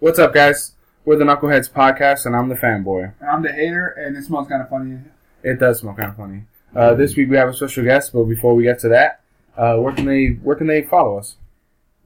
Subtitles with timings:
[0.00, 0.72] What's up, guys?
[1.04, 3.14] We're the Knuckleheads Podcast, and I'm the fanboy.
[3.20, 4.98] And I'm the hater, and it smells kind of funny.
[5.42, 6.42] It does smell kind of funny.
[6.74, 9.20] Uh, this week we have a special guest, but before we get to that,
[9.56, 11.36] uh, where can they where can they follow us?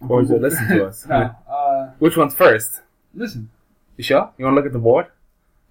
[0.08, 1.06] Or is it listen to us?
[1.06, 2.80] no, uh, Which one's first?
[3.14, 3.50] listen.
[3.96, 4.30] You sure?
[4.38, 5.06] You want to look at the board?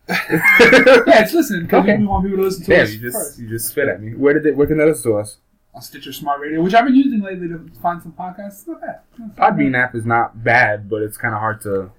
[0.09, 1.97] Yeah, it's listen Okay.
[1.97, 3.39] we want people to listen to Damn, us you just first.
[3.39, 4.13] you just spit at me.
[4.13, 4.55] Where did it?
[4.57, 5.37] Where can they listen to us?
[5.73, 8.59] On Stitcher Smart Radio, which I've been using lately to find some podcasts.
[8.59, 8.99] It's not bad.
[9.11, 9.79] It's not Podbean bad.
[9.81, 11.91] app is not bad, but it's kind of hard to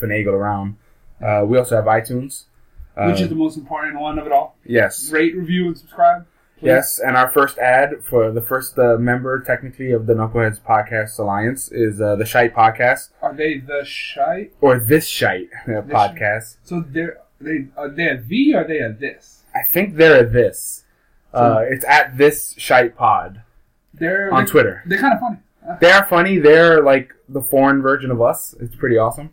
[0.00, 0.76] finagle around.
[1.24, 2.44] Uh, we also have iTunes.
[2.96, 4.56] Which is the most important one of it all.
[4.66, 6.26] yes, Rate, review, and subscribe.
[6.58, 6.66] please.
[6.66, 11.18] yes, and our first ad for the first uh, member, technically, of the Knuckleheads Podcast
[11.18, 14.52] Alliance is uh, the Shite Podcast Are they the shite?
[14.60, 16.56] or this Shite uh, podcast.
[16.64, 19.44] So they're they are they a V or are they a this?
[19.54, 20.84] I think they're a this.
[21.32, 23.40] Uh, it's at this Shite Pod
[23.94, 24.82] They're on they, Twitter.
[24.84, 25.36] They're kind of funny.
[25.66, 26.38] Uh, They're funny.
[26.38, 28.54] They're like the foreign version of us.
[28.60, 29.30] It's pretty awesome.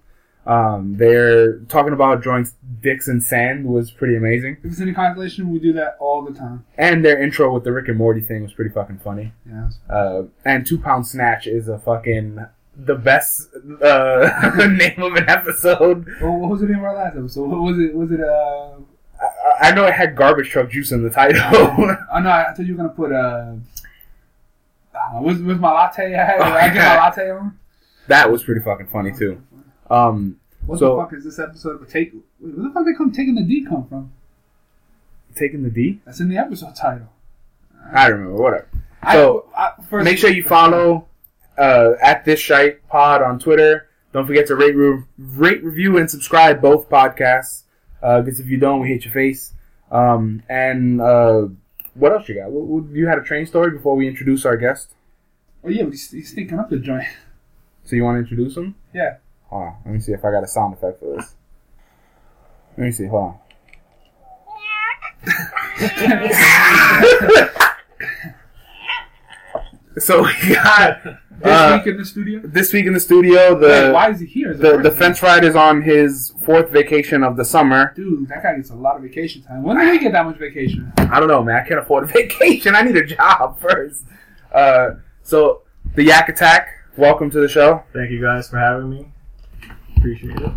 [0.48, 2.48] Um, they're talking about drawing
[2.82, 4.58] dicks in sand was pretty amazing.
[4.64, 6.66] if it's any consolation, we do that all the time.
[6.78, 9.34] And their intro with the Rick and Morty thing was pretty fucking funny.
[9.46, 9.70] Yeah.
[9.90, 12.46] Uh, and Two Pound Snatch is a fucking
[12.80, 13.50] the best
[13.84, 16.08] uh, name of an episode.
[16.22, 17.50] Well, what was the name of our last episode?
[17.50, 17.94] What was it?
[17.94, 18.76] Was it uh?
[19.20, 21.42] I, I know it had garbage truck juice in the title.
[22.14, 23.56] Oh no, I thought you were gonna put uh.
[24.94, 26.16] uh was was my latte?
[26.16, 26.40] I had.
[26.40, 27.60] I get my latte on.
[28.08, 29.42] that was pretty fucking funny too.
[29.90, 32.14] Um, What So- the fuck is this episode of take?
[32.40, 34.12] Where the fuck they come taking the D come from?
[35.36, 36.02] taking the D.
[36.04, 37.10] That's in the episode title.
[37.94, 38.42] I remember.
[38.42, 38.68] Whatever.
[39.12, 41.08] So, I, first, Make sure you follow
[41.60, 43.88] uh, at this shite pod on Twitter.
[44.14, 47.64] Don't forget to rate, re- rate, review, and subscribe both podcasts.
[48.02, 49.54] Because if you don't, we hate your face.
[49.92, 51.50] Um, and uh,
[51.94, 52.50] what else you got?
[52.96, 54.96] You had a train story before we introduce our guest.
[55.64, 57.06] Oh yeah, he's, he's stinking up the joint.
[57.84, 58.74] So you want to introduce him?
[58.92, 59.18] Yeah.
[59.50, 59.76] Hold on.
[59.86, 61.36] Let me see if I got a sound effect for this.
[62.78, 63.06] Let me see.
[63.08, 63.40] Hold on.
[70.00, 72.40] so we got This uh, week in the studio.
[72.44, 74.52] this week in the studio Wait, the why is he here?
[74.52, 77.94] Is the, the fence ride is on his fourth vacation of the summer.
[77.96, 79.64] Dude, that guy gets a lot of vacation time.
[79.64, 80.92] When did he get that much vacation?
[80.98, 81.56] I don't know, man.
[81.64, 82.76] I can't afford a vacation.
[82.76, 84.06] I need a job first.
[84.52, 84.92] Uh,
[85.24, 85.62] so
[85.96, 87.84] the Yak Attack, welcome to the show.
[87.94, 89.12] Thank you guys for having me.
[89.98, 90.52] Appreciate it.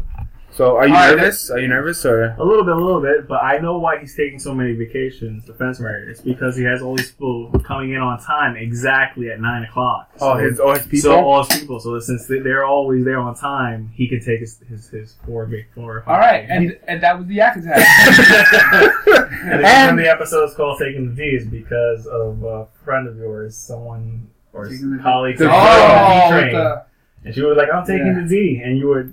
[0.53, 1.49] So are you All right, nervous?
[1.51, 2.35] Are you nervous or?
[2.39, 5.47] A little bit, a little bit, but I know why he's taking so many vacations,
[5.47, 6.11] the fence rider.
[6.11, 10.11] It's because he has all these people coming in on time exactly at 9 o'clock.
[10.21, 10.99] Oh, his oh his people.
[11.13, 11.79] So all his people.
[11.79, 15.47] So since they- they're always there on time, he can take his his, his four
[15.47, 15.99] big four.
[15.99, 16.15] or five.
[16.15, 17.79] All right, and and that was the yak attack.
[19.45, 23.57] and the the episode is called "Taking the D's" because of a friend of yours,
[23.57, 26.85] someone or Taking colleague, The- took oh, the D with train, the-
[27.25, 28.21] and she was like, "I'm taking Yeah.
[28.25, 29.13] the D," and you were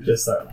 [0.00, 0.46] just uh,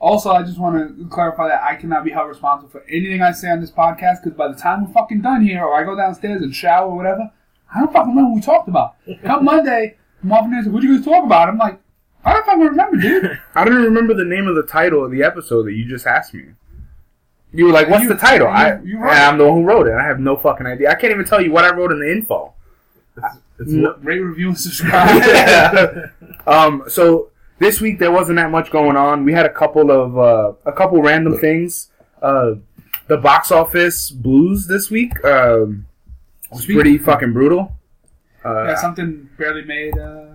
[0.00, 3.32] Also, I just want to clarify that I cannot be held responsible for anything I
[3.32, 5.96] say on this podcast because by the time we're fucking done here, or I go
[5.96, 7.30] downstairs and shower or whatever,
[7.74, 8.96] I don't fucking remember what we talked about.
[9.24, 11.80] Come Monday, Marvin said, "What'd you guys talk about?" I'm like,
[12.24, 13.38] I don't fucking remember, dude.
[13.54, 16.06] I don't even remember the name of the title of the episode that you just
[16.06, 16.44] asked me.
[17.52, 19.08] You were like, "What's You- the title?" you- I you and.
[19.10, 19.94] I'm the one who wrote it.
[19.94, 20.90] I have no fucking idea.
[20.90, 22.52] I can't even tell you what I wrote in the info.
[23.58, 23.94] it's No.
[24.02, 25.22] Rate, review, and subscribe.
[25.24, 26.06] Yeah.
[26.46, 29.24] um, so this week there wasn't that much going on.
[29.24, 31.90] We had a couple of uh, a couple random things.
[32.22, 32.54] Uh,
[33.06, 35.86] the box office blues this week um,
[36.50, 37.72] was pretty fucking brutal.
[38.44, 39.96] Uh, yeah, something barely made.
[39.98, 40.26] Uh,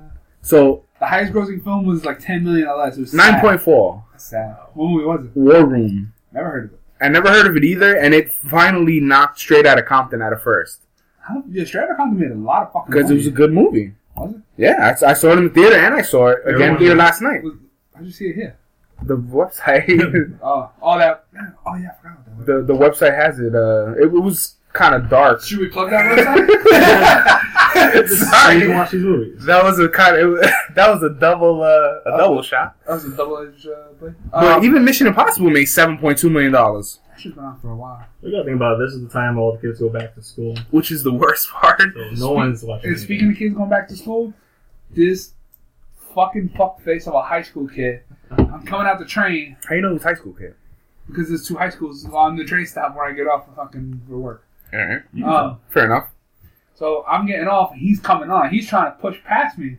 [0.41, 2.97] so the highest grossing film was like 10 million or less.
[2.97, 3.63] It was nine point
[4.11, 4.57] That's sad.
[4.73, 5.35] What movie was it?
[5.35, 6.13] War Room.
[6.31, 6.79] Never heard of it.
[7.01, 10.33] I never heard of it either, and it finally knocked straight out of Compton at
[10.33, 10.81] a first
[11.21, 13.53] How, yeah, Straight Outta Compton made a lot of fucking because it was a good
[13.53, 13.93] movie.
[14.19, 14.41] Was it?
[14.57, 16.95] Yeah, I, I saw it in the theater and I saw it again Everyone- here
[16.95, 17.43] last night.
[17.43, 17.53] Was-
[17.95, 18.55] How'd you see it here?
[19.03, 21.23] The website, Oh, all that.
[21.65, 22.67] Oh yeah, I forgot about that.
[22.67, 23.55] the the website has it.
[23.55, 25.41] Uh, it, was kind of dark.
[25.41, 26.47] Should we plug that website?
[28.09, 29.45] so you can watch these movies.
[29.45, 30.39] That was a kind of
[30.75, 32.75] that was a double uh, a double shot.
[32.85, 34.13] that was a double-edged uh, play.
[34.31, 37.61] But Um, even Mission Impossible made seven point two million dollars, that shit's been out
[37.61, 38.05] for a while.
[38.21, 38.85] We gotta think about it.
[38.85, 40.55] This is the time all the kids go back to school.
[40.71, 41.81] which is the worst part.
[41.81, 42.89] So no one's watching.
[42.91, 44.33] And speaking of kids going back to school,
[44.91, 45.33] this
[46.15, 48.01] fucking fuckface of a high school kid.
[48.31, 50.55] I'm coming out the train How you know who's high school kid?
[51.07, 54.01] because there's two high schools on the train stop where I get off for fucking
[54.07, 54.43] for work.
[54.71, 56.09] All right, Um, fair enough.
[56.75, 58.49] so I'm getting off and he's coming on.
[58.51, 59.77] He's trying to push past me.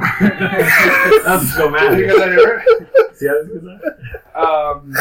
[0.20, 1.92] That's so mad.
[1.92, 2.64] I
[3.14, 3.80] See how this goes
[4.34, 4.94] um,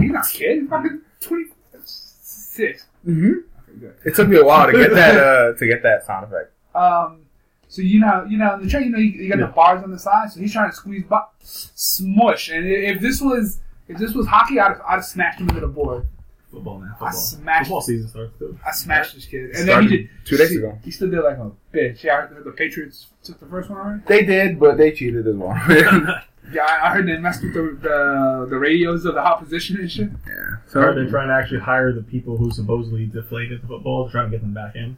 [0.00, 0.60] he's not a kid.
[0.60, 2.86] He's fucking 26.
[3.06, 3.26] Mm-hmm.
[3.26, 3.94] Okay, good.
[4.04, 6.52] It took me a while to get that uh, to get that sound effect.
[6.74, 7.22] Um,
[7.68, 9.46] So you know, you know, in the train, you know, you, you got Yeah.
[9.46, 10.30] the bars on the side.
[10.32, 12.48] So he's trying to squeeze, by, smush.
[12.50, 15.68] And if this was if this was hockey, I'd, I'd have smashed him into the
[15.68, 16.06] board.
[16.50, 16.88] Football, man.
[16.88, 17.12] I Football.
[17.12, 18.58] smashed- Football season starts too.
[18.66, 20.78] I smashed this kid, and then he did two days ago.
[20.82, 22.02] He still did like a bitch.
[22.02, 24.02] Yeah, the Patriots took the first one already.
[24.06, 25.54] They did, but they cheated as well.
[26.52, 26.54] yeah.
[26.54, 29.90] Yeah, I I heard they messed with the the, the radios of the opposition and
[29.90, 30.10] shit.
[30.26, 30.56] Yeah.
[30.66, 34.10] So Or they're trying to actually hire the people who supposedly deflated the football to
[34.12, 34.96] try and get them back in.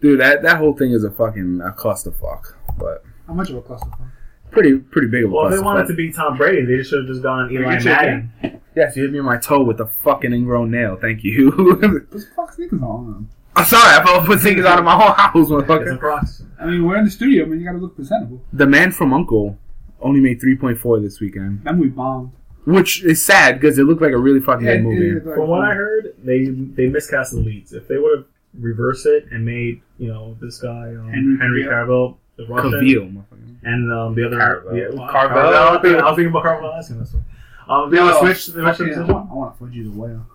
[0.00, 2.54] dude, that that whole thing is a fucking a clusterfuck.
[2.78, 4.10] But How much of a clusterfuck?
[4.50, 7.00] pretty pretty big of a Well, if they wanted to beat Tom Brady, they should
[7.00, 8.60] have just gone Eli Get Madden.
[8.76, 10.96] Yes, you hit me in my toe with a fucking ingrown nail.
[11.00, 11.50] Thank you.
[11.50, 13.28] What the fuck sneakers on?
[13.56, 16.46] I'm sorry, I felt put things out of my whole house, motherfucker.
[16.60, 17.44] I mean, we're in the studio.
[17.44, 18.40] I mean, you gotta look presentable.
[18.52, 19.58] The man from Uncle
[20.02, 22.30] only made 3.4 this weekend, That movie bombed.
[22.64, 25.08] which is sad because it looked like a really fucking Yeah, good movie.
[25.10, 27.72] it- it- like, From what I heard, they they miscast the leads.
[27.72, 28.26] If they would have
[28.58, 31.68] reversed it and made you know this guy um, Henry Henry, Cavill.
[31.68, 33.24] Cavill the Russian Cavill,
[33.64, 34.76] and um, the other Carvel.
[34.76, 35.42] yeah, well, Carvel.
[35.42, 35.54] Carvel.
[35.54, 37.24] I was thinking- I was thinking about Carvel asking this one.
[37.68, 38.46] Um, they Yo, would switch.
[38.48, 40.26] They fuck switch yeah, I the want, I want to fudge you the whale.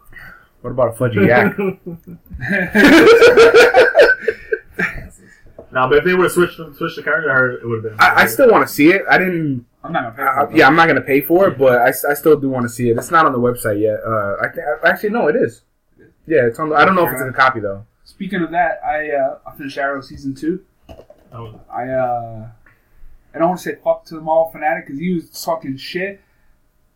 [0.62, 1.58] What about a fudgy yak?
[5.76, 8.00] Now, but if they would have switched switched the character, I it would have been.
[8.00, 9.02] I, I still want to see it.
[9.10, 9.66] I didn't.
[9.84, 10.58] I'm not gonna pay I, for it.
[10.58, 12.90] yeah, I'm not gonna pay for it, but I, I still do want to see
[12.90, 12.98] it.
[12.98, 14.00] It's not on the website yet.
[14.04, 15.62] Uh, I th- actually no, it is.
[16.26, 16.70] Yeah, it's on.
[16.70, 17.86] The, I don't know if it's in a copy though.
[18.06, 20.64] Speaking of that, I uh, I finished Arrow season two.
[20.88, 20.98] That
[21.34, 22.48] was- I uh,
[23.34, 26.22] I don't want to say fuck to the Marvel fanatic because he was talking shit.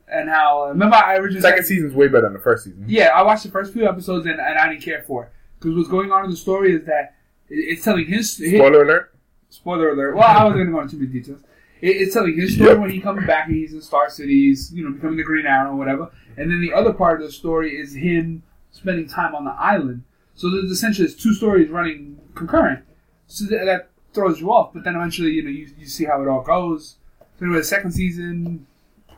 [0.07, 2.85] And how remember I originally Second said- season's way better than the first season.
[2.87, 5.75] Yeah, I watched the first few episodes and, and I didn't care for it because
[5.75, 7.13] what's going on in the story is that it,
[7.49, 9.13] it's telling his, his Spoiler alert.
[9.49, 10.15] spoiler alert.
[10.15, 11.41] Well, I wasn't going to go into too many details.
[11.81, 12.79] It, it's telling his story Yep.
[12.79, 15.45] when he comes back and he's in Star City, he's you know becoming the Green
[15.45, 16.11] Arrow or whatever.
[16.37, 20.03] And then the other part of the story is him spending time on the island.
[20.35, 22.83] So there's essentially there's two stories running concurrent.
[23.27, 24.73] So that, that throws you off.
[24.73, 26.95] But then eventually you know you, you see how it all goes.
[27.37, 28.67] So anyway, the second season,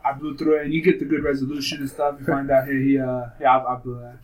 [0.04, 2.16] I blew through it, and you get the good resolution and stuff.
[2.20, 4.18] You find out here he uh yeah I, I blew that.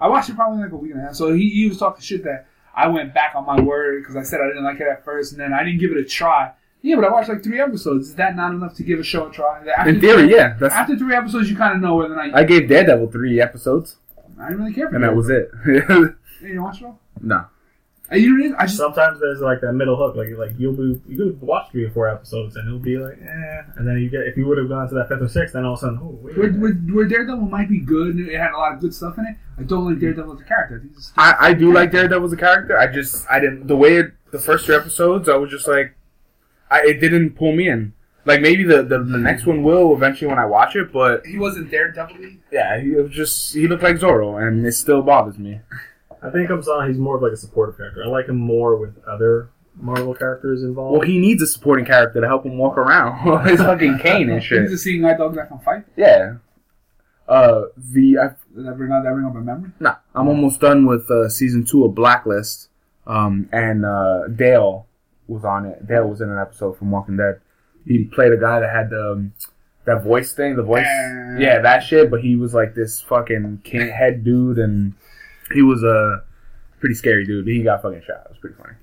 [0.00, 1.14] I watched it probably like a week and a half.
[1.14, 4.22] So he, he was talking shit that I went back on my word because I
[4.22, 6.52] said I didn't like it at first, and then I didn't give it a try.
[6.82, 8.08] Yeah, but I watched like three episodes.
[8.10, 9.62] Is that not enough to give a show a try?
[9.76, 10.56] After In theory, three- yeah.
[10.58, 10.74] That's.
[10.74, 13.40] After three episodes, you kind of know whether or not you, I gave Daredevil three
[13.40, 13.96] episodes,
[14.40, 15.50] I didn't really care for and that was it.
[16.40, 16.98] You didn't watch it all?
[17.20, 17.44] no.
[18.12, 18.56] You?
[18.58, 21.70] I just Sometimes there's like that middle hook, like like you'll be you could watch
[21.70, 24.46] three or four episodes and it'll be like eh, and then you get if you
[24.46, 26.36] would have gone to that fifth or sixth, then all of a sudden oh wait,
[26.36, 29.16] where, where, where Daredevil might be good, and it had a lot of good stuff
[29.18, 29.36] in it.
[29.58, 30.82] I don't like Daredevil as a character.
[30.92, 32.76] Just, I, I do like Daredevil as a character.
[32.76, 35.94] I just I didn't the way it, the first two episodes I was just like,
[36.68, 37.92] I it didn't pull me in.
[38.26, 41.38] Like maybe the, the, the next one will eventually when I watch it, but he
[41.38, 42.16] wasn't Daredevil.
[42.50, 45.60] yeah, he was just he looked like Zorro, and it still bothers me.
[46.22, 48.02] I think comes on he's more of like a supportive character.
[48.04, 50.92] I like him more with other Marvel characters involved.
[50.98, 53.46] Well, he needs a supporting character to help him walk around.
[53.48, 54.68] His fucking cane and He's shit.
[54.68, 55.84] just seeing my dogs that can fight.
[55.96, 56.34] Yeah.
[57.28, 59.70] Uh, the I, Did that bring up that bring up a memory?
[59.78, 62.68] nah, I'm almost done with uh, season two of Blacklist.
[63.06, 64.86] Um, and uh, Dale
[65.28, 65.86] was on it.
[65.86, 67.40] Dale was in an episode from Walking Dead.
[67.86, 69.32] He played a guy that had the um,
[69.84, 70.84] that voice thing, the voice,
[71.38, 72.10] yeah, that shit.
[72.10, 74.94] But he was like this fucking king head dude, and
[75.52, 76.22] he was a
[76.78, 77.46] pretty scary dude.
[77.46, 78.22] He got fucking shot.
[78.26, 78.74] It was pretty funny.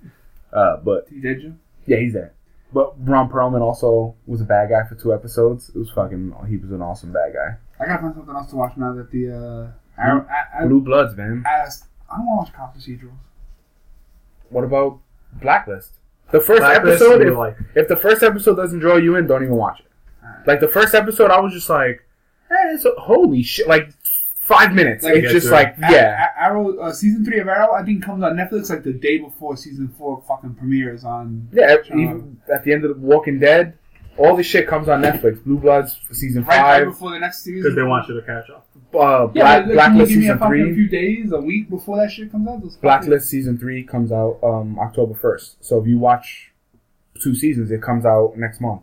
[0.54, 1.58] Uh, but He did you?
[1.86, 2.34] yeah, he's there.
[2.74, 5.70] But Ron Perlman also was a bad guy for two episodes.
[5.74, 6.34] It was fucking.
[6.50, 7.56] He was an awesome bad guy.
[7.80, 10.28] I gotta find something else to watch now that the uh, Arrow.
[10.30, 11.44] I, I, Blue Bloods, man.
[11.46, 11.66] I,
[12.12, 13.18] I don't want to watch cop procedurals.
[14.50, 15.00] What about
[15.34, 15.94] Blacklist?
[16.32, 19.44] The first Blacklist, episode, if, like if the first episode doesn't draw you in, don't
[19.44, 19.86] even watch it.
[20.46, 22.06] Like the first episode, I was just like,
[22.52, 23.68] eh, it's holy shit!
[23.68, 23.97] Like
[24.48, 25.04] five minutes.
[25.04, 28.24] Like, it's just like, A- yeah, Arrow uh, season three of Arrow I think comes
[28.24, 31.76] on Netflix like the day before season four fucking premieres on yeah.
[31.90, 33.78] Even at the end of the Walking Dead,
[34.18, 35.44] all this shit comes on Netflix.
[35.44, 37.62] Blue Bloods season right, right five, before the next season.
[37.62, 38.66] because they want you to catch up.
[38.96, 41.40] uh, Yeah, Black, but, like, you Blacklist give me a season fucking few days, a
[41.42, 42.62] week before that shit comes out?
[42.62, 45.64] Those fucking- Blacklist season three comes out um, October first.
[45.64, 46.52] So if you watch
[47.22, 48.82] two seasons, it comes out next month.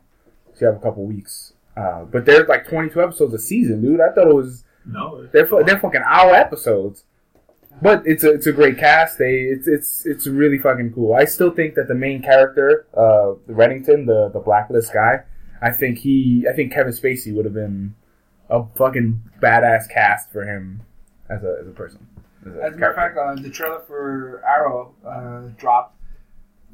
[0.52, 1.54] So you have a couple weeks.
[1.76, 4.00] Uh, but there's like 22 episodes a season, dude.
[4.00, 7.04] I thought it was No, they're fu- they're fucking hour episodes.
[7.82, 9.18] But it's a it's a great cast.
[9.18, 11.14] They it's it's it's really fucking cool.
[11.14, 15.24] I still think that the main character, uh, Reddington, the the blacklist guy,
[15.60, 17.94] I think he I think Kevin Spacey would have been
[18.48, 20.82] a fucking badass cast for him
[21.28, 22.06] as a as a person.
[22.46, 25.96] As a As a matter of fact, uh, the trailer for Arrow uh, dropped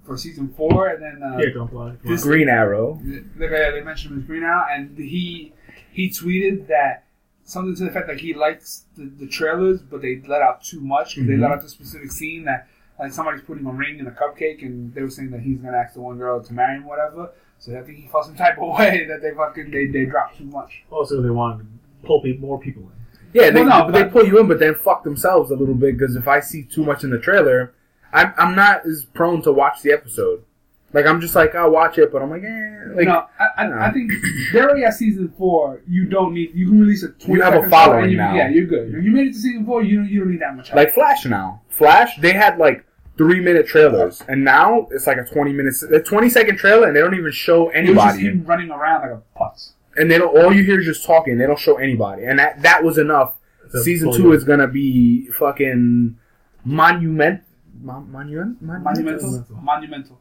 [0.04, 1.94] for season four, and then uh, yeah, don't lie.
[2.04, 3.00] This- Green Arrow.
[3.38, 5.54] Like uh, they mentioned him as Green Arrow, and he
[5.92, 7.04] he tweeted that
[7.50, 10.80] something to the fact that he likes the, the trailers, but they let out too
[10.80, 11.52] much because they let mm-hmm.
[11.54, 15.02] out the specific scene that like somebody's putting a ring in a cupcake, and they
[15.02, 17.32] were saying that he's gonna ask the one girl to marry him, whatever.
[17.58, 20.38] So I think he felt some type of way that they fucking they, they dropped
[20.38, 20.82] too much.
[20.90, 22.90] Also, they want to pull pe- more people in.
[23.32, 25.74] Yeah, they, Well, no, they but- pull you in, but then fuck themselves a little
[25.74, 27.74] bit because if I see too much in the trailer,
[28.12, 30.44] I'm I'm not as prone to watch the episode.
[30.92, 32.94] Like I'm just like I'll watch it, but I'm like, eh.
[32.94, 34.10] Like no, I, I, I think
[34.52, 35.82] they're already at season four.
[35.88, 36.50] You don't need.
[36.54, 37.08] You can release a.
[37.08, 38.34] 20 You have a second show following and you, now.
[38.34, 38.94] Yeah, you're good.
[38.94, 40.68] If you made it to season four, you don't, you don't need that much.
[40.68, 40.76] help.
[40.76, 41.62] like Flash now.
[41.68, 42.84] Flash, they had like
[43.16, 46.96] three minute trailers, and now it's like a twenty minutes, a twenty second trailer, and
[46.96, 48.22] they don't even show it was just anybody.
[48.22, 49.72] him running around like a putz.
[49.96, 50.36] And they don't.
[50.36, 51.38] All you hear is just talking.
[51.38, 53.34] They don't show anybody, and that that was enough.
[53.70, 56.18] To Season two is gonna be fucking
[56.64, 57.42] monument.
[57.80, 58.60] Mon, monument.
[58.60, 59.46] Monumental.
[59.62, 60.20] Monumental.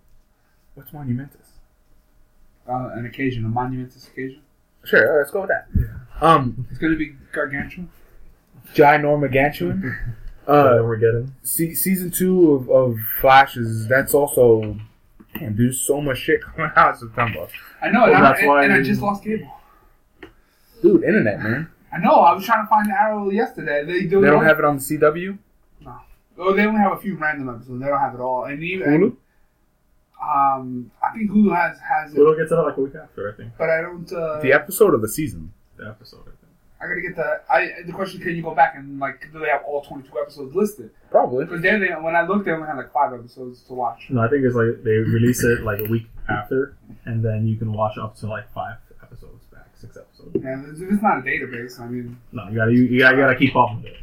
[0.80, 1.46] What's monumentous?
[2.66, 4.40] Uh, an occasion, a monumentous occasion.
[4.86, 5.68] Sure, let's go with that.
[6.26, 7.90] Um, It's going to be gargantuan.
[8.74, 9.98] Ginormagantuan.
[10.48, 11.36] Uh, Uh, we're getting.
[11.44, 14.80] se- season two of, of Flash is that's also.
[15.38, 17.46] Damn, there's so much shit coming out in September.
[17.84, 19.52] I know, Well, and, I, that's and, why- and I just lost cable.
[20.82, 21.70] Dude, internet man.
[21.94, 22.16] I know.
[22.22, 23.84] I was trying to find Arrow yesterday.
[23.86, 25.38] They, They don't have it on the CW.
[25.82, 25.96] No.
[26.40, 27.80] Oh, they only have a few random episodes.
[27.82, 28.46] They don't have it all.
[28.46, 29.16] And even Hulu.
[30.22, 33.32] Um, I think Hulu has has it, We'll get to that like a week after,
[33.32, 33.54] I think.
[33.58, 34.12] but I don't.
[34.12, 35.54] Uh, The episode of the season.
[35.78, 36.36] The episode, I think.
[36.82, 37.42] I gotta get the.
[37.50, 40.18] I the question: Can you go back and like do they have all twenty two
[40.20, 40.92] episodes listed?
[41.12, 41.46] Probably.
[41.46, 44.08] Because then they, when I looked, they only had like five episodes to watch.
[44.10, 47.58] No, I think it's like they release it like a week after, and then you
[47.58, 50.36] can watch up to like five episodes back, six episodes.
[50.42, 51.80] Yeah, it's, it's not a database.
[51.80, 53.98] I mean, No, you gotta you, you gotta, you gotta keep up with it.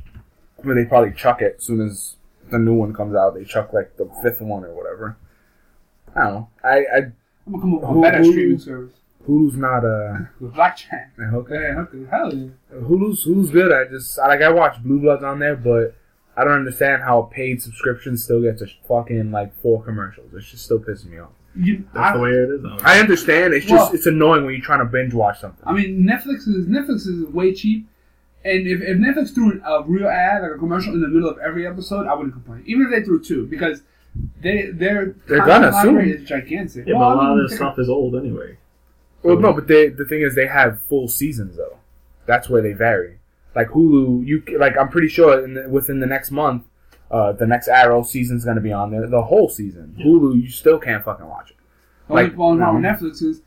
[0.62, 2.16] I mean, they probably chuck it as soon as
[2.50, 3.34] the new one comes out.
[3.34, 5.16] They chuck like the fifth one or whatever.
[6.16, 6.48] I don't know.
[6.64, 6.96] I, I
[7.46, 8.92] I'm gonna come up with Who- a better who- streaming service
[9.26, 11.12] Hulu's not uh with Blackjack.
[11.20, 11.54] okay.
[11.54, 12.48] Yeah, okay, hell yeah.
[12.72, 13.72] Hulu's Hulu's good.
[13.72, 15.96] I just I, like I watch Blue Bloods on there, but
[16.36, 20.32] I don't understand how a paid subscription still gets a fucking like four commercials.
[20.32, 21.30] It's just still pissing me off.
[21.56, 22.62] You, That's I, the way it is.
[22.62, 22.76] Now.
[22.84, 23.52] I understand.
[23.54, 25.62] It's just Well- it's annoying when you're trying to binge watch something.
[25.66, 27.88] I mean, Netflix is Netflix is way cheap,
[28.44, 31.38] and if, if Netflix threw a real ad like a commercial in the middle of
[31.38, 32.62] every episode, I wouldn't complain.
[32.66, 33.82] Even if they threw two, because
[34.40, 36.22] they their They're gonna library soon.
[36.22, 36.86] is gigantic.
[36.86, 38.58] Yeah, Well, but I a lot mean, of this stuff is old anyway.
[39.22, 41.78] Well, no, but they, the thing is, they have full seasons though.
[42.26, 43.18] That's where they vary.
[43.54, 46.64] Like Hulu, you c- like I'm pretty sure in the, within the next month,
[47.10, 49.06] uh, the next Arrow season's gonna be on there.
[49.06, 49.96] The whole season.
[49.98, 51.56] Hulu, you still can't fucking watch it.
[52.08, 53.42] The only like, problem um, with Netflix is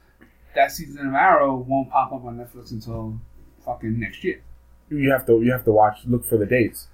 [0.55, 3.19] that season of Arrow won't pop up on Netflix until
[3.63, 4.41] fucking next year.
[4.89, 6.87] You have to you have to watch look for the dates.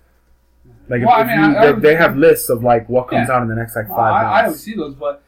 [0.88, 2.64] Like if, Well, I if mean, you, I- I they, would- they have lists of
[2.64, 3.36] like what comes Yeah.
[3.36, 5.24] out in the next like Well, five I, I don't see those, but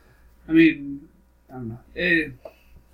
[0.48, 1.08] I mean,
[1.50, 1.80] I don't know.
[1.96, 2.34] It,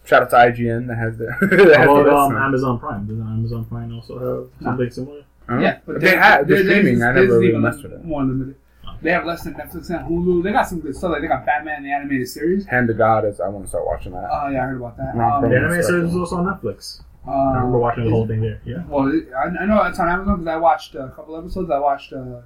[0.06, 1.26] Shout out to IGN that has the.
[1.42, 2.36] that has How the list um.
[2.36, 3.06] Amazon Prime?
[3.08, 5.22] Does Amazon Prime also have something similar?
[5.48, 5.60] Huh?
[5.60, 7.04] yeah, but they there- have they're there- there's- streaming.
[7.04, 8.04] I there's never really even messed with it.
[8.04, 8.56] More limited.
[9.02, 10.44] They have less than Netflix and Hulu.
[10.44, 11.12] They got some good stuff.
[11.12, 12.66] Like they got Batman the animated series.
[12.66, 14.30] Hand to God is I want to start watching that.
[14.32, 15.16] Oh yeah, I heard about that.
[15.16, 17.02] Not Um, The animated series is also on Netflix.
[17.28, 18.60] I remember watching the whole thing there.
[18.66, 18.84] Yeah.
[18.88, 21.70] Well, I, I know it's on Amazon because I watched a couple episodes.
[21.72, 22.42] I watched, uh,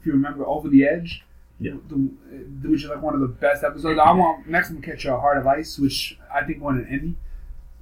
[0.00, 1.24] if you remember, Over the Edge.
[1.60, 1.72] Yeah.
[1.88, 2.10] The,
[2.60, 3.98] the- which is like one of the best episodes.
[3.98, 6.86] I want next one to catch a Heart of Ice, which I think won an
[6.90, 7.14] Emmy.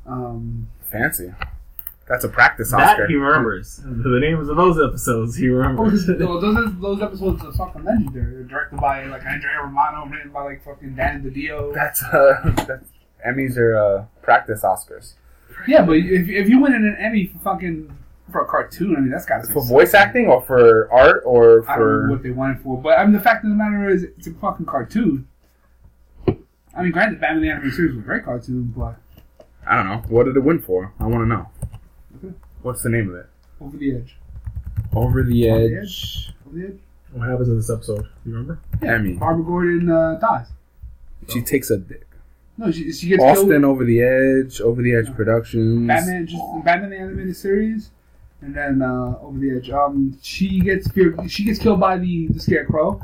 [0.06, 1.32] Um, Fancy.
[2.06, 3.06] That's a practice That Oscar.
[3.06, 3.78] he remembers.
[3.82, 6.06] The names of those episodes he remembers.
[6.06, 8.34] those, those, those episodes are fucking legendary.
[8.34, 11.72] They're directed by like Andrea Romano, written by like fucking Dan DiDio.
[11.72, 12.84] That's uh, that's
[13.26, 15.14] Emmys are uh, practice Oscars
[15.68, 17.96] Yeah, but if, if you win an Emmy for fucking
[18.30, 21.68] for a cartoon, I mean that's got to for voice acting or for art or
[21.70, 22.10] I don't know for.
[22.10, 24.26] what they want it for, but I mean the fact of the matter is it's
[24.26, 25.28] a fucking cartoon.
[26.76, 28.96] I mean, granted, Batman the Animated Series was a great cartoon, but
[29.66, 30.02] I don't know.
[30.08, 30.92] What did it win for?
[30.98, 31.48] I want to know.
[32.16, 32.34] Okay.
[32.62, 33.26] What's the name of it?
[33.60, 34.16] over the edge,
[34.94, 36.34] Over the Over the Edge.
[36.46, 36.78] over the edge.
[37.12, 38.08] What happens in this episode?
[38.26, 38.58] You remember?
[38.82, 39.12] Emmy.
[39.14, 40.48] Barbara Gordon uh, dies.
[41.28, 42.04] She takes a dick.
[42.56, 43.64] No, she, she gets Austin killed.
[43.64, 44.60] Over the Edge.
[44.60, 45.88] Over the Edge Productions.
[45.88, 47.90] Batman, just Batman the Animated Series,
[48.40, 49.70] and then uh, over the edge.
[49.70, 50.88] Um, she gets
[51.28, 53.00] she gets killed by the the Scarecrow.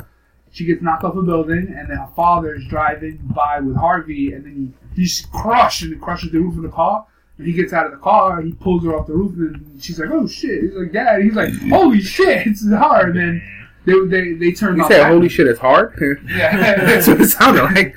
[0.53, 4.33] She gets knocked off a building, and then her father is driving by with Harvey,
[4.33, 7.07] and then he, he's crushed and he crushes the roof of the car.
[7.39, 9.83] And he gets out of the car, and he pulls her off the roof, and
[9.83, 13.43] she's like, "Oh shit!" He's like, "Dad," he's like, "Holy shit!" It's hard." And then
[13.87, 15.95] they they they turn You said, "Holy shit, it's hard."
[16.29, 16.57] Yeah.
[16.85, 17.97] That's what it sounded like.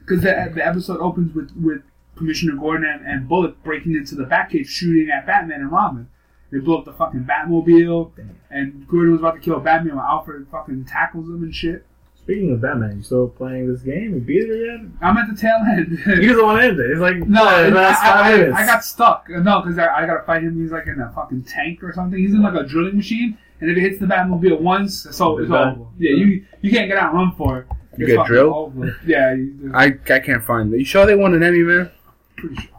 [0.00, 1.82] Because the, the episode opens with, with
[2.16, 6.08] Commissioner Gordon and, and Bullock breaking into the Batcave, shooting at Batman and Robin.
[6.50, 8.12] They blow up the fucking Batmobile,
[8.50, 11.84] and Gordon was about to kill Batman when Alfred fucking tackles him and shit.
[12.16, 14.14] Speaking of Batman, you still playing this game?
[14.14, 14.80] You beat it yet?
[15.00, 15.98] I'm at the tail end.
[15.98, 16.90] He doesn't want to end it.
[16.90, 18.62] It's like no, uh, last I, five I.
[18.62, 19.28] I got stuck.
[19.30, 20.60] No, because I, I gotta fight him.
[20.60, 22.18] He's like in a fucking tank or something.
[22.18, 25.38] He's in like a drilling machine, and if it hits the Batmobile once, it's, all,
[25.38, 25.86] it's It's over.
[25.98, 27.66] Yeah, you you can't get out and run for it.
[27.98, 28.74] You get drilled?
[29.06, 29.34] Yeah,
[29.74, 30.78] I I can't find it.
[30.78, 31.90] You sure they won an Emmy, man?
[32.36, 32.70] pretty sure.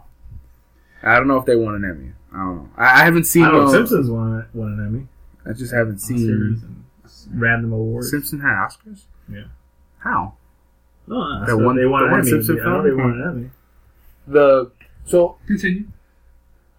[1.02, 2.12] I don't know if they won an Emmy.
[2.32, 2.68] I don't know.
[2.76, 3.44] I, I haven't seen.
[3.44, 5.06] I know no- Simpsons won won an Emmy.
[5.48, 6.28] I just haven't seen.
[6.30, 6.84] and
[7.40, 8.10] random awards.
[8.10, 9.02] Simpson had Oscars.
[9.30, 9.44] Yeah.
[9.98, 10.34] How?
[11.06, 12.30] No, That that one- one, they won the an one Emmy.
[12.30, 12.84] Simpson I know film?
[12.96, 13.50] they won an Emmy.
[14.28, 14.70] The
[15.04, 15.84] so Continue.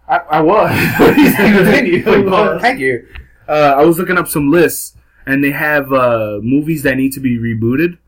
[0.08, 0.70] I, I was.
[0.96, 2.02] Continue.
[2.60, 3.06] Thank you.
[3.48, 4.96] Uh, I was looking up some lists,
[5.26, 7.98] and they have uh, movies that need to be rebooted.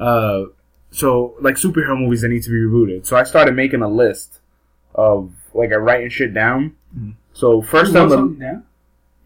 [0.00, 0.44] Uh,
[0.90, 3.06] so, like superhero movies that need to be rebooted.
[3.06, 4.40] So I started making a list
[4.94, 6.74] of like I writing shit down.
[6.96, 7.14] Mhm.
[7.32, 8.64] So first You wrote on the something down?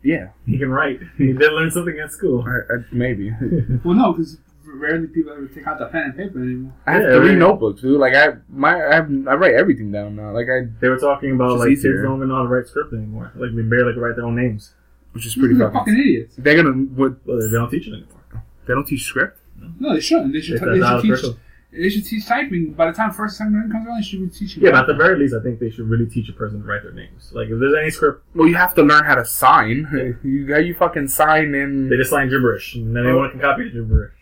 [0.02, 1.00] yeah, He can write.
[1.18, 2.44] He did learn something at school.
[2.46, 3.30] I, I, maybe
[3.84, 6.72] Well, no, because rarely people ever take out the pen and paper anymore.
[6.86, 7.38] I have Yeah, three right.
[7.38, 7.98] notebooks, dude.
[8.00, 10.32] Like I my I, have, I write everything down now.
[10.32, 11.92] Like I, They were talking about like easier.
[11.92, 13.32] kids don't even know how to write script anymore.
[13.36, 14.74] Like they barely can write their own names.
[15.12, 15.94] which is pretty They're fucking.
[15.94, 16.34] fucking idiots.
[16.36, 17.24] They're gonna what?
[17.24, 18.42] Well, they don't teach it anymore.
[18.66, 19.38] They don't teach script.
[19.80, 20.32] No, they shouldn't.
[20.32, 20.56] They should.
[20.56, 21.10] It's They should teach.
[21.10, 21.40] curriculum.
[21.72, 22.72] They should teach typing.
[22.74, 24.62] By the time first time grade comes around, they should be teaching.
[24.62, 26.66] Yeah, but at the very least, I think they should really teach a person to
[26.66, 27.30] write their names.
[27.34, 30.18] Like if there's any script, Well, you have to learn how to sign.
[30.22, 31.88] You how you fucking sign in.
[31.88, 34.12] they just sign gibberish, and then anyone can copy the gibberish.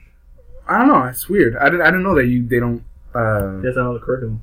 [0.66, 1.04] I don't know.
[1.04, 1.56] It's weird.
[1.56, 1.82] I didn't.
[1.82, 2.46] I didn't know that you.
[2.46, 2.82] They don't.
[3.14, 4.40] Uh, That's another curriculum.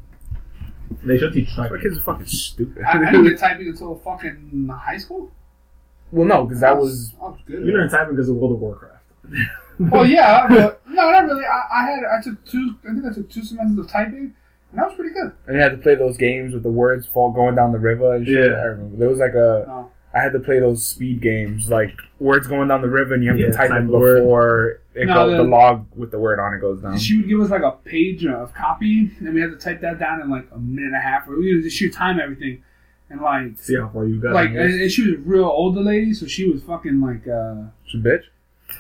[1.04, 1.82] They should teach my typing.
[1.82, 2.84] kids are fucking stupid.
[2.84, 5.32] I, I didn't get typing until fucking high school.
[6.12, 7.14] well, no, because that was.
[7.20, 7.66] I was good.
[7.66, 9.04] You learned typing because of World of Warcraft.
[9.94, 11.46] Oh yeah, but no, not really.
[11.46, 12.76] I, I had I took two.
[12.84, 14.34] I think I took two semesters of typing,
[14.72, 15.32] and that was pretty good.
[15.48, 18.14] And you had to play those games with the words fall going down the river.
[18.16, 18.52] And shit.
[18.52, 18.58] Yeah.
[18.58, 19.64] I remember there was like a.
[19.68, 19.92] No.
[20.12, 23.30] I had to play those speed games, like words going down the river, and you
[23.30, 24.22] have Yeah, to type type them the word.
[24.22, 26.98] before it No, goes, the- the log with the word on it goes down.
[26.98, 30.00] She would give us like a page of copy, and we had to type that
[30.00, 32.64] down in like a minute and a half, or you know, she would time everything,
[33.12, 33.58] and like.
[33.60, 34.34] See how far you got.
[34.34, 37.70] Like and, and she was a real older lady, so she was fucking like uh
[37.86, 38.24] She bitch.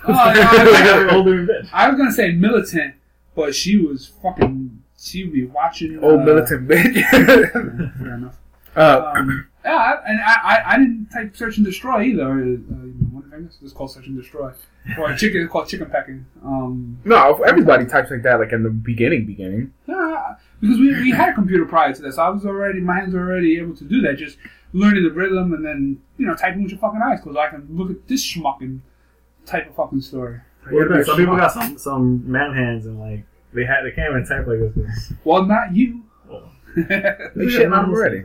[0.08, 1.70] Oh, I, I- older bitch.
[1.74, 2.96] I was gonna say militant,
[3.36, 7.10] but she was fucking she would be watching Old uh, militant bitch.
[7.98, 8.36] Fair enough.
[8.75, 12.24] uh, Um, yeah, I- and I, I, I didn't type search and destroy either.
[12.29, 14.52] Uh, one of the things it's called search and destroy,
[14.97, 16.26] or chicken it's called chicken pecking.
[16.43, 19.73] Um, no, everybody types like that, like in the beginning, beginning.
[19.88, 22.95] yeah, because we, we had a computer prior to this, so I was already my
[22.95, 24.17] hands were already able to do that.
[24.17, 24.38] Just
[24.73, 27.67] learning the rhythm and then you know typing with your fucking eyes because I can
[27.71, 28.82] look at this schmuck and
[29.49, 30.39] type a fucking story.
[30.71, 31.07] Well, depends.
[31.07, 34.45] some people got some some man hands and like they had they can't even type
[34.47, 35.13] like this.
[35.23, 36.03] Well, not you.
[36.29, 38.23] Well, They shitting on them already.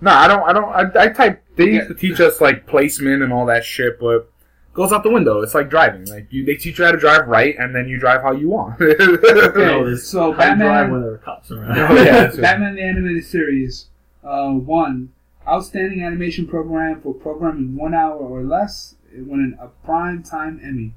[0.00, 0.42] No, I don't.
[0.48, 0.96] I don't.
[0.96, 1.42] I, I type.
[1.56, 4.26] They used to teach us like placement and all that shit, but it
[4.74, 5.40] goes out the window.
[5.42, 6.06] It's like driving.
[6.06, 8.48] Like you, they teach you how to drive right, and then you drive how you
[8.48, 8.80] want.
[8.80, 11.76] Okay, No, so how drive Batman- when there are cops around.
[11.78, 12.30] Oh, yeah.
[12.36, 13.86] Batman the Animated Series,
[14.24, 15.10] uh, won
[15.46, 18.94] Outstanding Animation Program for programming one hour or less.
[19.14, 20.94] It won a Prime Time Emmy.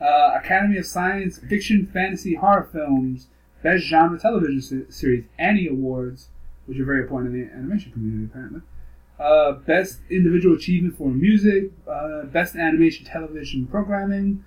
[0.00, 3.28] Uh, Academy of Science Fiction Fantasy Horror Films
[3.62, 6.28] Best Genre Television se- Series Annie Awards,
[6.66, 8.60] which are very important in the animation community apparently.
[9.18, 14.44] Uh, best Individual Achievement for Music, uh, Best Animation Television Programming.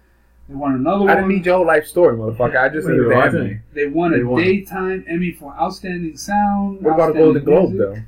[0.48, 1.16] They won another I one.
[1.18, 2.56] didn't need your whole life story, motherfucker.
[2.56, 3.40] I just Wait, needed the?
[3.40, 3.60] Emmy.
[3.74, 4.44] They won They a won.
[4.44, 6.82] daytime Emmy for outstanding sound.
[6.84, 7.80] What about a outstanding Golden Globe music.
[7.96, 8.02] though?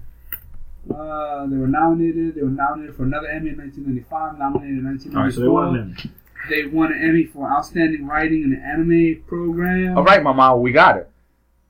[0.96, 2.36] Uh, they were nominated.
[2.36, 4.38] They were nominated for another Emmy in 1995.
[4.40, 5.18] Nominated in 1994.
[5.20, 6.12] All right, so they won an Emmy.
[6.50, 9.98] They won an Emmy for outstanding writing in an anime program.
[9.98, 11.10] All right, Mama, we got it.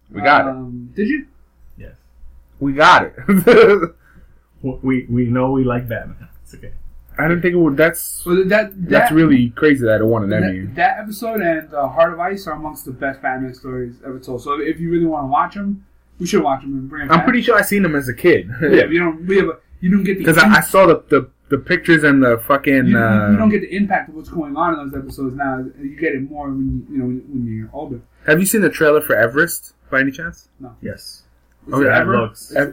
[0.10, 0.50] We got it.
[0.50, 1.28] um, Did you?
[1.78, 1.94] Yes.
[2.60, 3.96] We got it.
[4.64, 6.28] We we know we like Batman.
[6.44, 6.74] It's okay.
[7.18, 7.76] I didn't think it would.
[7.78, 10.60] That's Well, that, that that's really crazy that it won an Emmy.
[10.68, 14.20] that, that episode and uh, Heart of Ice are amongst the best Batman stories ever
[14.20, 14.44] told.
[14.44, 15.84] So if you really want to watch them,
[16.22, 17.26] we should watch them and bring them I'm back.
[17.26, 18.50] pretty sure I seen him as a kid.
[18.62, 19.26] Yeah, you don't.
[19.28, 22.04] We have a, you don't get the Because I, I saw the, the the pictures
[22.06, 22.86] and the fucking.
[22.88, 25.36] you, you- uh, you don't get the impact of what's going on in those episodes
[25.36, 25.58] now.
[25.82, 28.00] You get it more when you, you know when, when you're older.
[28.28, 30.48] have you seen the trailer for Everest by any chance?
[30.62, 30.74] No.
[30.82, 31.24] Yes.
[31.68, 32.16] Is Oh, it yeah, ever?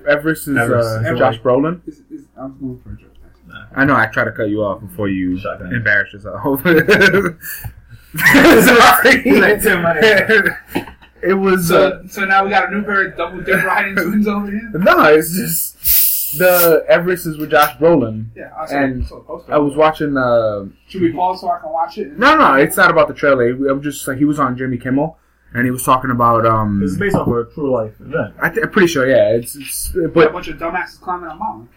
[0.08, 0.88] Everest is Everest.
[0.88, 1.18] uh, Everest.
[1.18, 1.80] Josh Brolin.
[1.88, 3.12] Is, is, I was going for a joke.
[3.74, 5.74] I know I try to cut you off before you Shotgun.
[5.74, 6.60] embarrass yourself.
[8.18, 9.22] Sorry.
[11.22, 11.54] Let Tim run it.
[11.54, 13.94] it was uh, So, so now we got a new pair of double dip riding
[13.96, 14.70] twins over here.
[14.74, 18.26] no, it's just the Everest is with Josh Brolin.
[18.36, 19.40] Yeah, I saw, And saw.
[19.48, 20.16] I was watching.
[20.16, 22.18] Uh, Should we pause so I can watch it?
[22.18, 23.48] no, no, it's not about the trailer.
[23.48, 25.18] It was just like he was on Jimmy Kimmel
[25.54, 26.44] and he was talking about.
[26.44, 28.34] Um, This is based off of a true life event.
[28.42, 29.30] I th- I'm pretty sure, yeah.
[29.36, 31.68] It's, it's a bunch of dumbasses climbing a mountain.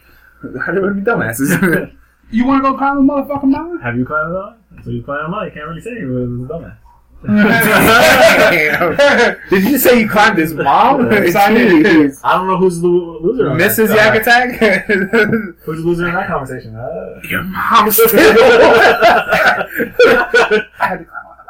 [0.59, 1.95] how do we be dumbasses?
[2.33, 3.81] You want to go climb a motherfucking mountain?
[3.81, 4.83] Have you climbed a mountain?
[4.85, 6.77] So you climbed mountain, You can't really say it was a dumbass.
[9.49, 11.01] Did you say you climbed his mom?
[11.01, 12.19] Jeez.
[12.23, 13.49] I don't know who's the loser.
[13.49, 13.89] Mrs.
[13.89, 14.15] that.
[14.15, 14.59] Yak Attack?
[15.63, 16.75] Who's the loser in that conversation?
[16.75, 18.07] Uh, Your mom still.
[18.11, 18.15] I
[20.79, 21.43] had to climb on the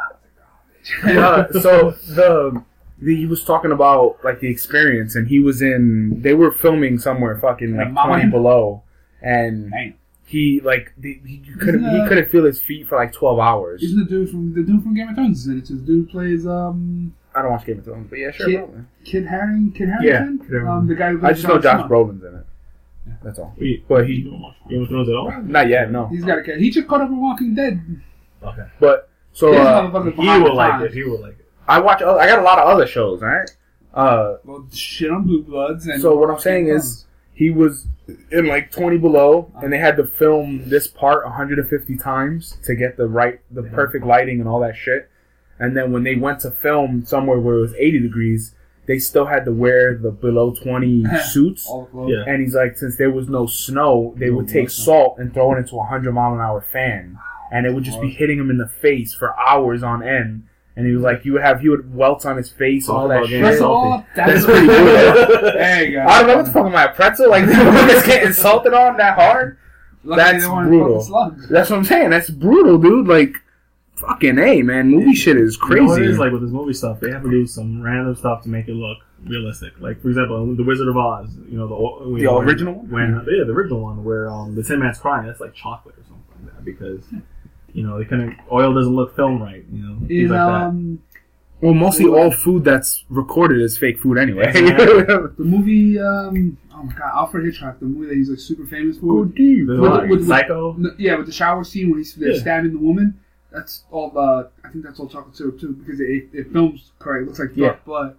[1.13, 1.17] mountain.
[1.17, 2.61] uh, so the,
[3.01, 6.21] the he was talking about like the experience, and he was in.
[6.21, 8.83] They were filming somewhere, fucking like Mama twenty below,
[9.21, 9.93] and Damn.
[10.31, 13.37] He like the, he couldn't Isn't, he uh, couldn't feel his feet for like twelve
[13.39, 13.83] hours.
[13.83, 15.41] Isn't the dude from the dude from Game of Thrones?
[15.41, 15.59] Is in it?
[15.59, 18.47] It's the dude who plays um I don't watch Game of Thrones, but yeah, sure.
[18.47, 18.81] Kid- probably.
[19.03, 20.47] Kid Haring Kid Yeah, Harington.
[20.47, 21.89] Kid um, the guy who I plays just know Josh Snow.
[21.89, 22.45] Brolin's in it.
[23.23, 23.53] That's all.
[23.59, 25.31] Wait, But you he don't watch Game of Thrones at all?
[25.43, 26.07] not yet, no.
[26.07, 26.59] He's got a kid.
[26.59, 27.81] He just caught up with Walking Dead.
[28.43, 28.67] Okay.
[28.79, 30.93] But so This uh, He will like it.
[30.93, 31.45] He will like it.
[31.67, 32.01] I watch.
[32.01, 33.49] I got a lot of other shows, right?
[33.93, 36.01] Uh, Well, shit on Blue Bloods and.
[36.01, 37.87] So what I'm saying is- he was
[38.31, 42.97] in like 20 below, and they had to film this part 150 times to get
[42.97, 45.09] the right, the perfect lighting and all that shit.
[45.59, 48.55] And then when they went to film somewhere where it was 80 degrees,
[48.87, 51.67] they still had to wear the below 20 suits.
[51.67, 52.11] All clothes.
[52.11, 52.23] Yeah.
[52.31, 55.59] And he's like, since there was no snow, they would take salt and throw it
[55.59, 57.17] into a 100 mile an hour fan,
[57.51, 60.47] and it would just be hitting him in the face for hours on end.
[60.81, 63.07] And he was like, you would have, he would welts on his face and all
[63.07, 63.41] that about shit.
[63.41, 65.53] getting First of all, that's That's pretty good.
[65.53, 66.05] There you go.
[66.05, 67.29] I don't know what the fuck am I, a pretzel?
[67.29, 69.57] Like, niggas get insulted on that hard?
[70.03, 71.37] Luckily that's brutal.
[71.49, 72.09] That's what I'm saying.
[72.09, 73.07] That's brutal, dude.
[73.07, 73.37] Like,
[73.95, 74.89] fucking A, man.
[74.89, 76.03] Movie shit is You know what crazy.
[76.09, 76.99] it is like with this movie stuff.
[76.99, 79.73] They have to do some random stuff to make it look realistic.
[79.79, 81.29] Like for example, the Wizard of Oz.
[81.47, 82.89] You know the o- The you know, when- original one?
[82.89, 85.27] When yeah, the original one where um the Tin Man's crying.
[85.27, 87.03] That's like chocolate or something like that because
[87.73, 88.37] you know they couldn't.
[88.51, 89.63] Oil doesn't look film right.
[89.71, 90.63] You know things In like that.
[90.67, 91.01] um,
[91.61, 94.45] well, mostly all food that's recorded is fake food anyway.
[94.49, 95.03] Exactly.
[95.05, 98.97] the movie, um, oh my god, Alfred Hitchcock, the movie that he's like super famous
[98.97, 99.19] for.
[99.19, 100.73] Oh, dude, The with- with- with- Psycho.
[100.73, 102.39] No, yeah, with the shower scene where he's they're Yeah.
[102.39, 103.19] stabbing the woman.
[103.51, 104.11] That's all.
[104.17, 107.23] Uh, I think that's all chocolate syrup too, because it, it films correct.
[107.23, 107.85] It looks like dark Yeah.
[107.85, 108.15] blood.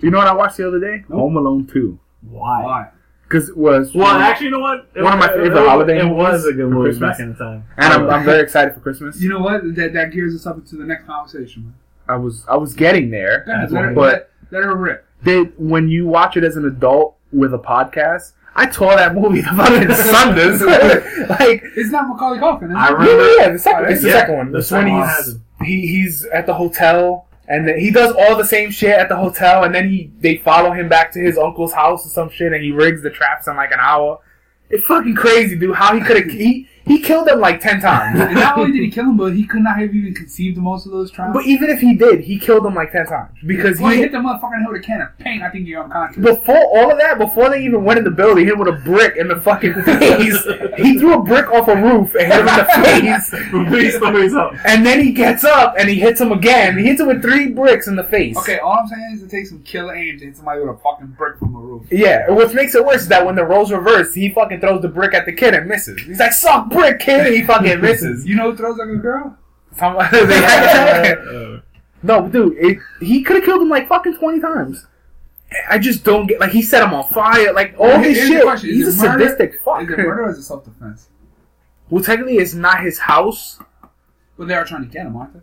[0.00, 1.04] You know what I watched the other day?
[1.08, 1.18] Nope.
[1.18, 1.98] Home Alone 2.
[2.28, 2.62] Why?
[2.62, 2.88] Why?
[3.28, 3.92] Because it was.
[3.94, 4.86] Well, actually, you know what?
[4.94, 7.10] It- One of my favorite it, holiday It was a good movie Christmas.
[7.10, 7.64] back in the time.
[7.76, 8.10] and I'm, oh.
[8.10, 9.20] I'm very excited for Christmas.
[9.20, 9.62] You know what?
[9.74, 11.74] That that gears us up into the next conversation.
[12.08, 13.42] I was I was getting there.
[13.44, 15.06] Go ahead, That's let, her, but- let, let her rip.
[15.24, 19.40] Did when you watch it as an adult with a podcast, I tore that movie
[19.42, 20.60] the fucking sunders.
[21.40, 22.70] like It's not Macaulay Culkin.
[22.70, 22.92] Is I it?
[22.92, 24.52] remember- Yeah, oh, yeah, the second, it's the Yeah, second one.
[24.52, 28.36] the It's when second one he's he, he's at the hotel and he does all
[28.36, 31.38] the same shit at the hotel, and then he they follow him back to his
[31.38, 34.20] uncle's house or some shit, and he rigs the traps in like an hour.
[34.68, 35.76] It's fucking crazy, dude.
[35.76, 38.18] How he could have he he killed them like ten times.
[38.20, 40.86] And not only did he kill him, but he could not have even conceived most
[40.86, 41.34] of those trials.
[41.34, 44.02] but even if he did, he killed them like ten times because Before he he
[44.02, 46.22] hit the motherfucking head with a can of paint, I think you're unconscious.
[46.22, 48.80] before all of that, before they even went in the building, hit him with a
[48.84, 50.44] brick in the fucking face.
[50.78, 53.32] he threw a brick off a roof and hit him in the face.
[54.36, 54.52] Up.
[54.64, 56.76] And then he gets up and he hits him again.
[56.78, 58.36] He hits him with three bricks in the face.
[58.36, 60.78] Okay, all I'm saying is it takes some killer aim to hit somebody with a
[60.78, 61.86] fucking brick from a roof.
[61.90, 64.88] Yeah, what makes it worse is that when the roles reverse, he fucking throws the
[64.88, 66.00] brick at the kid and misses.
[66.02, 68.26] He's like, "Suck brick, kid," and he fucking misses.
[68.26, 69.38] You know who throws like a girl?
[70.12, 71.60] They
[72.02, 74.86] no, dude, it, he could have killed him like fucking twenty times.
[75.68, 78.60] I just don't get like he set him on fire, like all Well, this shit.
[78.60, 79.24] He's a murder?
[79.28, 79.82] sadistic fuck.
[79.82, 81.08] Is it murder or is it self defense?
[81.88, 83.58] Well, technically, it's not his house.
[84.36, 85.40] Well, they are trying to get him, aren't they?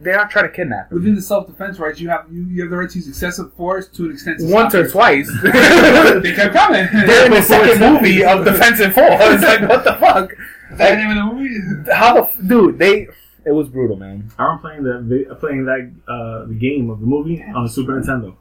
[0.00, 0.98] They're not trying to kidnap him.
[0.98, 3.52] Within the self defense rights, you have you, you have the right to use excessive
[3.54, 4.40] force to an extent.
[4.40, 5.30] To Once or twice.
[5.42, 6.86] they kept coming.
[6.92, 9.08] They're in the second movie of Defensive Force.
[9.20, 10.32] It's like, what the fuck?
[10.76, 11.90] Is that the name of the movie?
[11.92, 12.78] How the f- dude?
[12.78, 13.08] They
[13.44, 14.30] it was brutal, man.
[14.38, 17.70] I remember playing that vi- playing that uh, the game of the movie on the
[17.70, 18.34] Super Nintendo.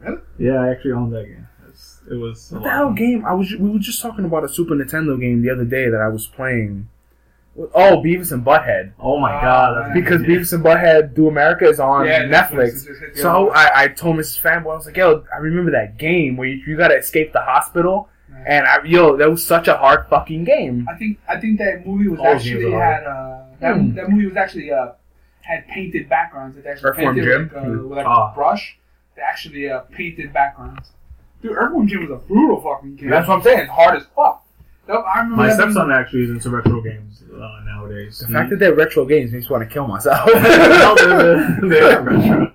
[0.00, 0.18] Really?
[0.38, 1.48] Yeah, I actually owned that game.
[1.68, 2.94] It's, it was a What the of hell fun.
[2.94, 3.24] game?
[3.24, 6.00] I was we were just talking about a Super Nintendo game the other day that
[6.00, 6.88] I was playing.
[7.56, 8.94] Oh, Beavis and Butthead.
[8.98, 9.76] Oh my Oh, god!
[9.76, 10.26] that's- Because yeah.
[10.28, 12.50] Beavis and Butthead Do America is on Yeah, Netflix.
[12.50, 14.40] Netflix just hit the So I, I told Mrs.
[14.42, 17.40] Fanboy, I was like, yo, I remember that game where you, you gotta escape the
[17.42, 18.08] hospital.
[18.46, 20.86] And I, yo, that was such a hard fucking game.
[20.90, 23.94] I think I think that movie was All actually had uh, that, Hmm.
[23.94, 24.92] that movie was actually uh,
[25.42, 26.56] had painted backgrounds.
[26.56, 27.50] It actually Earthworm painted Jim?
[27.54, 28.32] like, uh, with like Ah.
[28.32, 28.76] a brush.
[29.16, 30.90] They actually uh, painted backgrounds.
[31.42, 33.10] Dude, Earthworm Jim was a brutal fucking game.
[33.10, 33.60] That's what I'm saying.
[33.60, 34.44] It's hard as fuck.
[34.88, 38.18] No, My having- stepson actually is into retro games uh, nowadays.
[38.18, 40.26] The fact that they're retro games makes me want to kill myself.
[40.34, 42.52] no, they're, they're retro.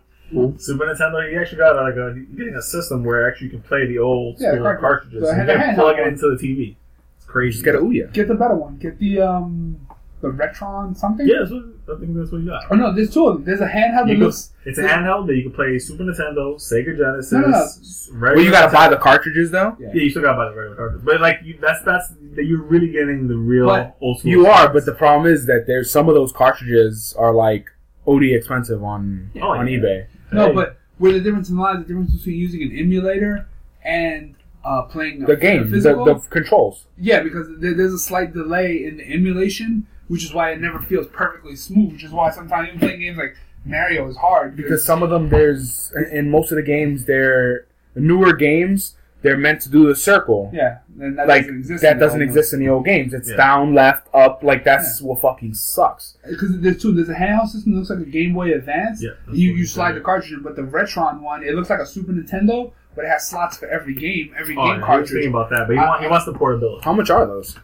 [0.58, 3.62] Super Nintendo, you actually got like a you're getting a system where actually you can
[3.62, 4.82] play the old Yeah, school cartridge.
[4.82, 5.22] cartridges.
[5.24, 6.10] The and hand- you can handheld plug it one.
[6.13, 6.76] into the TV.
[7.18, 7.54] It's crazy.
[7.54, 8.12] Just get a Ouya.
[8.13, 8.78] Get the better one.
[8.78, 9.80] Get the um
[10.22, 11.26] the Retron something.
[11.26, 11.63] Yeah, that's what,
[11.96, 12.63] I think that's what you got.
[12.70, 13.46] Oh no, there's two of them.
[13.46, 14.52] There's a handheld that go- looks.
[14.65, 17.32] It's a handheld that you can play Super Nintendo, Sega Genesis.
[17.32, 18.34] No, no, no.
[18.36, 19.78] Well, you gotta buy the cartridges though.
[19.80, 19.88] Yeah.
[19.94, 21.06] Yeah, you still gotta buy the regular cartridge.
[21.06, 24.30] But like, you, that's that's that you're really getting the real But old school.
[24.32, 27.68] You are, but the problem is that there's some of those cartridges are like
[28.06, 29.80] OD expensive on Oh, on yeah.
[29.80, 30.06] eBay.
[30.32, 33.48] No, but where the difference in lies, the difference between using an emulator
[33.84, 36.86] and uh, playing The a, game, a the, the controls.
[36.98, 40.80] yeah, because there, there's a slight delay in the emulation, which is why it never
[40.80, 41.94] feels perfectly smooth.
[41.94, 45.30] Which is why sometimes even playing games like Mario is hard because some of them
[45.30, 47.65] there's in most of the games they're
[47.96, 51.82] newer games they're meant to do the circle yeah, and that like doesn't exist.
[51.82, 53.36] that in the doesn't old exist in the old games it's Yeah.
[53.38, 56.93] down left up like that's what fucking sucks because there's two.
[56.93, 59.01] There's a handheld system that looks like a Game Boy Advance.
[59.03, 59.95] Yeah, you you slide is.
[59.97, 63.10] the cartridge in, but the Retron one, it looks like a Super Nintendo, but it
[63.10, 65.10] has slots for every game, every Oh, game yeah, he was cartridge.
[65.12, 66.82] thinking about that, but he, I- want, he wants the portability.
[66.86, 67.58] how much are those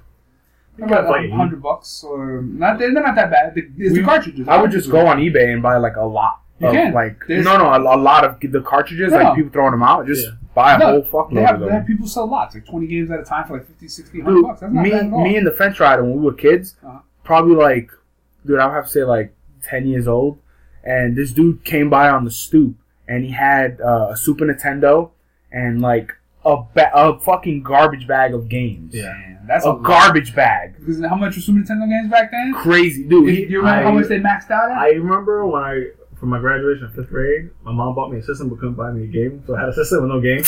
[0.77, 2.79] You gotta About play a hundred bucks, or not.
[2.79, 3.55] They're not that bad.
[3.55, 4.45] The, it's We- the cartridges.
[4.49, 6.93] i would just go on ebay and buy like a lot You of, can.
[6.93, 9.19] like There's- no no a, a lot of the cartridges No.
[9.19, 10.33] like people throwing them out just Yeah.
[10.55, 12.87] Buy a No, whole They fuckload have, of they have people sell lots, like 20
[12.87, 14.61] games at a time for like 50, 60, 100 Dude, bucks.
[14.61, 15.23] That's not me, bad at all.
[15.23, 16.99] me and the fence rider when we were kids, Uh-huh.
[17.23, 17.91] probably like,
[18.45, 20.39] dude, I'll have to say like ten years old,
[20.83, 22.75] and this dude came by on the stoop,
[23.07, 25.11] and he had uh, a Super Nintendo
[25.51, 26.13] and like
[26.45, 28.93] a ba- a fucking garbage bag of games.
[28.93, 29.03] Yeah.
[29.13, 29.83] Man, that's a a, lot.
[29.83, 30.75] garbage bag.
[30.79, 32.53] Because how much were Super Nintendo games back then?
[32.53, 33.29] Crazy, dude.
[33.29, 34.77] If He, you remember how much they maxed out at?
[34.77, 35.87] I remember when I,
[36.25, 38.91] for my graduation in fifth grade, my mom bought me a system but couldn't buy
[38.91, 40.41] me a game, so I had a system with no game.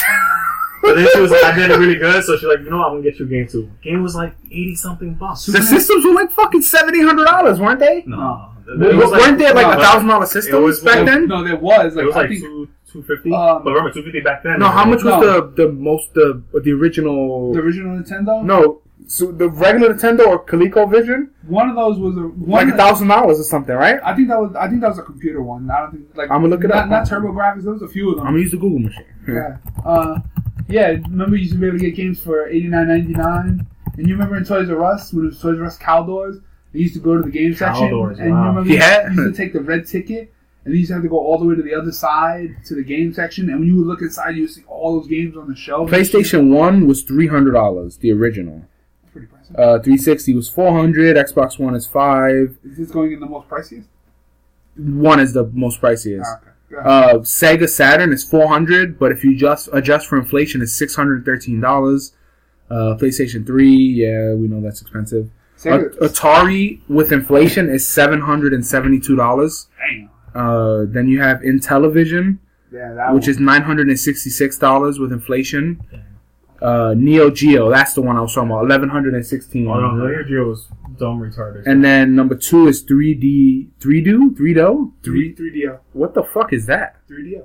[0.82, 2.78] but then she was like, I did it really good, so she's like, you know
[2.80, 3.70] what, I'm gonna get you a game too.
[3.84, 5.46] Game was like 80 something bucks.
[5.46, 8.04] the systems were like fucking seventy hundred dollars, weren't they?
[8.08, 8.50] No.
[8.66, 11.28] W- It was weren't there like a thousand dollar system was- back then?
[11.28, 11.96] no, there was.
[11.96, 14.60] Like, It was I like think, two, 250 Um, But remember, 250 back then.
[14.60, 15.42] No, how much was No.
[15.52, 17.54] the the most the the original?
[17.54, 18.44] the original Nintendo.
[18.44, 22.66] no, so the regular Nintendo or ColecoVision, one of those was a one.
[22.66, 24.00] like a thousand dollars or something, right?
[24.04, 24.54] I think that was.
[24.56, 25.72] I think that was a computer one.
[25.72, 26.30] I don't think like.
[26.30, 26.90] I'ma look it not, up.
[26.90, 27.64] Not TurboGrafx.
[27.64, 28.28] There was a few of them.
[28.28, 29.06] I'm gonna use the Google machine.
[29.28, 29.58] Yeah.
[29.86, 30.20] Uh,
[30.68, 30.88] yeah.
[30.88, 33.66] Remember, you used to be able to get games for eighty nine ninety nine.
[33.98, 36.42] And you remember in Toys R Us when it was Toys R Us Caldors,
[36.74, 38.42] you used to go to the game section, Caldors, and wow.
[38.42, 39.10] you remember you Yeah.
[39.10, 40.34] used to take the red ticket,
[40.66, 42.76] and you used to have to go all the way to the other side to
[42.76, 43.50] the game section.
[43.50, 45.90] And when you would look inside, you would see all those games on the shelf.
[45.90, 48.66] PlayStation One was three hundred dollars, the original.
[49.52, 50.10] That's pretty pricey.
[50.10, 51.16] Uh, 360 was 400.
[51.18, 52.58] Xbox One is five.
[52.64, 53.86] Is this going in the most priciest?
[54.76, 56.24] One is the most priciest.
[56.26, 56.90] Ah, okay.
[56.90, 62.14] Uh, Sega Saturn is 400, but if you just adjust for inflation, it's 613 dollars.
[62.70, 65.30] Uh, PlayStation 3, yeah, we know that's expensive.
[65.58, 69.68] Sega- At- Atari with inflation is 772 dollars.
[69.80, 70.10] Damn.
[70.36, 72.38] Uh, then you have Intellivision,
[72.72, 73.30] Yeah, that which one.
[73.32, 75.82] is 966 dollars with inflation.
[76.62, 79.68] Uh, Neo Geo, that's the one I was talking about, 1116.
[79.68, 80.68] Oh, no, Neo Geo was
[80.98, 81.64] dumb retarded.
[81.68, 84.54] And then number two is 3D, 3Do, 3Do, three
[85.04, 85.34] 3.
[85.36, 85.78] three DO.
[85.94, 86.96] What the fuck is that?
[87.08, 87.44] Three DO.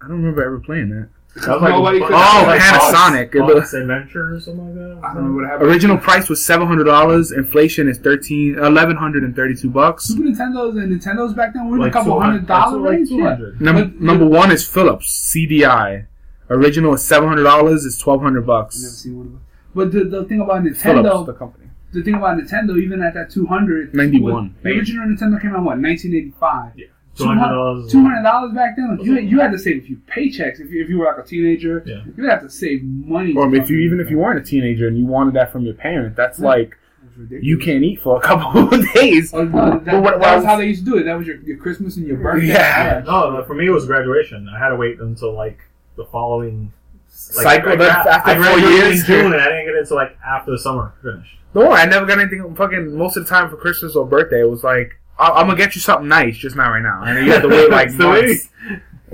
[0.00, 1.08] I don't remember ever playing that.
[1.34, 3.32] That was like Nobody could- Oh, like Panasonic.
[3.54, 5.00] Fox- Adventure or something like that.
[5.08, 5.70] I don't know what happened.
[5.70, 7.32] Original price was seven hundred dollars.
[7.32, 10.04] Inflation is thirteen, eleven hundred and thirty-two bucks.
[10.08, 13.60] Super Nintendos and Nintendos back then were Like a couple 200 hundred dollars like 200.
[13.62, 16.04] Number number one is Philips CDI.
[16.52, 17.84] Original is seven hundred dollars.
[17.84, 18.76] It's twelve hundred I've never bucks.
[18.76, 19.40] seen one of them.
[19.74, 21.66] But the, the thing about Philips, Nintendo, the company.
[21.92, 24.56] the thing about Nintendo, even at that two hundred 91.
[24.62, 26.72] the original Nintendo came out what nineteen eighty five.
[27.14, 27.90] Two hundred dollars.
[27.92, 28.96] Two hundred dollars back then.
[28.96, 31.18] Like, you you had to save a few paychecks if you, if you were like
[31.24, 31.82] a teenager.
[31.86, 32.04] Yeah.
[32.04, 33.34] You would have to save money.
[33.34, 35.74] Or if you even if you weren't a teenager and you wanted that from your
[35.74, 36.46] parent, that's Yeah.
[36.46, 37.44] like It's ridiculous.
[37.44, 39.32] you can't eat for a couple of days.
[39.34, 41.04] Oh, no, that, But what- that what was how they used to do it.
[41.04, 42.46] That was your, your Christmas and your birthday.
[42.48, 43.02] Yeah.
[43.06, 44.48] No, no, for me it was graduation.
[44.48, 45.58] I had to wait until like
[45.96, 46.72] the following
[47.08, 49.00] Cycle, I, that's after I four graduated years.
[49.00, 51.36] in June, and I didn't get it until like after the summer finished.
[51.54, 52.54] No, I never got anything.
[52.54, 55.56] Fucking most of the time for Christmas or birthday, it was like I- I'm gonna
[55.56, 57.02] get you something nice, just not right now.
[57.04, 58.48] And then you have to wait like Still months.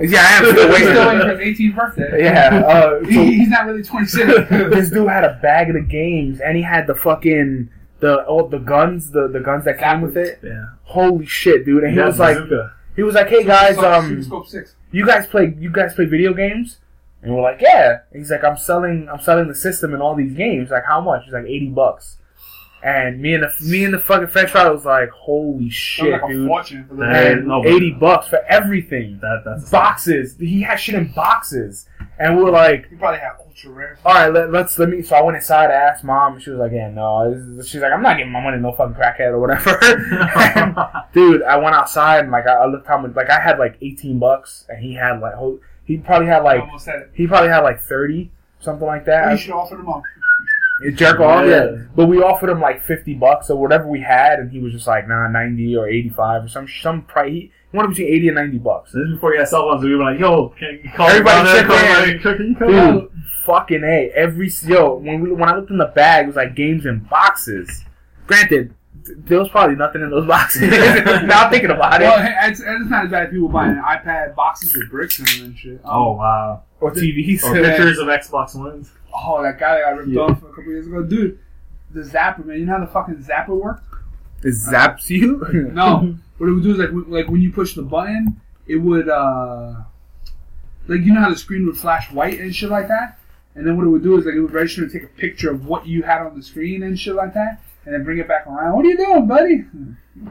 [0.01, 1.19] Yeah, I am still He's still waiting.
[1.19, 2.23] waiting for his 18th birthday.
[2.23, 4.49] Yeah, uh, He, so he's not really 26.
[4.49, 8.47] this dude had a bag of the games, and he had the fucking the oh,
[8.47, 10.39] the guns, the the guns that came with it.
[10.41, 11.83] Yeah, Holy shit, dude!
[11.83, 12.73] And he Yeah, was like, bazooka.
[12.95, 14.21] He was like, hey guys, um,
[14.91, 16.77] you guys play you guys play video games?
[17.21, 17.99] And we're like, yeah.
[18.11, 20.69] And he's like, I'm selling I'm selling the system and all these games.
[20.69, 21.25] Like, how much?
[21.25, 22.17] He's like, eighty bucks.
[22.81, 26.27] And me and the me and the fucking French fry was like, holy shit, like
[26.31, 26.47] dude!
[26.47, 27.37] fortune for the Man.
[27.39, 29.19] And No, but- eighty bucks for everything.
[29.21, 30.37] that that's Boxes.
[30.39, 31.87] He had shit in boxes,
[32.19, 33.99] and we were like, You probably have ultra rare.
[34.05, 35.01] all right, let, let's let me.
[35.01, 37.61] So I went inside, I asked mom, and she was like, yeah, no.
[37.65, 39.79] She's like, I'm not giving my money to no fucking crackhead or whatever.
[40.55, 40.75] And,
[41.13, 43.15] dude, I went outside and like I, I looked how much.
[43.15, 46.61] Like I had like 18 bucks, and he had like whole- he probably had like
[46.61, 47.09] almost said it.
[47.13, 48.29] he probably had like 30,
[48.59, 49.31] something like that.
[49.31, 50.03] You should offer them up.
[50.85, 51.71] It jerk off, Yeah.
[51.71, 51.77] yeah.
[51.95, 54.87] But we offered him like 50 bucks or whatever we had, and he was just
[54.87, 57.27] like, nah, 90 or 85 or some some price.
[57.31, 58.91] He wanted between 80 and 90 bucks.
[58.91, 59.83] This is before you had cell phones.
[59.83, 62.19] We were like, "Yo, can you call Everybody me down there?
[62.19, 62.37] check in.
[62.37, 63.11] Can you come Dude, out?"
[63.45, 64.11] fucking a.
[64.15, 66.99] Every yo when we when I looked in the bag, it was like games in
[67.09, 67.85] boxes.
[68.27, 68.73] Granted,
[69.05, 70.61] There was probably nothing in those boxes.
[70.69, 72.31] now I'm thinking about Well, it.
[72.51, 75.57] it's, it's not as bad as people buying iPad boxes with bricks in them and
[75.57, 75.73] shit.
[75.83, 76.63] Um, Oh wow.
[76.79, 77.43] Or TVs.
[77.43, 78.91] Or pictures of Xbox Ones.
[79.11, 80.21] Oh, that guy that got ripped Yeah.
[80.21, 81.39] off a couple years ago, dude.
[81.91, 82.59] The zapper, man.
[82.59, 83.83] You know how the fucking zapper worked?
[84.43, 85.71] It zaps you.
[85.73, 86.15] No.
[86.39, 89.75] what it would do is like, like when you push the button, it would, uh,
[90.87, 93.19] like you know how the screen would flash white and shit like that.
[93.55, 95.51] And then what it would do is like it would register and take a picture
[95.51, 98.27] of what you had on the screen and shit like that, and then bring it
[98.27, 98.75] back around.
[98.75, 99.65] What are you doing, buddy?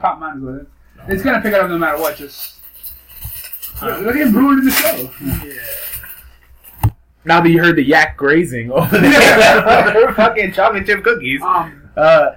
[0.01, 0.67] Pop mine with it.
[1.09, 2.17] It's gonna pick it up no matter what.
[2.17, 2.57] Just
[3.83, 5.11] look look at Bruin in the show.
[5.47, 6.91] Yeah.
[7.25, 11.43] Now that you heard the yak grazing over there, fucking chocolate chip cookies.
[11.43, 12.31] Um, Uh,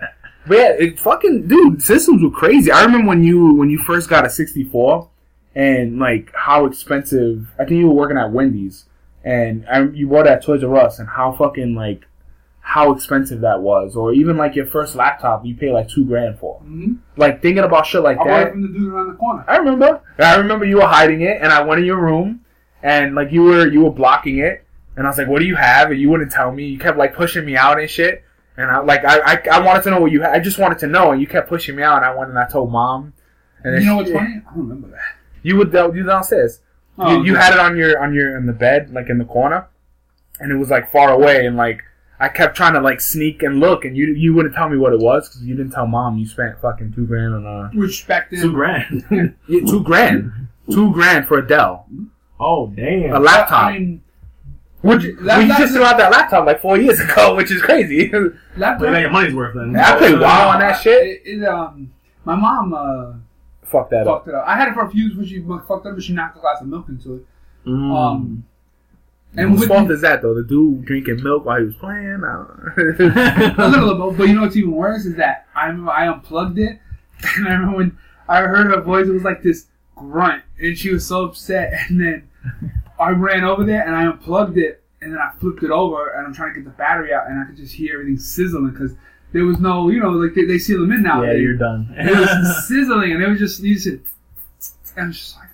[0.47, 2.71] but yeah, it fucking dude, systems were crazy.
[2.71, 5.09] I remember when you when you first got a 64,
[5.55, 7.47] and like how expensive.
[7.59, 8.85] I think you were working at Wendy's,
[9.23, 12.05] and I, you bought at Toys R Us, and how fucking like
[12.63, 16.37] how expensive that was, or even like your first laptop, you pay like two grand
[16.39, 16.61] for.
[16.63, 16.99] mhm.
[17.17, 18.51] Like thinking about shit like I that.
[18.51, 19.43] from the dude around the corner.
[19.47, 20.01] I remember.
[20.19, 22.41] I remember you were hiding it, and I went in your room,
[22.83, 24.63] and like you were you were blocking it,
[24.95, 26.65] and I was like, "What do you have?" And you wouldn't tell me.
[26.67, 28.23] You kept like pushing me out and shit,
[28.57, 30.31] and I like I I, I wanted to know what you had.
[30.33, 32.39] I just wanted to know, and you kept pushing me out, and I went and
[32.39, 33.13] I told mom.
[33.63, 34.41] And You know she- what's funny?
[34.49, 35.15] I don't remember that.
[35.43, 36.59] You would you were downstairs.
[36.97, 37.41] Oh, you, you okay.
[37.41, 39.67] had it on your on your in the bed, like in the corner,
[40.39, 41.81] and it was like far away, and like
[42.19, 44.93] I kept trying to like sneak and look, and you you wouldn't tell me what
[44.93, 48.05] it was because you didn't tell mom you spent fucking two grand on a Which
[48.07, 49.03] back then, Two grand.
[49.47, 50.31] yeah, two grand,
[50.69, 51.87] two grand for a Dell,
[52.39, 53.15] oh damn!
[53.15, 53.65] a laptop.
[53.67, 54.03] I mean,
[54.81, 57.61] Which That- we that- just threw out that laptop like four years ago, which is
[57.61, 58.09] crazy.
[58.57, 58.81] laptop.
[58.81, 59.75] Well, you got your money's worth then.
[59.75, 61.21] I played WoW on that shit.
[61.25, 61.93] It, it, um,
[62.25, 63.13] my mom uh,
[63.63, 64.27] Fuck that up.
[64.27, 64.43] it up.
[64.47, 66.41] I had it for a few years when she fucked up, but she knocked a
[66.41, 67.25] glass of milk into it.
[67.67, 67.95] Mm.
[67.95, 68.43] Um,
[69.37, 70.33] and Whose with fault is that though?
[70.33, 72.21] The dude drinking milk while he was playing.
[72.25, 72.43] I
[72.75, 72.99] don't
[73.59, 76.57] a little bit, but you know what's even worse is that I remember I unplugged
[76.59, 76.79] it,
[77.37, 80.91] and I remember when I heard her voice, it was like this grunt, and she
[80.91, 82.29] was so upset, and then
[83.01, 86.25] I ran over there and I unplugged it, and then I flipped it over, and
[86.27, 88.93] I'm trying to get the battery out, and I could just hear everything sizzling because
[89.33, 91.21] there was no, you know, like they, they seal them in now.
[91.23, 91.93] yeah, They- you're done.
[91.97, 94.01] it was sizzling, and it was just you said,
[94.95, 95.47] and I'm just like,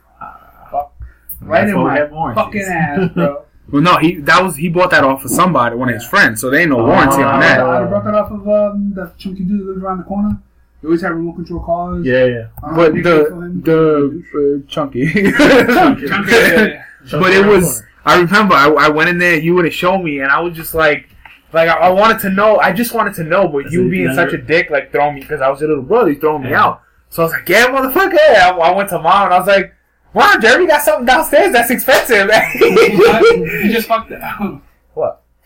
[0.71, 0.93] fuck,
[1.41, 2.43] right That's in my have warranties.
[2.43, 3.43] fucking ass, bro.
[3.71, 6.41] well, no, he that was he bought that off of somebody, one of his friends,
[6.41, 6.87] so they ain't no Oh.
[6.87, 7.59] warranty on that.
[7.61, 10.41] I'd have brought that off of um, the chunky dude that lives around the corner.
[10.81, 12.05] They always have remote control cars.
[12.05, 12.47] Yeah, yeah.
[12.63, 16.83] I don't But the the uh, chunky, Chunky, yeah, yeah.
[17.11, 17.83] but it was.
[18.05, 19.37] I remember I, I went in there.
[19.39, 21.09] You would have shown me, and I was just like,
[21.51, 22.57] like I, I wanted to know.
[22.57, 24.29] I just wanted to know, but Is you it being younger?
[24.29, 26.53] such a dick, like throwing me because I was your little brother, you throwing me
[26.53, 26.83] out.
[27.09, 28.17] So I was like, yeah, motherfucker.
[28.17, 29.73] I, I went to mom and I was like,
[30.13, 32.29] wow, Jeremy got something downstairs that's expensive.
[32.59, 34.21] you just fucked it.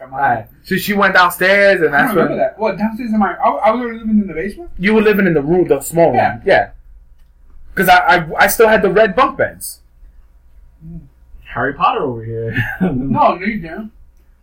[0.02, 0.10] What?
[0.10, 0.48] From Alright.
[0.64, 2.60] So she went downstairs, and I that's don't remember when that.
[2.60, 3.34] What downstairs in my?
[3.34, 4.70] I, I was already living in the basement.
[4.80, 6.32] you were living in the room, the small Yeah.
[6.34, 6.42] room.
[6.46, 6.72] Yeah.
[7.74, 9.80] Because I, I I still had the red bunk beds.
[11.54, 12.56] Harry Potter over here.
[12.82, 13.92] No, no, you didn't.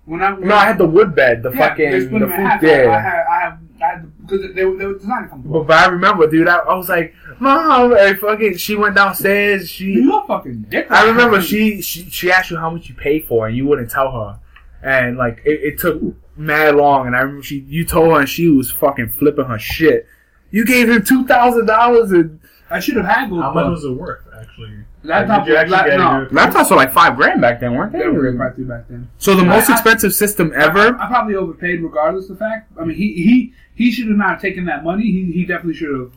[0.05, 2.31] When I No, I had the wood bed, the yeah, fucking the them in food.
[2.31, 2.63] half.
[2.63, 2.71] Yeah.
[2.91, 5.43] I had, I have, I had because they, were- they were designed to come.
[5.43, 6.49] But, but I remember, dude.
[6.49, 9.69] I, I was like, "Mom, hey, fucking." She went downstairs.
[9.71, 10.91] She, You fucking dick.
[10.91, 13.91] I remember she, she she asked you how much you paid for, and you wouldn't
[13.91, 14.39] tell her,
[14.83, 16.01] and like it, it took
[16.37, 17.07] mad long.
[17.07, 20.07] And I remember she, you told her, and she was fucking flipping her shit.
[20.51, 23.43] You gave him two thousand dollars, and I should have haggled.
[23.43, 24.85] How much was it worth, actually?
[25.05, 25.45] laptop?
[25.47, 28.01] Did you actually la- no, laptops were like five grand back then, weren't they?
[28.01, 29.09] they were right through back then.
[29.19, 31.01] So the most I- I- expensive system I, ever.
[31.01, 32.73] I probably overpaid regardless of the fact.
[32.79, 35.05] I mean, he he he should have not taken that money.
[35.05, 36.13] He he definitely should have.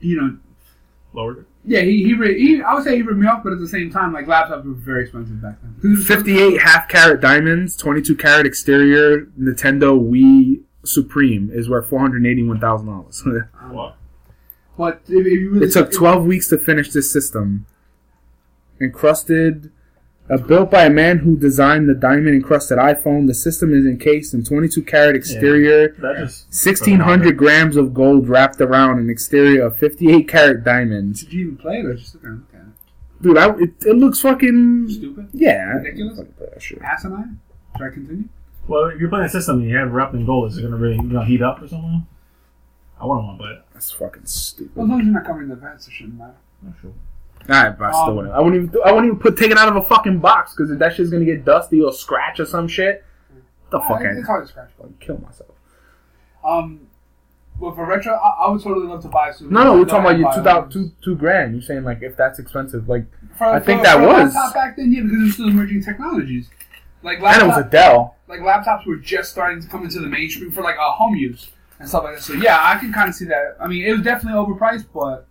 [0.00, 0.36] You know,
[1.14, 1.44] Lowered it?
[1.66, 3.68] Yeah, he he, re- he I would say he ripped me off, but at the
[3.68, 5.92] same time, like laptops were very expensive back then.
[5.98, 13.48] it 58 half carat diamonds, 22 carat exterior Nintendo Wii Supreme is worth $481,000.
[13.72, 13.96] What?
[14.78, 17.66] But if, if you really it took 12 weeks to finish this system.
[18.80, 19.72] Encrusted,
[20.28, 23.26] uh, built by a man who designed the diamond encrusted iPhone.
[23.26, 28.60] The system is encased in 22 carat exterior, That just 1600 grams of gold wrapped
[28.60, 31.22] around an exterior of 58 carat diamonds.
[31.22, 33.22] Did you even play it or just sit there and look at it?
[33.22, 34.88] Dude, I, it, it looks fucking.
[34.90, 35.64] Stupid, Yeah.
[35.74, 36.18] Ridiculous?
[36.18, 36.82] Fucking play that shit.
[36.82, 37.40] asinine.
[37.76, 38.24] Should I continue?
[38.68, 40.76] Well, if you're playing a system and you have wrapped in gold, is it gonna
[40.76, 42.06] really you know heat up or something?
[43.00, 43.62] I wouldn't want to play it.
[43.74, 44.74] That's fucking stupid.
[44.74, 46.34] Well, as long as you're not covering the vents, it shouldn't matter.
[46.62, 46.92] Not sure.
[47.46, 48.34] But I still Um, wouldn't.
[48.34, 48.80] I wouldn't even.
[48.84, 51.24] I wouldn't even put take it out of a fucking box because that shit's gonna
[51.24, 53.04] get dusty or scratch or some shit,
[53.70, 54.70] the fuck it's I hard to scratch.
[54.78, 55.50] fucking kill myself.
[56.44, 56.80] Um,
[57.60, 59.50] but for retro, I, I would totally love to buy some.
[59.52, 61.52] No, no, we're talking about your two thousand two two grand.
[61.54, 63.06] You're saying like if that's expensive, like
[63.38, 65.48] For, I think for- that for was- laptop back then, yeah, because it was still
[65.48, 66.48] emerging technologies.
[67.02, 68.16] Like and it was a Dell.
[68.26, 71.50] like laptops were just starting to come into the mainstream for like uh, home use.
[71.78, 72.22] and stuff like that.
[72.22, 73.56] So yeah, I can kind of see that.
[73.60, 75.26] I mean, it was definitely overpriced, but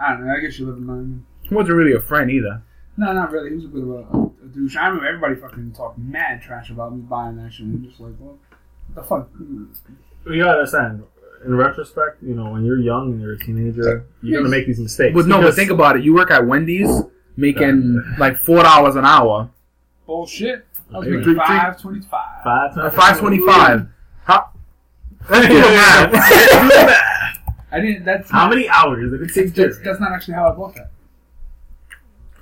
[0.00, 0.32] I don't know.
[0.34, 1.26] I guess you live and learn.
[1.42, 2.62] He wasn't really a friend either.
[2.96, 3.50] No, not really.
[3.50, 4.76] He was a bit of a, a douche.
[4.76, 7.66] I remember everybody fucking talked mad trash about me buying that shit.
[7.66, 8.38] And just like, well,
[8.92, 9.28] what the fuck?
[10.26, 11.04] You gotta understand.
[11.44, 14.78] In retrospect, you know, when you're young and you're a teenager, you're gonna make these
[14.78, 15.14] mistakes.
[15.14, 16.04] But no, but think about it.
[16.04, 17.02] You work at Wendy's
[17.36, 19.48] making like four dollars an hour.
[20.06, 20.66] Bullshit.
[20.92, 22.42] I was Three- making three- five twenty five.
[22.44, 23.86] five times Five twenty five.
[24.24, 24.50] How?
[27.72, 28.04] I didn't.
[28.04, 30.90] That's How not, many hours it take That's, that's not actually how I bought that.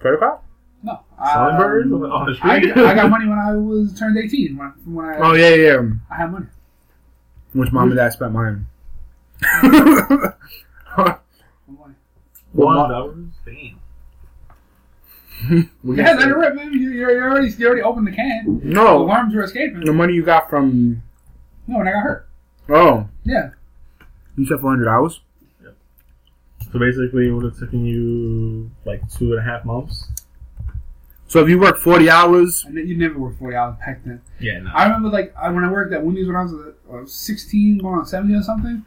[0.00, 0.38] Credit card?
[0.82, 1.00] No.
[1.32, 2.56] Selling Um, burgers on the- on I.
[2.56, 4.56] I got money when I was turned eighteen.
[4.56, 5.82] When, when I, Oh yeah, yeah.
[6.10, 6.46] I had money.
[7.52, 8.66] Which mom and dad spent mine.
[12.52, 13.14] One Well.
[13.44, 13.80] Damn.
[15.84, 16.72] we Yeah, it rip, man.
[16.72, 18.60] You, you're already you already opened the can.
[18.64, 19.00] No.
[19.00, 19.80] The worms were escaping.
[19.84, 21.02] the money you got from
[21.66, 22.28] No, when I got hurt.
[22.70, 23.50] oh, Yeah.
[24.38, 25.20] You said four hundred hours.
[26.72, 30.08] So basically, it would have taken you like two and a half months.
[31.26, 34.20] So if you work forty hours, And you never work forty hours back then.
[34.40, 34.70] Yeah, no.
[34.74, 36.52] I remember like I, when I worked at Wendy's when I was
[36.92, 38.84] uh, 16, going on 17 or something.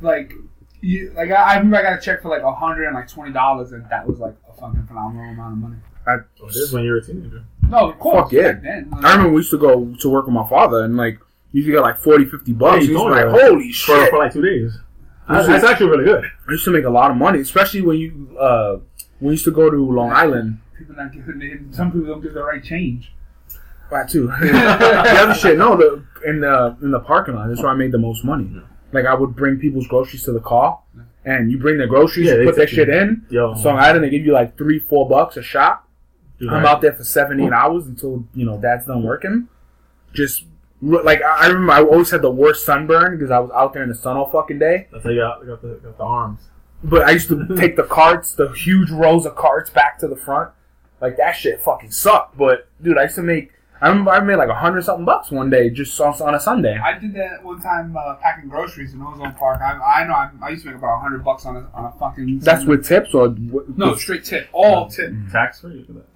[0.00, 0.32] Like,
[0.80, 3.08] you, like I, I remember I got a check for like a hundred and like
[3.08, 5.76] twenty dollars, and that was like a fucking phenomenal amount of money.
[6.06, 7.44] Oh, it is when you're a teenager.
[7.68, 8.24] No, of course.
[8.24, 8.52] Fuck yeah.
[8.52, 11.18] back Then, I remember we used to go to work with my father, and like
[11.52, 12.74] you used to get like 40, 50 bucks.
[12.74, 13.48] Yeah, you you used to told be me like, that.
[13.48, 14.10] holy For, shit!
[14.10, 14.78] for like two days.
[15.32, 16.24] This That's, is- that's actually really good.
[16.48, 18.78] I used to make a lot of money, especially when you uh,
[19.20, 20.60] we used to go to Long Island.
[20.78, 23.12] people not giving some people don't give the right change.
[23.90, 24.26] That too.
[24.40, 27.48] the other shit, no, the in the in the parking lot.
[27.48, 28.50] That's where I made the most money.
[28.92, 30.80] Like I would bring people's groceries to the car,
[31.24, 33.26] and you bring the groceries, Yeah, you they put that shit in.
[33.30, 35.84] Yo, So Long Island, they give you like three, four bucks a shot.
[36.38, 39.48] dude, I'm I- out there for seven, eight hours until you know dad's done working.
[40.14, 40.48] Just r-
[40.82, 43.82] like I I remember, I always had the worst sunburn because I was out there
[43.84, 44.88] in the sun all fucking day.
[44.92, 46.40] That's how you got, got, the, got the arms.
[46.84, 50.16] But I used to take the carts, the huge rows of carts back to the
[50.16, 50.50] front.
[51.00, 52.36] Like that shit fucking sucked.
[52.36, 53.52] But dude, I used to make.
[53.80, 56.40] I remember I made like a hundred something bucks one day just on, on a
[56.40, 56.78] Sunday.
[56.78, 59.60] I did that one time uh, packing groceries in Ozone Park.
[59.60, 59.72] I,
[60.02, 61.92] I know I, I used to make about a hundred bucks on a, on a
[61.98, 62.38] fucking.
[62.40, 65.12] That's with tips or what- no straight tip, all tip.
[65.32, 66.06] Tax free for that.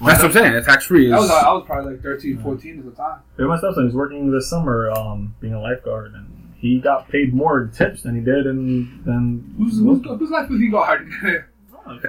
[0.00, 0.54] That's what I'm saying.
[0.54, 1.10] It's tax free.
[1.10, 3.20] That was I was probably like 13, 14 at the time.
[3.38, 7.34] Yeah, my stepson was working this summer, um, being a lifeguard, and he got paid
[7.34, 9.54] more tips than he did in than.
[9.58, 11.10] Who's who's, whose life was he guard?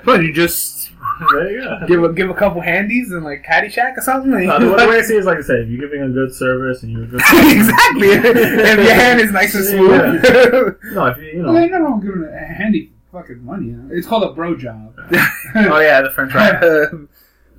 [0.06, 0.92] But you just
[1.34, 4.32] There you give a give a couple handies and like Caddyshack or something.
[4.32, 6.02] No, the way- the way I see it is like I said, if you're giving
[6.02, 8.08] a good service and you're a good exactly.
[8.08, 10.78] if your hand is nice and smooth.
[10.94, 13.68] no, if you, you well, know, ain't nothing wrong giving a handy fucking money.
[13.68, 13.90] You know?
[13.96, 14.96] It's called a bro job.
[14.98, 16.92] oh yeah, the French right.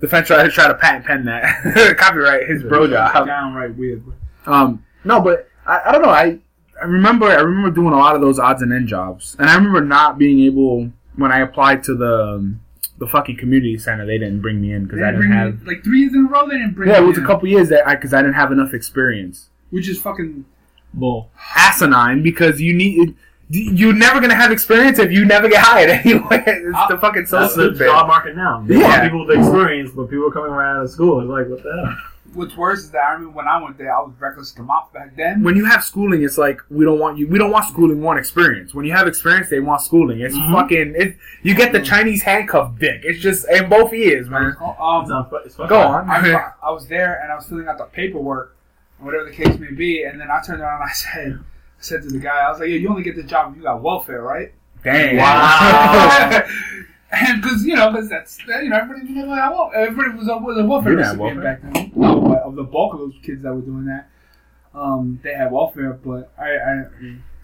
[0.02, 3.26] The French right try to patent pen that copyright his bro job.
[3.26, 4.02] Downright weird.
[4.46, 6.10] Um, no, but I, I don't know.
[6.10, 6.38] I
[6.80, 9.54] I remember I remember doing a lot of those odds and end jobs, and I
[9.54, 12.60] remember not being able when I applied to the um,
[12.98, 14.04] the fucking community center.
[14.04, 15.62] They didn't bring me in because I didn't have.
[15.62, 16.48] me, like three years in a row.
[16.48, 16.90] They didn't bring.
[16.90, 19.50] Yeah, it was a couple years that I because I didn't have enough experience.
[19.70, 20.44] which is fucking.
[20.92, 21.30] bull.
[21.56, 23.14] Asinine because you need.
[23.54, 26.42] You're never gonna have experience if you never get hired anyway.
[26.46, 27.86] It's Uh, the fucking so That's the stupid.
[27.86, 28.64] job market now.
[28.66, 28.88] They Yeah.
[28.88, 31.20] want people with experience, but people are coming right out of school.
[31.20, 31.96] It's like, what the hell?
[32.34, 34.90] What's worse is that I remember when I went there, I was reckless to mouth
[34.94, 35.42] back then.
[35.42, 37.28] when you have schooling, it's like we don't want you.
[37.28, 37.98] We don't want schooling.
[37.98, 38.72] We want experience.
[38.72, 40.20] When you have experience, they want schooling.
[40.20, 40.50] It's Mhm.
[40.54, 40.94] fucking.
[40.96, 43.02] It, you get the Chinese handcuff dick.
[43.04, 44.56] It's just in both ears, man.
[44.80, 46.08] Um, It's not, it's fucking- Go on.
[46.08, 48.56] I, I was there and I was filling out the paperwork,
[48.98, 51.51] or whatever the case may be, and then I turned around and I said, I
[51.84, 53.62] said to the guy, I was like, "Yeah, you only get the job if you
[53.62, 54.52] got welfare, right?"
[54.84, 55.16] Dang.
[55.16, 56.42] Wow.
[57.12, 60.36] and because you know, because that's you know, everybody knew that wel- everybody was a,
[60.38, 61.72] was a welfare You didn't have recipient welfare?
[61.72, 61.92] back then.
[61.94, 64.08] No, but of the bulk of those kids that were doing that,
[64.74, 66.84] um, they had welfare, but I, I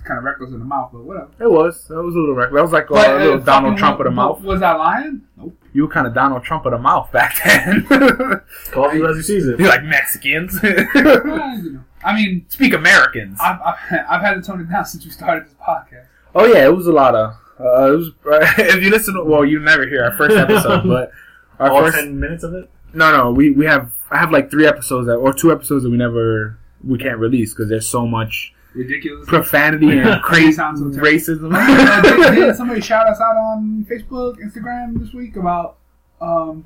[0.04, 1.28] kind of reckless in the mouth, but whatever.
[1.38, 1.86] It was.
[1.90, 2.56] It was a little reckless.
[2.58, 4.40] That was like a, But, uh, little Donald Trump of the mouth.
[4.40, 5.22] Was I lying?
[5.36, 5.54] Nope.
[5.74, 7.84] You were kind of Donald Trump of the mouth back then.
[8.70, 9.58] Call you as you sees it.
[9.60, 10.58] You're like Mexicans.
[10.62, 11.84] Well, you know.
[12.04, 13.38] I mean, Speak Americans.
[13.40, 13.76] I've, I've,
[14.10, 16.06] I've had to tone it down since we started this podcast.
[16.34, 17.34] Oh yeah, it was a lot of.
[17.60, 18.10] Uh, it was.
[18.58, 21.10] if you listen, to, well, you never hear our first episode, but
[21.58, 21.96] our All first.
[21.98, 22.70] ten minutes of it.
[22.94, 23.92] No, no, we we have.
[24.10, 27.52] I have like three episodes that, or two episodes that we never we can't release
[27.52, 29.26] because there's so much Ridiculous.
[29.28, 31.08] profanity and crazy Sounds so terrible.
[31.10, 31.52] racism.
[31.54, 35.76] Uh, did, did somebody shout us out on Facebook, Instagram this week about?
[36.20, 36.64] Um,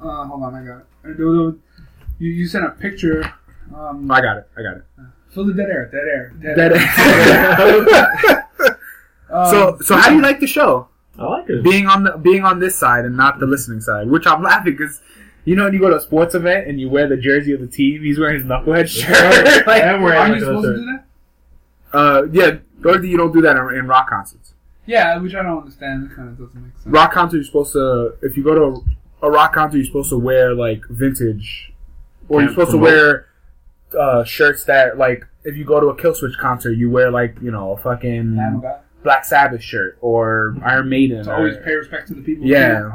[0.00, 0.86] uh, hold on, I got it.
[1.04, 1.58] Uh, there was a-
[2.20, 3.32] You, you sent a picture.
[3.74, 4.48] Um, I got it.
[4.56, 4.84] I got it.
[5.30, 8.44] fill the dead air, dead air, dead, That-
[9.30, 10.88] Um, so, so how do you like the show?
[11.18, 11.62] I like it.
[11.62, 14.72] Being on the being on this side and not the listening side, which I'm laughing
[14.76, 15.00] because.
[15.44, 17.60] You know when you go to a sports event and you wear the jersey of
[17.62, 19.66] the team, he's wearing his knucklehead shirt.
[19.66, 21.04] like, And we're Are like you a supposed to do that?
[21.98, 24.52] Uh, yeah, Dorothy, you don't do that in, in rock concerts.
[24.84, 26.10] Yeah, which I don't understand.
[26.10, 26.86] It kind of doesn't make sense.
[26.86, 28.14] Rock concert, you're supposed to.
[28.20, 28.84] If you go to
[29.22, 31.72] a, a rock concert, you're supposed to wear like vintage,
[32.28, 32.88] or you're supposed promote.
[32.88, 33.27] to wear
[33.98, 35.24] uh, shirts that like.
[35.44, 38.38] If you go to a Killswitch concert, you wear like you know a fucking
[39.02, 41.24] Black Sabbath shirt or Iron Maiden.
[41.24, 42.44] To or- always pay respect to the people.
[42.46, 42.80] Yeah.
[42.80, 42.86] who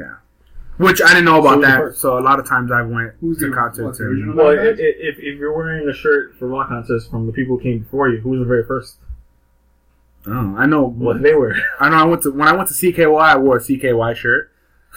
[0.00, 0.20] are-
[0.76, 1.94] which I didn't know about who's the that.
[1.96, 4.00] So a lot of times I went Who's to the- concerts.
[4.00, 4.62] and- Well, Okay.
[4.68, 7.62] i- i- if, if you're wearing a shirt for rock concerts from the people who
[7.62, 8.96] came before you, who was the very first?
[10.26, 10.84] Oh, I know.
[10.86, 11.54] What they were.
[11.78, 11.96] I know.
[11.96, 13.20] I went to when I went to CKY.
[13.34, 14.50] I wore a CKY shirt.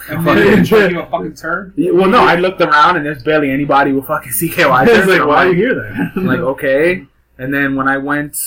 [0.10, 1.74] And then they treat a fucking turd.
[1.78, 5.08] Yeah, Well, no, I looked around and there's barely anybody with fucking CKY I shirts.
[5.08, 6.12] was like, why are you here then?
[6.16, 7.06] I'm like, okay.
[7.38, 8.38] And then when I went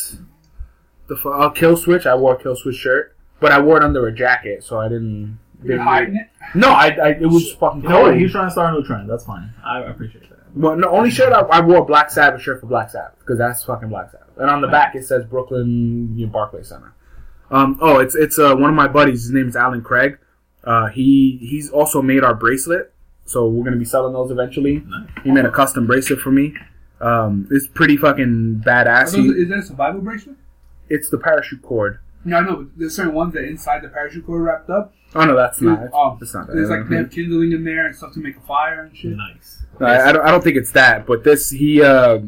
[1.09, 4.07] the uh, Kill Switch, I wore a Kill Switch shirt, but I wore it under
[4.07, 5.39] a jacket, so I didn't.
[5.63, 6.29] You're hiding it.
[6.55, 8.09] No, I, I it was fucking You know what?
[8.11, 8.21] cold.
[8.21, 9.09] He's trying to start a new trend.
[9.09, 9.53] That's fine.
[9.65, 10.39] I appreciate that.
[10.55, 13.39] Well, the only shirt I, I wore a Black Sabbath shirt for Black Sabbath because
[13.39, 16.93] that's fucking Black Sabbath, and on the back it says Brooklyn you know, Barclays Center.
[17.51, 19.23] Um, oh, it's it's uh, one of my buddies.
[19.23, 20.19] His name is Alan Craig.
[20.67, 22.93] Uh, he he's also made our bracelet,
[23.25, 24.83] so we're gonna be selling those eventually.
[24.87, 25.09] Nice.
[25.25, 26.55] He made a custom bracelet for me.
[27.01, 29.13] Um, it's pretty fucking badass.
[29.13, 30.37] those, He, is that a survival bracelet?
[30.89, 31.99] it's the parachute cord.
[32.25, 32.69] No, I know.
[32.77, 34.93] There's certain ones that inside the parachute cord wrapped up.
[35.15, 35.83] Oh no, that's not.
[35.85, 36.55] It's, Oh, it's not that.
[36.57, 39.17] There's like they have kindling in there and stuff to make a fire and shit.
[39.17, 39.65] Nice.
[39.79, 40.23] No, I, I don't.
[40.27, 41.07] I don't think it's that.
[41.07, 42.19] But this, he uh,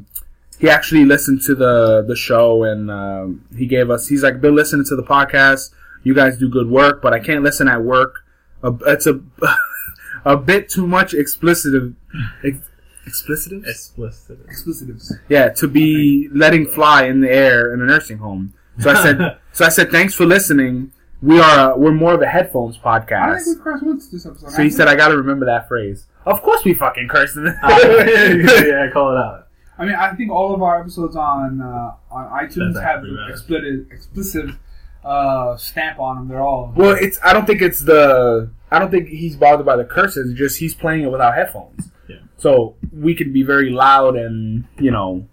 [0.60, 4.06] he actually listened to the the show and um, he gave us.
[4.06, 5.70] He's like, been listening to the podcast.
[6.04, 8.24] You guys do good work, but I can't listen at work.
[8.62, 9.20] Uh, it's a
[10.24, 11.94] a bit too much explicit.
[12.44, 12.58] Ex,
[13.06, 13.64] explicit?
[13.66, 14.46] Explicit.
[14.46, 15.12] Explicitives.
[15.28, 18.54] Yeah, to be letting fly in the air in a nursing home.
[18.80, 19.38] So I said.
[19.52, 20.92] so I said, thanks for listening.
[21.20, 23.34] We are uh, we're more of a headphones podcast.
[23.34, 24.50] I think we crossed once this episode.
[24.50, 26.06] So he said, I got to remember that phrase.
[26.24, 29.48] Of course, we fucking cursed in yeah, I call it out.
[29.78, 33.86] I mean, I think all of our episodes on uh, on iTunes That's have explicit
[33.90, 34.50] explicit
[35.04, 36.28] uh, stamp on them.
[36.28, 37.18] They're all Well, it's.
[37.24, 38.50] I don't think it's the.
[38.70, 40.34] I don't think he's bothered by the curses.
[40.36, 41.90] Just he's playing it without headphones.
[42.08, 42.16] Yeah.
[42.36, 45.26] So we can be very loud and you know,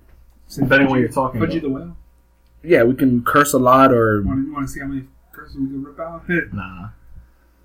[0.54, 1.62] Depending on what you're talking Fudgy about.
[1.62, 1.98] the whale.
[2.64, 4.88] yeah, we can curse a lot or You want, to, you want to see how
[4.88, 6.24] many curses we can rip out?
[6.54, 6.90] Nah.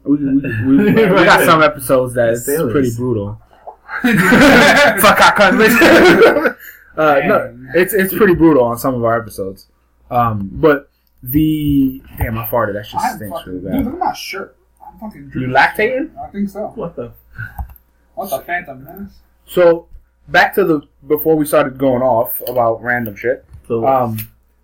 [0.04, 2.72] we, we, we, we, we got some episodes that it's Sailors.
[2.72, 3.40] pretty brutal.
[4.02, 5.66] Fuck our country.
[6.96, 9.68] uh, no, it's it's pretty brutal on some of our episodes.
[10.10, 10.89] Um, but
[11.22, 12.74] the damn, I farted.
[12.74, 13.84] That shit I'm stinks fucking, really dude, bad.
[13.84, 14.56] look at my shirt.
[14.86, 15.50] I'm fucking You dripping.
[15.54, 16.18] lactating?
[16.18, 16.68] I think so.
[16.74, 17.12] What the?
[18.14, 19.10] What the phantom man?
[19.46, 19.88] So
[20.28, 23.44] back to the before we started going off about random shit.
[23.68, 24.18] the Um,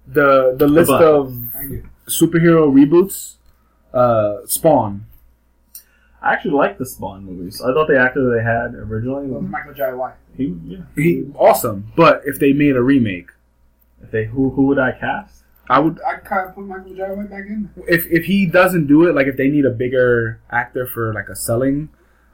[0.06, 1.32] the the list But- of
[2.06, 3.34] superhero reboots.
[3.94, 5.06] Uh, Spawn.
[6.20, 7.62] I actually like the Spawn movies.
[7.62, 10.14] I thought the actor they had originally, was Michael Jai White.
[10.36, 10.78] he, yeah.
[10.96, 13.30] He awesome, but if they made a remake,
[14.02, 15.35] If they, who, who would I cast?
[15.68, 16.00] I would.
[16.06, 17.68] I kind of put Michael Jai White back in.
[17.88, 21.28] If if he doesn't do it, like if they need a bigger actor for like
[21.28, 21.88] a selling,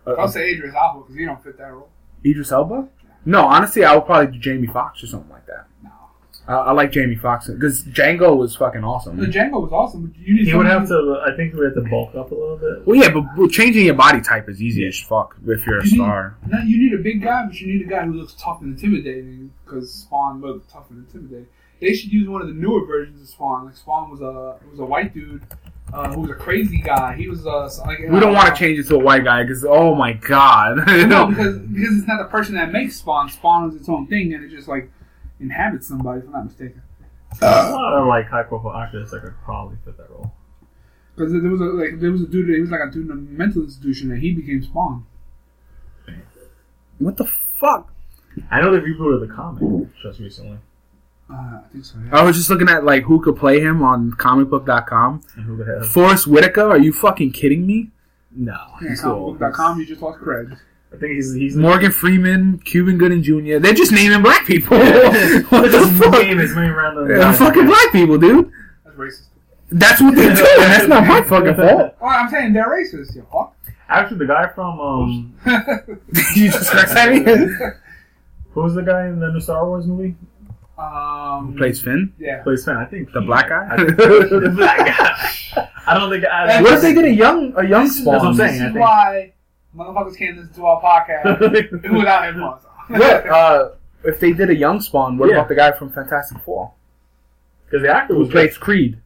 [0.06, 1.88] uh, I'll say Idris Elba because he don't fit that role.
[2.24, 2.88] Idris Elba.
[3.24, 5.66] No, honestly, I would probably do Jamie Foxx or something like that.
[5.82, 5.90] No.
[6.48, 9.16] I, I like Jamie Foxx because Django was fucking awesome.
[9.16, 11.22] The Django was awesome, but you need He would have to.
[11.24, 12.84] I think he would have to bulk up a little bit.
[12.86, 15.84] Well, yeah, but, but changing your body type is easy as fuck if you're a
[15.84, 16.36] You need- star.
[16.48, 18.74] No, you need a big guy, but you need a guy who looks tough and
[18.76, 21.46] intimidating because Spawn looked tough and intimidating.
[21.82, 23.64] They should use one of the newer versions of Spawn.
[23.66, 25.42] Like Spawn was a was a white dude
[25.92, 27.16] uh, who was a crazy guy.
[27.16, 29.64] He was uh, like We don't want to change it to a white guy because
[29.68, 33.28] oh my god, No, because because it's not the person that makes Spawn.
[33.30, 34.92] Spawn is its own thing, and it just like
[35.40, 36.20] inhabits somebody.
[36.20, 36.82] If I'm not mistaken.
[37.42, 40.32] a lot of like high profile actors that could probably fit that role.
[41.16, 42.48] Because there was a like there was a dude.
[42.48, 45.04] He was like a dude in a mental institution, and he became Spawn.
[47.00, 47.28] what the
[47.58, 47.92] fuck?
[48.52, 50.58] I know they rebooted the comic just recently.
[51.32, 51.96] Uh, I think so.
[52.04, 52.18] Yeah.
[52.18, 55.22] I was just looking at like who could play him on comicbook.com.
[55.36, 55.82] And who the hell?
[55.88, 56.68] Forest Whitaker?
[56.68, 57.90] Are you fucking kidding me?
[58.34, 59.34] No, Yeah, he's cool.
[59.34, 60.58] comicbook.com, you just lost cred.
[60.92, 63.58] I think he's he's Morgan Freeman, Cuba Gooding Jr.
[63.58, 64.76] They're just naming black people.
[65.48, 66.12] what the fuck?
[66.22, 67.08] name his main random.
[67.10, 68.50] Yeah, fucking black people, dude.
[68.84, 69.26] That's racist.
[69.70, 70.44] That's what they do.
[70.58, 71.96] That's not my fucking fault.
[71.98, 73.14] Well, I'm saying they're racist.
[73.16, 73.56] You fuck.
[73.88, 75.34] Actually, the guy from um,
[76.36, 77.20] you just cursed at me.
[78.50, 80.14] who's the guy in the new Star Wars movie?
[80.82, 82.42] Um, Plays Finn, Yeah.
[82.42, 82.76] Plays Finn.
[82.76, 83.76] I think the he- black guy.
[83.76, 85.68] The black guy.
[85.86, 86.24] I don't think.
[86.24, 88.12] I, what if they did a young a young This is, Spawn?
[88.14, 89.32] That's what I'm this saying, I is why
[89.76, 91.40] motherfuckers can't listen to our podcast
[91.96, 93.02] without headphones on.
[93.02, 93.68] Uh,
[94.04, 95.18] if they did a young Spawn?
[95.18, 95.36] What Yeah.
[95.36, 96.72] about the guy from Fantastic Four
[97.66, 98.98] Because the actor who was plays Creed,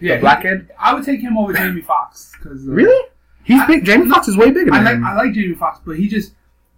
[0.00, 0.70] yeah, the black kid?
[0.78, 3.08] I would take him over Jamie Foxx because uh, Really?
[3.44, 3.84] He's big.
[3.84, 5.04] Jamie Foxx is way bigger I like him.
[5.04, 6.34] I like Jamie Foxx, but he just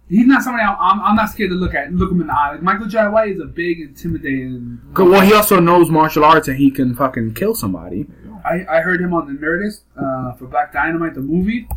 [0.09, 2.33] he's not somebody I'm, I'm, I'm not scared to look at look him in the
[2.33, 2.51] eye.
[2.51, 4.81] Like Michael Jai White is a big, intimidating.
[4.97, 8.07] Well, he also knows martial arts and he can fucking kill somebody.
[8.43, 11.67] I, I heard him on the Nerdist uh, for Black Dynamite the movie,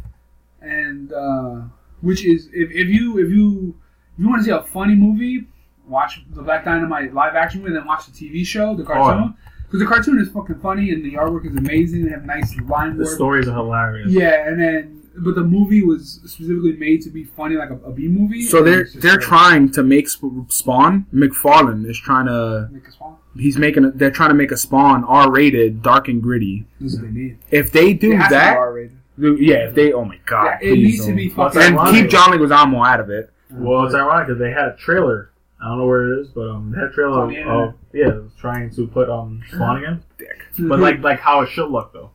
[0.60, 1.62] and uh,
[2.00, 3.74] which is if, if you if you
[4.14, 5.46] if you want to see a funny movie,
[5.86, 9.34] watch the Black Dynamite live action movie, and then watch the TV show, the cartoon.
[9.64, 12.04] Because the cartoon is fucking funny and the artwork is amazing.
[12.04, 14.12] They have nice line The stories are hilarious.
[14.12, 17.92] Yeah, and then but the movie was specifically made to be funny, like a, a
[17.92, 18.42] B movie.
[18.42, 21.06] So they're they're like- trying to make Sp- Spawn.
[21.12, 22.68] McFarlane is trying to.
[22.72, 23.20] Make us fall.
[23.36, 23.84] He's making.
[23.84, 26.66] A, they're trying to make a Spawn R-rated, dark and gritty.
[26.80, 27.38] This is what they need.
[27.50, 28.96] If they do It has to be that, R-rated.
[29.40, 29.68] yeah.
[29.68, 31.16] If they, oh my god, Yeah, it needs to don't.
[31.16, 31.60] be fucking.
[31.62, 33.30] and keep John Leguizamo out of it.
[33.50, 35.30] Well, it's ironic because they had a trailer.
[35.62, 37.74] I don't know where it is, but um, they had a trailer on the of,
[37.92, 40.42] yeah, trying to put um Spawn again, Dick.
[40.58, 42.10] but like like how it should look though.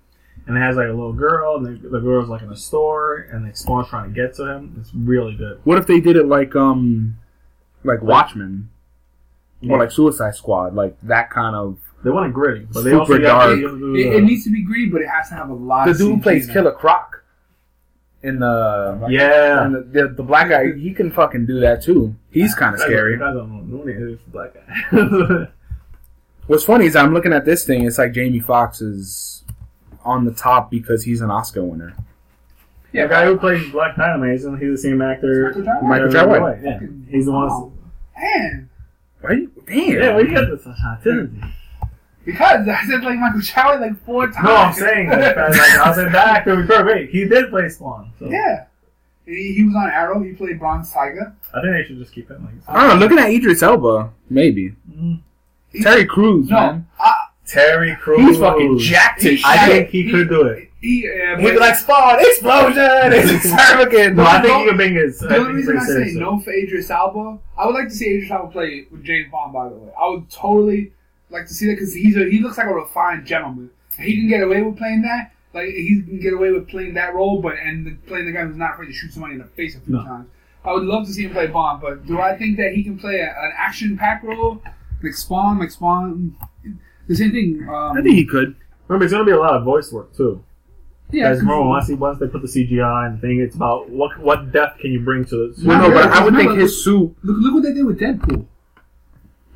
[0.48, 3.28] And it has like a little girl, and the, the girl's like in a store,
[3.32, 4.78] and like Spawn's trying to get to him.
[4.80, 5.60] It's really good.
[5.66, 7.18] What if they did it like um,
[7.84, 8.70] like Watchmen
[9.60, 9.74] Yeah.
[9.74, 11.78] or like Suicide Squad, like that kind of.
[12.04, 13.56] They want it gritty, but they Super also got dark.
[13.60, 15.86] to do It, it needs to be gritty, but it has to have a lot.
[15.86, 16.54] The of dude who CG plays in it.
[16.54, 17.24] Killer Croc
[18.24, 19.66] in the yeah.
[19.66, 22.16] and the, the, the black guy, he can fucking do that too.
[22.32, 23.18] He's kind of scary.
[23.18, 25.48] guys don't know Noonie is the black guy.
[26.48, 27.86] What's funny is I'm looking at this thing.
[27.86, 29.44] It's like Jamie Foxx is
[30.08, 31.96] on the top because he's an Oscar winner.
[32.94, 35.50] Yeah, the guy who plays Black Dynamite, isn't he the same actor?
[35.54, 36.58] Michael Jai Michael Jai White.
[36.64, 36.80] Yeah,
[37.10, 37.50] he's the one.
[37.52, 37.74] Oh,
[38.18, 38.70] man,
[39.22, 39.78] Why you, damn.
[39.92, 41.42] Yeah, well, you got this opportunity.
[42.26, 44.44] because I said like Michael Chow like four times.
[44.46, 47.12] No, I'm saying that, like, I said that actor was perfect.
[47.12, 48.12] He did play Spawn.
[48.20, 48.66] So yeah.
[49.26, 50.24] He, he was on Arrow.
[50.24, 51.36] He played Bronze Tiger.
[51.54, 52.46] I think they should just keep him.
[52.46, 52.54] like.
[52.70, 53.06] I don't know.
[53.06, 55.20] Looking at Idris Elba, maybe Mm.
[55.84, 56.88] Terry Crews, No, man.
[56.98, 57.17] I,
[57.48, 58.20] Terry Crews.
[58.30, 59.46] He's fucking jacked as He- shit.
[59.46, 60.70] I think he could do it.
[60.82, 62.78] he, uh, He'd be like Spawn explosion.
[63.14, 64.16] It's extravagant.
[64.18, 65.20] No, I think he could bring his.
[65.20, 66.16] The I only reason I say serious.
[66.16, 69.54] no for Idris Elba, I would like to see Idris Elba play with James Bond.
[69.54, 70.92] By the way, I would totally
[71.30, 73.70] like to see that because he's a, he looks like a refined gentleman.
[74.00, 75.32] He can get away with playing that.
[75.54, 78.44] Like he can get away with playing that role, but and the, playing the guy
[78.46, 80.04] who's not afraid to shoot somebody in the face a few No.
[80.04, 80.28] times.
[80.64, 83.00] I would love to see him play Bond, but do I think that he can
[83.00, 84.62] play a, an action-packed role
[85.02, 85.58] like Spawn?
[85.60, 86.36] Like Spawn,
[87.08, 87.66] the same thing.
[87.70, 88.56] Um, I think he could.
[88.88, 90.44] Remember, it's gonna be a lot of voice work too.
[91.12, 93.90] yeah, Guys, remember 'cause- once, he, once they put the CGI and thing, it's about
[93.90, 95.56] what what depth can you bring to it.
[95.64, 97.16] Well, no, Yeah, but I would think remember- his suit.
[97.24, 98.46] Look, look what they did with Deadpool.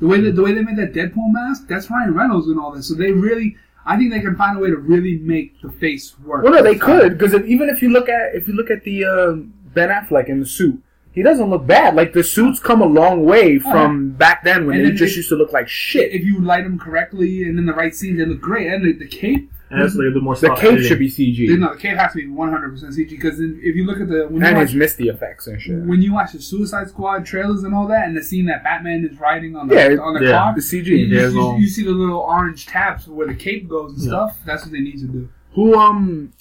[0.00, 2.72] The way that the way they made that Deadpool mask, that's Ryan Reynolds and all
[2.72, 2.88] this.
[2.88, 6.14] So they really, I think they can find a way to really make the face
[6.24, 6.42] work.
[6.42, 8.82] Well, no, they could because if, even if you look at if you look at
[8.84, 9.32] the uh,
[9.74, 10.82] Ben Affleck in the suit,
[11.12, 11.94] he doesn't look bad.
[11.94, 15.18] Like the suits come a long way from back then when And they just if-
[15.18, 16.12] used to look like shit.
[16.12, 18.66] If you light them correctly and in the right scenes, they look great.
[18.72, 20.60] And the, the cape, And that's what they do more The stuff.
[20.60, 23.84] cape should be CG no, the cape has to be 100% CG because if you
[23.86, 25.78] look at the when you, and watch, his misty effects and shit.
[25.80, 29.06] when you watch the Suicide Squad trailers and all that, and the scene that Batman
[29.10, 30.32] is riding on the Yeah, on the yeah.
[30.38, 30.86] car, The CG.
[30.86, 34.08] you, Yeah, you- you see the little orange tabs where the cape goes and Yeah.
[34.08, 34.38] stuff.
[34.46, 35.28] That's what they need to do.
[35.54, 36.32] Who um,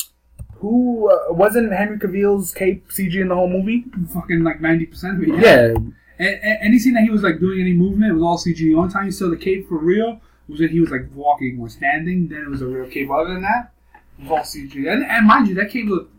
[0.62, 3.84] who uh, wasn't Henry Cavill's cape CG in the whole movie?
[4.14, 5.41] Fucking like 90% of it.
[5.41, 5.74] Yeah,
[6.20, 8.57] And, and any scene that he was like doing any movement it was all CG.
[8.57, 11.57] The only time you saw the cape for real was when he was like walking
[11.59, 12.28] or standing.
[12.28, 13.09] Then it was a real cape.
[13.09, 13.72] Other than that,
[14.20, 14.76] it was all CG.
[14.91, 16.14] And, and mind you, that cape looked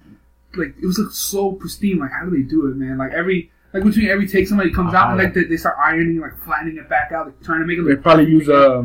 [0.57, 1.99] like it was like so pristine.
[1.99, 2.99] Like how do they do it, man?
[2.99, 6.21] Like every like between every take, somebody comes out and like they, they start ironing,
[6.21, 8.03] like flattening it back out, like trying to make it they look.
[8.03, 8.85] probably use uh,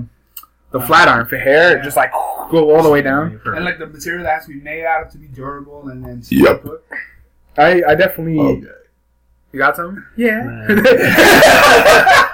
[0.71, 1.83] the flat iron for hair, Yeah.
[1.83, 2.11] just like
[2.51, 3.39] go all the way down.
[3.45, 6.03] and like the material that has to be made out of to be durable and
[6.03, 6.63] then Yep.
[6.63, 6.83] put.
[7.57, 8.39] I I definitely.
[8.39, 8.67] Okay.
[9.53, 10.03] You got something?
[10.17, 10.67] Yeah.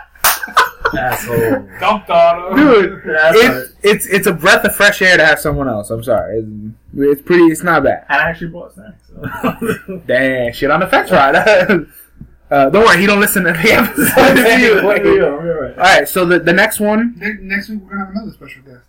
[0.98, 1.68] Asshole.
[1.80, 2.66] Dumped on him.
[2.68, 5.90] Dude, That's it's, it's it's a breath of fresh air to have someone else.
[5.90, 6.40] I'm sorry.
[6.40, 6.48] It's,
[6.96, 7.46] it's pretty.
[7.46, 8.06] It's not bad.
[8.10, 9.10] And I actually bought snacks.
[9.10, 10.02] So.
[10.06, 11.36] Damn, shit on the fence ride.
[12.54, 14.38] uh, don't worry, he don't listen to the episode.
[14.38, 15.00] You anyway.
[15.04, 15.78] go, you're right.
[15.78, 18.62] All right, so the the next one, Ne- Next week we're gonna have another special
[18.64, 18.86] guest.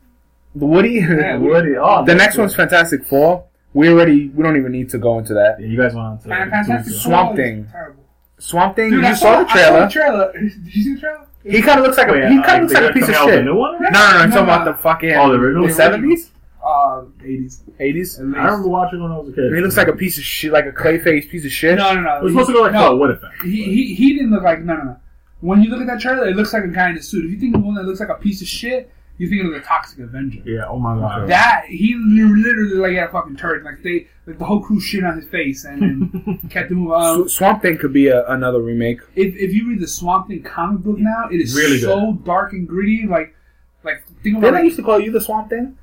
[0.55, 0.93] the Woody.
[0.95, 2.43] Yeah, Woody, oh, the next good.
[2.43, 3.45] one's Fantastic Four.
[3.73, 5.59] We already we don't even need to go into that.
[5.61, 7.67] Yeah, you guys went on to Fantastic Swamp Thing.
[7.73, 8.05] Terrible.
[8.39, 8.91] Swamp Thing.
[8.91, 9.89] Dude, I you saw the I trailer.
[9.91, 10.33] trailer.
[10.33, 11.27] Did you see the trailer?
[11.45, 13.09] He kind of looks like a Wait, he uh, kind of looks like a piece
[13.09, 13.41] of coming out with shit.
[13.43, 13.73] a new one?
[13.83, 13.99] No, no, no.
[13.99, 14.55] I'm No, talking no.
[14.55, 15.67] about the fucking Oh, the original?
[15.67, 16.31] the
[16.65, 17.81] seventies, Uh, 80s.
[17.81, 18.19] eighties.
[18.19, 19.53] I remember watching when I was a kid.
[19.55, 21.77] He looks like a piece of shit, like a clayface piece of shit.
[21.79, 22.17] No, no, no.
[22.19, 22.93] It was supposed to go like no.
[22.93, 23.43] oh, what effect?
[23.43, 24.97] He, he, he didn't look like, no, no, no.
[25.41, 27.25] When you look at that trailer, it looks like a guy in a suit.
[27.27, 29.53] If you think of one that looks like a piece of shit, you think of
[29.53, 30.41] the Toxic Avenger.
[30.45, 30.65] Yeah.
[30.67, 31.29] Oh my god.
[31.29, 33.63] That, he literally like had a fucking turd.
[33.63, 36.95] Like they, like the whole crew shit on his face and then kept him moving.
[37.01, 39.01] Um, Swamp Thing could be a, another remake.
[39.15, 42.53] if, if you read the Swamp Thing comic book now, it is Really so dark
[42.55, 43.07] and gritty.
[43.07, 43.37] Like,
[43.85, 45.77] like think about Didn't I used to call you the Swamp Thing?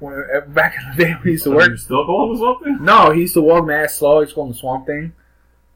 [0.00, 0.06] Did you?
[0.06, 1.68] When, uh, back in the day, we used to So work.
[1.70, 2.84] you still call him something?
[2.84, 4.20] No, he used to walk mad slow.
[4.20, 5.12] He used to call him the Swamp Thing.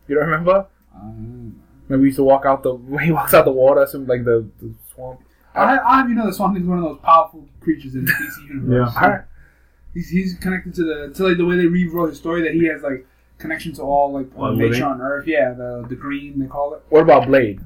[0.09, 0.67] You don't remember?
[0.95, 4.07] Um, Maybe we used to walk out the when he walks out the water, some
[4.07, 5.21] like the, the swamp.
[5.55, 8.13] I, I have you know the Swamp Thing's one of those powerful creatures in the
[8.13, 8.93] DC universe.
[8.95, 9.03] Yeah.
[9.03, 9.21] All right.
[9.93, 12.65] He's, he's connected to the to like the way they rewrote his story that he
[12.67, 13.07] has like
[13.39, 15.27] connection to all like All nature on Earth.
[15.29, 16.83] Yeah, the the green they call it.
[16.89, 17.61] What about Blade?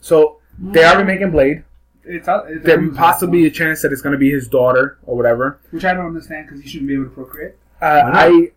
[0.00, 1.64] So they are remaking Blade.
[2.04, 5.60] It's, it's There possibly a chance that it's going to be his daughter or whatever.
[5.70, 7.54] which I don't understand because he shouldn't be able to procreate.
[7.80, 8.02] Uh.
[8.12, 8.50] I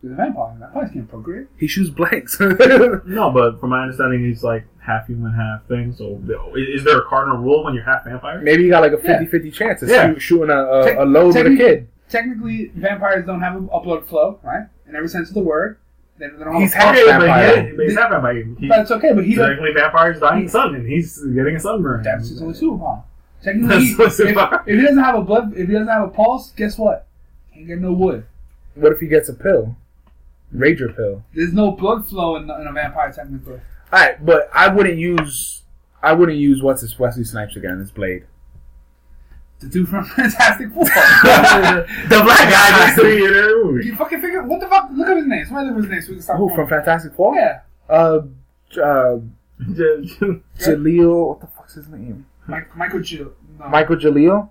[0.00, 0.54] He's a vampire.
[0.60, 1.48] Vampires can't procreate.
[1.56, 2.38] he shoots blanks.
[2.40, 5.92] No, but from my understanding, he's like half human, half thing.
[5.92, 6.22] So
[6.56, 8.40] is there a cardinal rule when you're half vampire?
[8.40, 10.12] Maybe you got like a 50-50 chance of Yeah.
[10.12, 11.88] shoot, shooting a, Tec- a, a load with a kid.
[12.08, 14.66] Technically, vampires don't have a, a blood flow, right?
[14.88, 15.78] In every sense of the word.
[16.18, 17.62] They, they don't He's have half but, vampire.
[17.70, 18.44] he, but he's half vampire.
[18.58, 19.12] He, But it's okay.
[19.12, 19.50] But he doesn't.
[19.56, 22.02] technically, vampires dying in the sun, and he's getting a sunburn.
[22.02, 23.02] That's his only superpower.
[23.42, 26.08] Technically, That's he, if, if he doesn't have a blood, if he doesn't have a
[26.08, 27.06] pulse, guess what?
[27.54, 28.26] Can't get no wood.
[28.74, 29.76] What if he gets a pill?
[30.54, 31.22] Rager pill.
[31.34, 33.60] There's no blood flow in, in a vampire technically.
[33.92, 35.62] All right, but I wouldn't use
[36.02, 38.24] I wouldn't use what's his Wesley Snipes again as Blade.
[39.60, 40.84] The dude from Fantastic Four.
[40.84, 42.92] the black guy.
[42.92, 43.86] In every movie.
[43.86, 44.88] you fucking figure what the fuck?
[44.92, 45.44] Look up his name.
[45.46, 46.36] Somebody look up his name so we can.
[46.36, 47.34] Who from Fantastic Four?
[47.34, 48.20] Yeah, Uh,
[48.80, 49.18] uh,
[49.60, 51.28] Jaleel.
[51.28, 52.26] What the fuck's his name?
[52.46, 53.32] Mike, Michael Jill.
[53.58, 54.48] No, Michael Jaleel.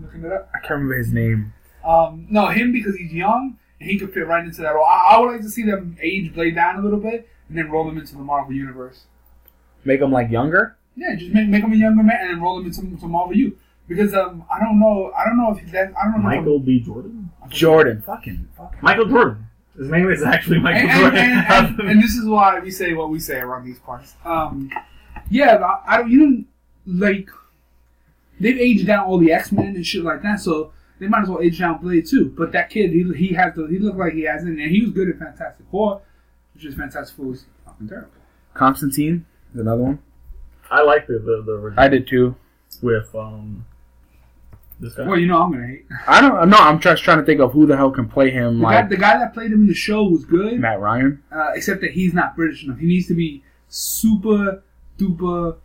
[0.00, 0.50] looking it up.
[0.54, 1.52] I can't remember his name.
[1.84, 4.84] Um, no, him because he's young and he could fit right into that role.
[4.84, 7.70] I, I would like to see them age Blade down a little bit and then
[7.70, 9.04] roll him into the Marvel universe.
[9.84, 10.76] Make him like younger.
[10.94, 13.34] Yeah, just make, make him a younger man and then roll him into, into Marvel
[13.36, 13.58] U.
[13.94, 16.28] Because um, I don't know, I don't know if that, I don't know.
[16.28, 16.80] Michael B.
[16.80, 17.30] Jordan.
[17.48, 18.02] Jordan.
[18.02, 18.48] Fucking.
[18.56, 18.78] fucking.
[18.82, 19.46] Michael Jordan.
[19.76, 21.18] His name is actually Michael and, and, Jordan.
[21.18, 24.14] and, and, and this is why we say what we say around these parts.
[24.24, 24.70] Um,
[25.30, 26.10] yeah, I, I don't.
[26.10, 26.46] You don't
[26.86, 27.30] like.
[28.38, 31.28] They've aged down all the X Men and shit like that, so they might as
[31.28, 32.34] well age down Blade too.
[32.36, 34.82] But that kid, he he has the he looked like he has it, and he
[34.82, 36.02] was good at Fantastic Four,
[36.54, 38.10] which is Fantastic Four was fucking terrible.
[38.54, 39.98] Constantine is another one.
[40.70, 42.36] I like the the, the I did too.
[42.82, 43.64] with um
[44.82, 45.06] this guy.
[45.06, 46.50] Well, you know I'm gonna hate I don't.
[46.50, 48.58] No, I'm just trying to think of who the hell can play him.
[48.58, 48.74] the guy.
[48.80, 51.22] Like The guy that played him in the show was good, Matt Ryan.
[51.32, 52.78] uh, except that he's not British enough.
[52.78, 54.62] He needs to be super
[54.98, 55.56] duper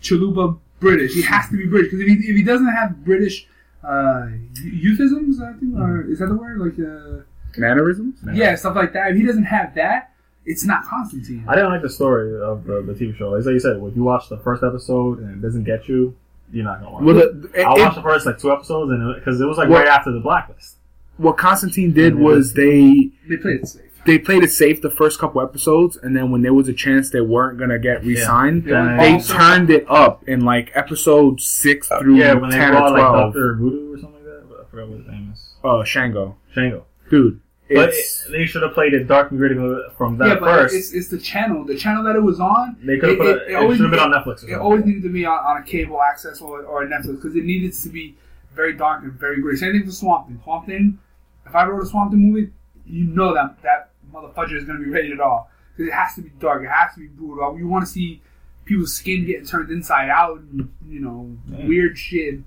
[0.00, 1.14] chalupa British.
[1.14, 3.46] He has to be British because if he, if he doesn't have British
[3.84, 4.26] uh,
[4.62, 6.58] euphemisms, I think, or is that the word?
[6.58, 7.22] Like, uh,
[7.58, 8.18] Mannerisms.
[8.34, 9.12] yeah, stuff like that.
[9.12, 10.12] If he doesn't have that,
[10.44, 11.44] it's not Constantine.
[11.48, 13.34] I didn't like the story of the, the TV show.
[13.34, 16.14] As like you said, when you watch the first episode and it doesn't get you,
[16.52, 17.30] you're not gonna watch Well, it.
[17.54, 19.80] it, I it- watched the first like two episodes, and because it, was like Well-
[19.80, 20.76] right after the blacklist.
[21.16, 23.82] what Constantine did was they They played it safe.
[24.06, 27.10] they played it safe the first couple episodes, and then when there was a chance
[27.10, 28.96] they weren't gonna get re-signed, Yeah.
[28.98, 32.90] they Also- turned it up in like episode six through yeah, when they ten brought
[32.92, 33.34] or like twelve.
[33.34, 34.42] Doctor Voodoo or something like that.
[34.48, 35.54] But I forgot what his name is.
[35.64, 36.84] uh, Shango, Shango.
[37.10, 39.56] dude, But it, they should have played it dark and gritty
[39.98, 40.74] from that yeah, but first.
[40.76, 41.64] it's, it's the channel.
[41.64, 42.76] The channel that it was on.
[42.82, 43.50] they could have it- put it- it.
[43.50, 44.48] it always- should have been on Netflix.
[44.48, 47.34] It always needed to be on, on a cable access or, or a Netflix because
[47.34, 48.14] it needed to be
[48.54, 49.58] very dark and very gritty.
[49.58, 50.40] Same thing for Swamp Thing.
[50.44, 50.98] Swamp Thing.
[51.44, 52.52] If I wrote a Swamp Thing movie,
[52.86, 55.46] you know that that motherfucker is going to be rated R
[55.76, 56.62] because it has to be dark.
[56.62, 57.58] It has to be brutal.
[57.58, 58.22] You want to see
[58.64, 61.66] people's skin getting turned inside out, and you know, Yeah.
[61.66, 62.38] weird shit.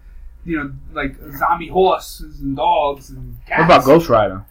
[0.45, 3.59] You know, like zombie horses and dogs and cats.
[3.59, 4.45] what about Ghost Rider?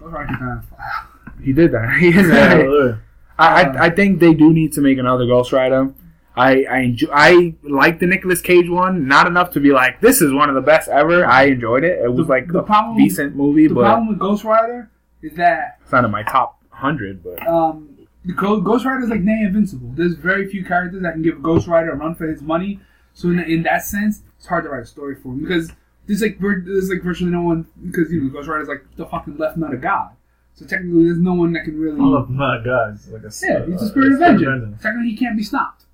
[0.00, 1.88] Ghost Rider kind of- He did that.
[2.00, 2.96] He did Yeah,
[3.38, 5.92] I, I I think they do need to make another Ghost Rider.
[6.36, 10.20] I I enjoy, I like the Nicolas Cage one, not enough to be like this
[10.22, 11.24] is one of the best ever.
[11.26, 11.98] I enjoyed it.
[12.04, 14.90] It was The- like the a problem- decent movie, The but problem with Ghost Rider
[15.22, 17.22] is that it's not in my top hundred.
[17.24, 17.88] But um,
[18.24, 19.90] the Ghost Rider is like near invincible.
[19.94, 22.80] There's very few characters that can give Ghost Rider a run for his money.
[23.14, 25.70] So in, in that sense, it's hard to write a story for him because
[26.06, 29.06] there's like there's like virtually no one because you know Ghost Rider is like the
[29.06, 30.10] fucking left nut of God.
[30.54, 31.98] So technically, there's no one that can really.
[32.00, 34.82] Oh my god, it's like a yeah, he's uh, the spirit of vengeance.
[34.82, 35.84] Technically, he can't be stopped.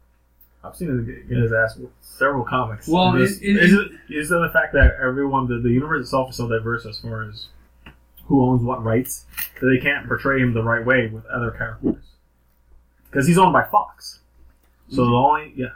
[0.65, 2.89] I've seen him get his ass several comics.
[2.89, 6.03] Well, this- it- it- is it is it the fact that everyone the, the universe
[6.07, 7.47] itself is so diverse as far as
[8.27, 9.25] who owns what rights
[9.61, 12.05] that they can't portray him the right way with other characters
[13.11, 14.21] because he's owned by Fox.
[14.91, 15.67] So the only yeah,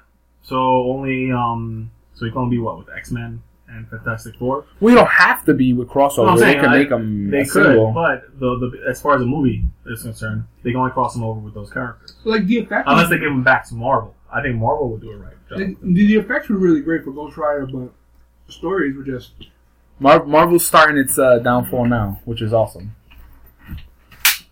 [0.42, 0.56] so
[0.90, 3.42] only um so he can only be what with X Men
[3.72, 4.64] and Fantastic Four.
[4.80, 6.26] we don't have to be with crossover.
[6.26, 7.92] No, I'm they saying, can I- make them They a could, single.
[7.92, 11.24] but the, the as far as the movie is concerned, they can only cross them
[11.24, 12.84] over with those characters Like the effect.
[12.88, 14.14] unless they give them back to Marvel.
[14.32, 15.34] I think Marvel would do it right.
[15.50, 17.90] the, the, the effects were really great for Ghost Rider, but
[18.46, 19.32] the stories were just.
[19.98, 22.94] Mar- Marvel's starting its uh, downfall now, which is awesome.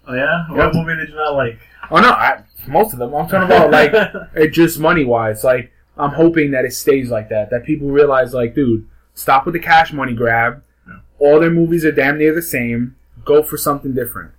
[0.07, 1.59] Oh yeah, what movie did you not like?
[1.91, 3.15] Oh no, I, most of them.
[3.15, 3.93] I'm talking about like
[4.35, 5.45] it just money wise.
[5.45, 7.51] Like I'm hoping that it stays like that.
[7.51, 8.89] That people realize, like, dude,
[9.21, 10.63] stop with the cash money grab.
[10.89, 10.99] Yeah.
[11.19, 12.97] All their movies are damn near the same.
[13.25, 14.33] Go for something different.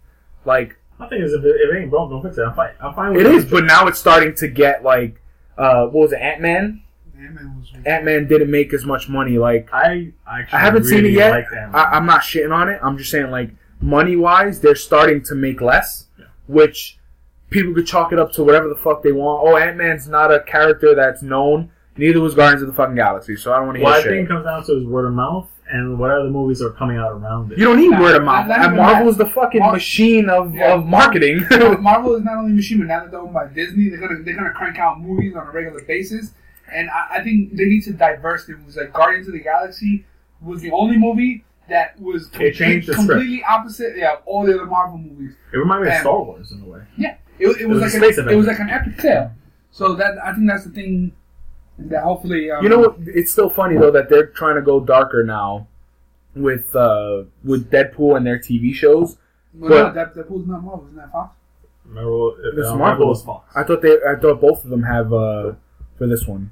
[0.46, 2.42] Like My thing is, if it, if it ain't broke, don't fix it.
[2.42, 2.74] I'm fine.
[2.82, 5.22] I'm fine with It is, but now it's starting to get like,
[5.58, 6.82] uh, what was it, Ant Man?
[7.18, 9.38] Ant-Man was Ant Man didn't make as much money.
[9.38, 11.32] Like, I actually I haven't seen it yet.
[11.32, 12.80] Like I, I'm not shitting on it.
[12.82, 16.26] I'm just saying, like, money wise, they're starting to make less, Yeah.
[16.48, 16.98] which
[17.52, 19.44] people could chalk it up to whatever the fuck they want.
[19.48, 21.70] Oh, Ant Man's not a character that's known.
[21.98, 24.02] Neither was Guardians of the fucking Galaxy, so I don't want to hear What I
[24.04, 24.12] shit.
[24.12, 27.12] think comes down to is word of mouth and what other movies are coming out
[27.14, 27.58] around it.
[27.58, 28.50] you don't need Nah, word of mouth.
[28.50, 29.12] And Marvel that.
[29.12, 30.74] is the fucking Mar- machine of, Yeah.
[30.74, 31.46] of marketing.
[31.82, 34.22] Marvel is not only a machine, but now that they're owned by Disney, they're gonna
[34.24, 36.34] they're gonna crank out movies on a regular basis.
[36.74, 38.78] And I, I think they need to diverse the movies.
[38.78, 40.06] Like Guardians of the Galaxy
[40.42, 43.10] was the only movie that was It changed the script.
[43.12, 43.98] completely opposite.
[43.98, 45.36] Yeah, of all the other Marvel movies.
[45.54, 46.82] It reminded me of Star Wars in a way.
[46.98, 49.32] Yeah, it, it, was, was a like space an, it was like an epic tale.
[49.72, 51.14] So that I think that's the thing that
[52.04, 52.96] hopefully um, You know?
[53.08, 55.68] It's still funny though that they're trying to go darker now
[56.36, 59.18] with uh, with Deadpool and their TV shows.
[59.54, 61.36] Well, but- no, Deadpool's not Marvel, isn't that Fox?
[61.86, 63.12] Marvel, It's uh, Marvel.
[63.12, 63.52] is Fox.
[63.56, 65.54] I thought they, I thought both of them have uh,
[65.98, 66.52] for this one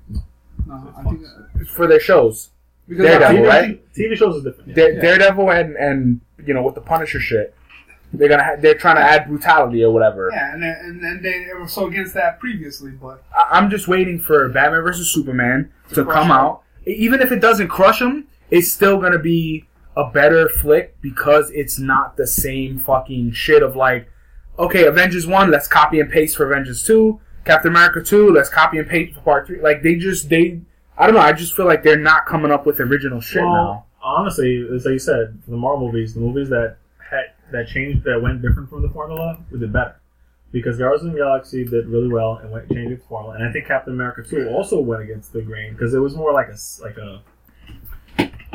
[0.67, 2.49] No, I think uh, for their shows.
[2.89, 3.93] because Daredevil, TV, right?
[3.95, 4.75] TV shows is different.
[4.75, 5.01] Dare, Yeah.
[5.01, 7.55] Daredevil and and you know with the Punisher shit,
[8.13, 10.29] they're gonna ha- they're trying to add brutality or whatever.
[10.33, 14.19] Yeah, and and, and they were so against that previously, but I, I'm just waiting
[14.19, 16.31] for Batman versus Superman to Crush come him.
[16.31, 16.63] out.
[16.85, 21.77] Even if it doesn't crush them, it's still gonna be a better flick because it's
[21.77, 24.09] not the same fucking shit of like,
[24.57, 27.19] okay, Avengers one, let's copy and paste for Avengers two.
[27.45, 29.61] Captain America two, let's copy and paste for part three.
[29.61, 30.61] Like they just they,
[30.97, 31.21] I don't know.
[31.21, 33.85] I just feel like they're not coming up with original shit well, now.
[34.01, 36.75] honestly, as you said, the Marvel movies, the movies that had
[37.51, 39.95] that changed, that went different from the formula, we did better.
[40.51, 43.51] Because Guardians of the Galaxy did really well and went changed its formula, and I
[43.51, 46.53] think Captain America 2 also went against the grain because it was more like a
[46.53, 47.21] s- like a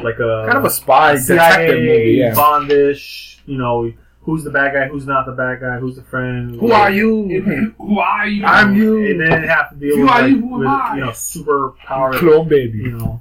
[0.03, 2.13] like a Kind of a spy CIA detective movie.
[2.19, 2.35] Yeah.
[2.35, 3.39] Bondish.
[3.47, 3.93] You know,
[4.23, 6.57] who's the bad guy, who's not the bad guy, who's the friend.
[6.59, 7.75] Who are you?
[7.79, 8.45] who are you?
[8.45, 9.07] I'm you.
[9.07, 10.41] And then have to deal Who with, are like, you?
[10.41, 12.79] Who am with you know super power Clone baby.
[12.79, 13.21] you know.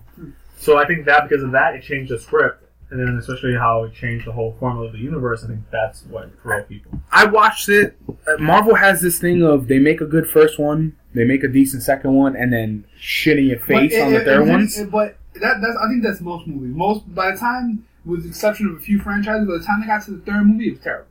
[0.57, 2.62] So I think that because of that, it changed the script,
[2.93, 5.43] and then especially how it changed the whole formula of the universe.
[5.43, 6.99] I think that's what drove people.
[7.11, 7.97] I watched it.
[8.27, 11.47] Uh, Marvel has this thing of they make a good first one, they make a
[11.47, 14.51] decent second one, and then shit in your face But on the it- third it-
[14.51, 14.81] ones.
[14.91, 16.75] But that, that's I think that's most movies.
[16.75, 19.87] Most by the time, with the exception of a few franchises, by the time they
[19.87, 21.07] got to the third movie, it was terrible.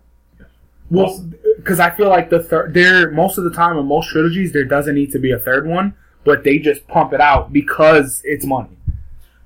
[0.91, 1.25] Well,
[1.57, 4.65] because I feel like the third, there most of the time in most trilogies there
[4.65, 8.45] doesn't need to be a third one, but they just pump it out because it's
[8.45, 8.77] money.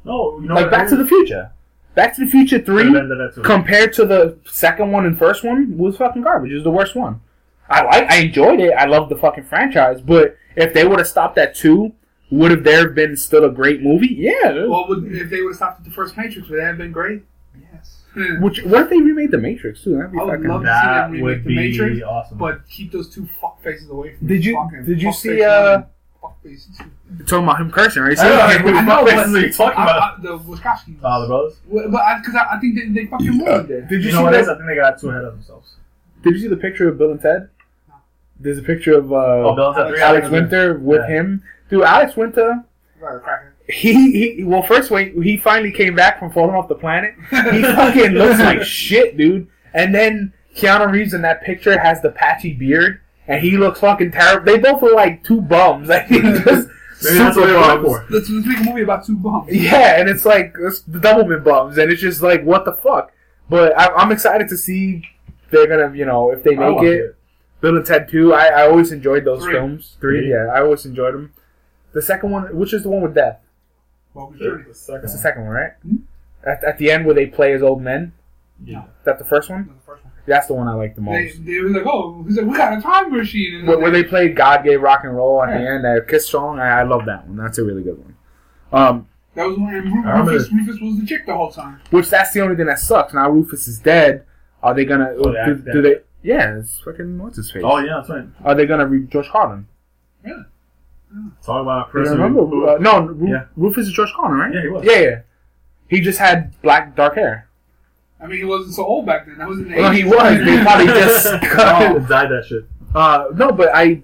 [0.04, 0.70] No, you know Like what?
[0.72, 1.50] Back to the Future,
[1.96, 3.42] Back to the Future three been that too.
[3.42, 6.52] compared to the second one and first one was fucking garbage.
[6.52, 7.20] It was the worst one.
[7.68, 8.72] I like, I enjoyed it.
[8.74, 11.92] I love the fucking franchise, but if they would have stopped at two,
[12.30, 14.08] would have there been still a great movie?
[14.14, 14.52] Yeah.
[14.66, 16.92] Well, would, if they would have stopped at the first Matrix, would that have been
[16.92, 17.22] great?
[17.72, 18.02] Yes.
[18.14, 18.42] Hmm.
[18.42, 19.96] Which what if they remade the Matrix too?
[19.96, 20.48] That'd be I would fucking.
[20.48, 22.38] love to see them remake the Matrix, awesome.
[22.38, 25.74] but keep those two fuck faces away from Did you- Fucking did you see, uh,
[25.76, 25.84] and
[26.20, 26.68] fuck face
[27.18, 27.24] two.
[27.24, 28.18] talking about him cursing, right?
[28.18, 29.78] I don't know, So- like, who the I fuck know, faces but- are you talking
[29.78, 30.18] I- about?
[30.18, 30.96] I- the Wachowskis.
[31.02, 31.56] Oh, the brothers.
[31.66, 33.88] Well, But because I, I, think they, they fucking ruined it.
[33.88, 34.46] Did you, You see know what it is?
[34.46, 34.52] that?
[34.52, 35.74] I think they got too ahead of themselves.
[36.22, 37.48] Did you see the picture of Bill and Ted?
[38.40, 41.14] There's a picture of uh, Oh, Bill and Ted Alex- Alex Winter with Yeah.
[41.16, 41.42] him.
[41.70, 42.64] Dude, Alex Winter.
[43.68, 47.62] He, he well first when he finally came back from falling off the planet, he
[47.62, 49.48] fucking looks like shit, dude.
[49.74, 54.12] And then Keanu Reeves in that picture has the patchy beard, and he looks fucking
[54.12, 54.44] terrible.
[54.46, 55.88] They both look like two bums.
[55.88, 56.68] Like just
[57.06, 57.84] Maybe that's what super they're bums.
[57.86, 58.06] for.
[58.10, 59.48] Let's, let's make a movie about two bums.
[59.52, 63.12] Yeah, and it's like it's the Doublemint bums, and it's just like what the fuck.
[63.48, 65.02] But I, I'm excited to see
[65.50, 67.16] they're gonna, you know, if they make watched it.
[67.60, 68.34] Bill and Ted Two.
[68.34, 69.54] I, I always enjoyed those Three.
[69.54, 69.96] films.
[70.00, 70.30] Three, Three.
[70.30, 71.32] yeah, I always enjoyed them.
[71.92, 73.40] The second one, which is the one with death?
[74.12, 75.22] Well, we The- the second That's the one.
[75.22, 75.72] second one, right?
[75.82, 75.96] Hmm?
[76.46, 78.12] At, at the end where they play as old men.
[78.64, 78.84] Yeah.
[78.84, 79.74] Is that the first one?
[80.26, 80.36] The first one.
[80.36, 81.44] That's the one I like the most.
[81.46, 83.54] they was like, oh, he's like, we got a time machine.
[83.60, 86.28] And Where, where they played "God Gave Rock and Roll" at the end, that Kiss
[86.28, 86.58] song.
[86.58, 87.36] I, I love that one.
[87.36, 88.16] That's a really good one.
[88.72, 90.50] Um, that was when I remember Rufus.
[90.52, 91.80] Rufus was the chick the whole time.
[91.90, 93.14] which that's the only thing that sucks.
[93.14, 94.24] Now Rufus is dead.
[94.62, 95.14] Are they gonna?
[95.16, 95.96] Oh, they do, do they?
[96.22, 97.62] Yeah, it's fucking what's his face.
[97.64, 98.24] Oh yeah, that's right.
[98.44, 99.66] Are they gonna re George Carlin?
[100.24, 100.42] Really?
[101.44, 102.08] Talk about Chris.
[102.10, 102.44] remember?
[102.44, 103.44] who- Uh, no, Ru- Yeah.
[103.56, 104.52] Rufus is George Carlin, right?
[104.54, 104.84] Yeah, he was.
[104.84, 105.20] Yeah, yeah.
[105.88, 107.45] He just had black, dark hair.
[108.20, 109.38] I mean, he wasn't so old back then.
[109.38, 110.44] That was in the Well, he was.
[110.44, 112.64] They probably just oh, dyed that shit.
[112.94, 114.02] Uh, no, but I.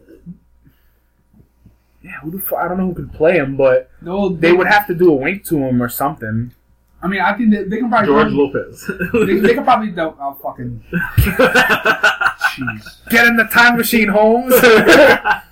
[2.02, 2.58] Yeah, who the fuck?
[2.58, 5.14] I don't know who could play him, but No, they would have to do a
[5.14, 6.52] wink to him or something.
[7.00, 8.90] I mean, I think they, they can probably George Lopez.
[9.26, 10.14] They, they can probably do.
[10.20, 10.84] Oh, fucking
[11.18, 13.08] jeez.
[13.08, 14.54] Get in the time machine, Holmes.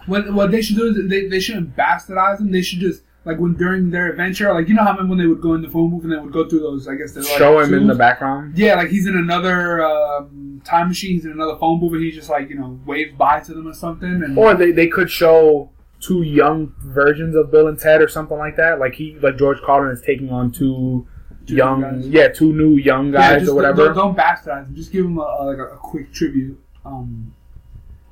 [0.06, 2.50] What what they should do is they, they shouldn't bastardize him.
[2.52, 5.40] They should just like when during their adventure, like you know how when they would
[5.40, 7.38] go in the phone booth and they would go through those, I guess they're like
[7.38, 8.56] Show him in the background.
[8.56, 11.12] Yeah, like he's in another um, time machine.
[11.12, 13.68] He's in another phone booth, and he just like you know waves by to them
[13.68, 14.08] or something.
[14.08, 18.38] And Or they, they could show two young versions of Bill and Ted or something
[18.38, 18.78] like that.
[18.78, 21.06] Like he like George Carlin is taking on two
[21.46, 22.06] Two young guys.
[22.08, 23.92] yeah, two new young yeah, guys just or whatever.
[23.92, 24.72] Don't, don't bastardize.
[24.74, 26.58] Just give him a, a, like a, a quick tribute.
[26.84, 27.34] Um,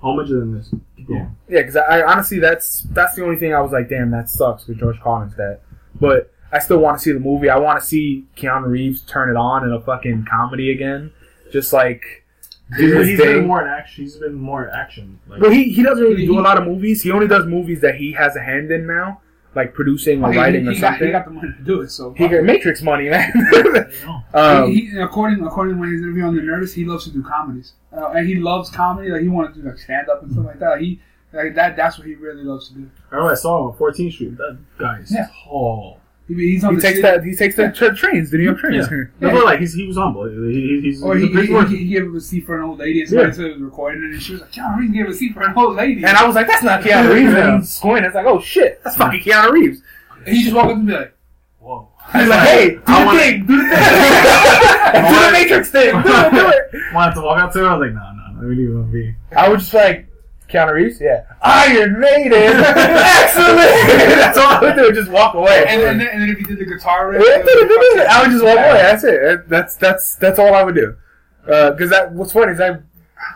[0.03, 0.69] Homage in this.
[1.07, 1.35] Going.
[1.49, 4.29] Yeah, because I, I honestly that's that's the only thing I was like, damn, that
[4.31, 5.61] sucks with George Carlin's dead.
[6.01, 7.51] But I still want to see the movie.
[7.51, 11.13] I want to see Keanu Reeves turn it on in a fucking comedy again,
[11.53, 12.25] just like
[12.77, 14.05] do He's, he's been more in action.
[14.05, 15.19] He's been more action.
[15.27, 17.03] Like, Well, he he doesn't really He- do a lot of movies.
[17.03, 19.21] He only does movies that he has a hand in now,
[19.55, 21.07] like producing or he, writing he or got, something.
[21.09, 21.91] he got the money to do it.
[21.91, 23.33] So He got Matrix money, man.
[24.35, 27.11] um, he, he, according according to when he's interviewing on the Nerdist, he loves to
[27.11, 29.11] do comedies, uh, and he loves comedy.
[29.11, 30.81] Like he wanted to do like stand up and stuff like that.
[30.81, 31.01] He
[31.33, 31.77] like that.
[31.77, 32.91] That's what he really loves to do.
[33.11, 34.37] I remember I saw him on 14th Street.
[34.39, 35.29] That guy's Yeah.
[35.45, 35.98] tall.
[36.29, 37.25] He, he's on he takes city- that.
[37.25, 38.87] He takes the tra- trains, the New York trains.
[38.91, 38.99] Yeah.
[39.21, 39.29] Yeah.
[39.29, 40.27] No, but like he's, he was humble.
[40.29, 42.59] He, he, he's, Or he's he, a big he, he, he gave a receipt for
[42.59, 43.35] an old lady, and somebody Yeah.
[43.35, 45.43] said it was recording it, and she was like, "John Reeves gave a receipt for
[45.43, 47.33] an old lady," And I was like, that's not Keanu Reeves.
[47.33, 47.49] Yeah.
[47.55, 48.05] And he's squinting.
[48.05, 49.81] It's like, oh shit, that's fucking Keanu Reeves.
[50.27, 51.15] And he just walked up and be like,
[51.61, 51.89] Whoa.
[52.13, 55.93] He's like, hey, do I the wanna- thing, do the thing, do the Matrix thing,
[55.93, 56.49] do it, do
[56.79, 56.83] it.
[56.95, 57.67] Wanted to walk out to him.
[57.67, 58.49] I was like, no, no, no.
[58.49, 59.15] We need to be.
[59.37, 60.08] I was just like,
[60.49, 63.59] Keanu Reeves, yeah, Iron Maiden, excellent.
[63.59, 65.65] That's all I would do, just walk away.
[65.69, 68.55] and, and, then, and then if you did the guitar riff, I would just walk
[68.57, 68.73] away.
[68.83, 69.49] That's it.
[69.49, 70.97] That's that's that's all I would do.
[71.45, 72.79] Because that what's funny is I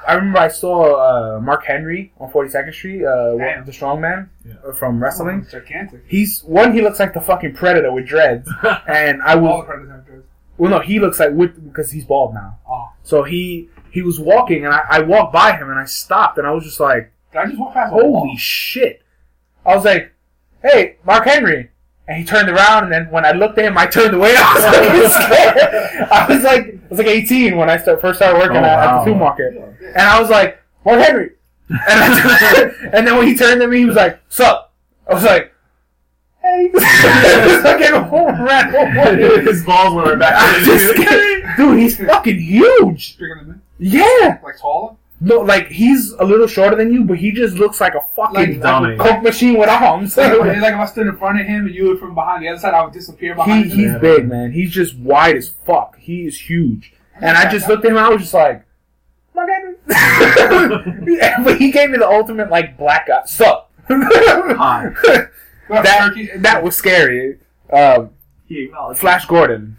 [0.07, 3.65] I remember I saw uh, Mark Henry on Forty Second Street, uh, Damn.
[3.65, 4.55] the strongman Yeah.
[4.67, 5.47] uh, from wrestling.
[5.51, 6.05] gigantic.
[6.07, 6.73] He's one.
[6.73, 8.49] He looks like the fucking Predator with dreads,
[8.87, 10.25] and I All the was Predators have dreads.
[10.59, 12.59] well, no, he looks like with because he's bald now.
[12.69, 16.39] Oh, So he he was walking, and I, I walked by him, and I stopped,
[16.39, 18.21] and I was just like, did I just walk past a wall?
[18.25, 19.03] "Holy shit!"
[19.65, 20.13] I was like,
[20.63, 21.71] "Hey, Mark Henry."
[22.09, 24.35] And he turned around, and then when I looked at him, I turned away.
[24.37, 26.09] I was like, scared.
[26.11, 28.79] I was like, I was like 18 when I start, first started working Oh, at,
[28.81, 28.99] at wow.
[28.99, 31.31] the supermarket, and I was like, Mark Henry.
[31.71, 34.75] And, I, and then when he turned to me, he was like, "Sup?"
[35.09, 35.55] I was like,
[36.43, 39.47] "Hey." I came home, ran home.
[39.47, 40.35] His balls were back.
[40.37, 41.45] I'm just scared.
[41.57, 43.17] Dude, he's fucking huge.
[43.79, 44.39] Bigger than me, Yeah.
[44.45, 44.95] like taller.
[45.25, 48.35] No, like he's a little shorter than you, but he just looks like a fucking
[48.35, 48.99] Like- like, Dominating.
[49.07, 50.17] coke machine with arms.
[50.17, 52.49] Like, like if I stood in front of him and you were from behind the
[52.49, 53.71] other side, I would disappear he, behind him.
[53.79, 53.99] he's Yeah.
[53.99, 54.51] big, man.
[54.53, 55.97] He's just wide as fuck.
[55.99, 56.93] He is huge.
[57.21, 58.65] And I just looked at him and I was just like,
[59.35, 59.85] my God.
[61.45, 63.21] but he gave me the ultimate like black guy.
[63.27, 63.71] Sup?
[63.89, 64.91] Hi.
[65.69, 67.39] That that was scary.
[67.73, 68.11] Um,
[68.97, 69.79] Flash Gordon.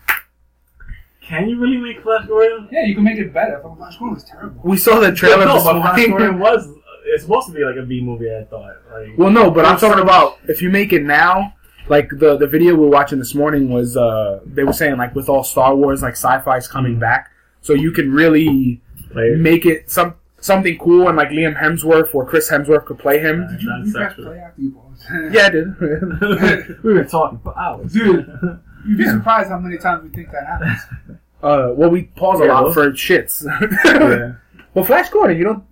[1.27, 2.67] Can you really make Flash Gordon?
[2.71, 3.59] Yeah, you can make it better.
[3.61, 4.61] Fucking Flash Gordon was terrible.
[4.63, 6.07] We saw the trailer no, this but Flash.
[6.07, 6.67] Gordon was.
[7.05, 8.33] It's supposed to be like a B movie.
[8.33, 8.75] I thought.
[8.91, 11.53] Like, Well, no, but I'm talking about if you make it now.
[11.89, 15.13] Like the the video we are watching this morning was uh they were saying like
[15.15, 18.81] with all Star Wars like sci-fi's coming back, so you can really
[19.13, 23.19] like make it some something cool and like Liam Hemsworth or Chris Hemsworth could play
[23.19, 23.47] him.
[23.49, 25.03] Did you, That's you guys play after you balls?
[25.31, 25.79] Yeah, I did.
[26.83, 28.27] We've been talking for hours, Dude.
[28.87, 30.79] You'd be surprised how many times we think that happens.
[31.43, 32.73] uh, well, we pause a lot well.
[32.73, 33.43] for shits.
[33.85, 34.33] yeah.
[34.73, 35.63] Well, Flash Gordon, you don't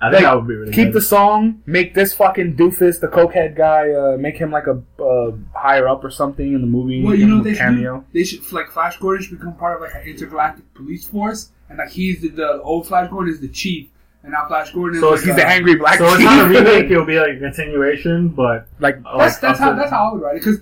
[0.00, 0.94] I think Like, that would be really keep good.
[0.94, 5.32] the song, make this fucking doofus, the cokehead guy, uh, make him like a uh,
[5.54, 7.04] higher up or something in the movie.
[7.04, 7.98] Well, you know him what they should cameo.
[7.98, 8.04] do?
[8.12, 11.78] They should like Flash Gordon should become part of like an intergalactic police force, and
[11.78, 13.88] like he's the, the old Flash Gordon is the chief,
[14.24, 16.46] and now Flash Gordon is So like, He's uh, the angry black So it's not
[16.46, 16.90] a remake.
[16.90, 20.12] It'll be like a continuation, but like That's like, that's how also- that's how I
[20.14, 20.58] would write it because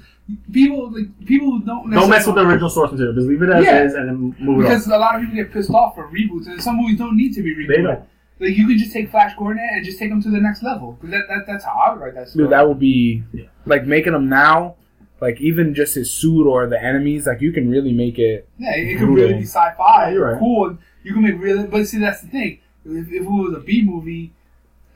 [0.53, 3.15] people like people don't Don't mess with the original source material.
[3.15, 3.83] Just leave it as Yeah.
[3.85, 4.59] is and then move it on.
[4.63, 7.35] because a lot of people get pissed off for reboots, and some movies don't need
[7.35, 7.69] to be rebooted.
[7.77, 8.01] They don't.
[8.41, 10.97] Like you could just take Flash Gordon and just take him to the next level.
[11.01, 12.45] 'Cause that, that that's how I would write that story.
[12.45, 13.45] Dude, that would be Yeah.
[13.67, 14.77] like making him now,
[15.21, 17.27] like even just his suit or the enemies.
[17.27, 18.49] Like you can really make it.
[18.59, 20.07] yeah, it, it could really be sci-fi.
[20.09, 20.39] Yeah, you're right.
[20.39, 20.79] Cool.
[21.03, 22.59] You can make really, but see, that's the thing.
[22.85, 24.33] If, if it was a B movie,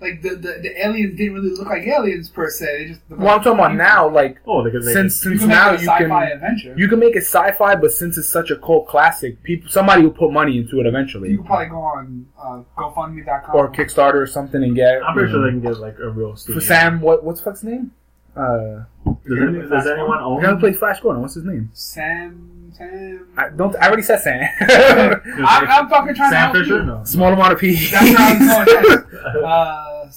[0.02, 2.66] like the, the the aliens didn't really look like aliens per se.
[2.66, 4.08] They just looked Well, I'm talking about now.
[4.08, 6.74] Like Oh, because they since You since can make now a you sci-fi can adventure.
[6.76, 10.10] you can make it sci-fi, but since it's such a cult classic, people somebody will
[10.10, 11.30] put money into it eventually.
[11.30, 15.02] You eventually, could probably go on uh, GoFundMe.com or Kickstarter or something, and get.
[15.02, 16.60] I'm pretty you sure know, they can get like a real studio.
[16.60, 17.00] for Sam.
[17.00, 17.92] What what's fuck's name?
[18.34, 18.84] Uh,
[19.28, 20.42] Does, any, does anyone the own?
[20.42, 21.20] guy who plays Flash Gordon.
[21.22, 21.70] What's his name?
[21.74, 22.61] Sam.
[22.72, 23.28] Sam.
[23.36, 23.74] I don't.
[23.76, 24.40] I already said Sam.
[24.60, 26.76] I'm, I'm fucking trying to Sam help Fisher?
[26.78, 26.82] you.
[26.84, 27.04] No.
[27.04, 27.90] Small amount of peas.
[27.90, 29.12] That's where I was going next.
[29.44, 30.10] Uh,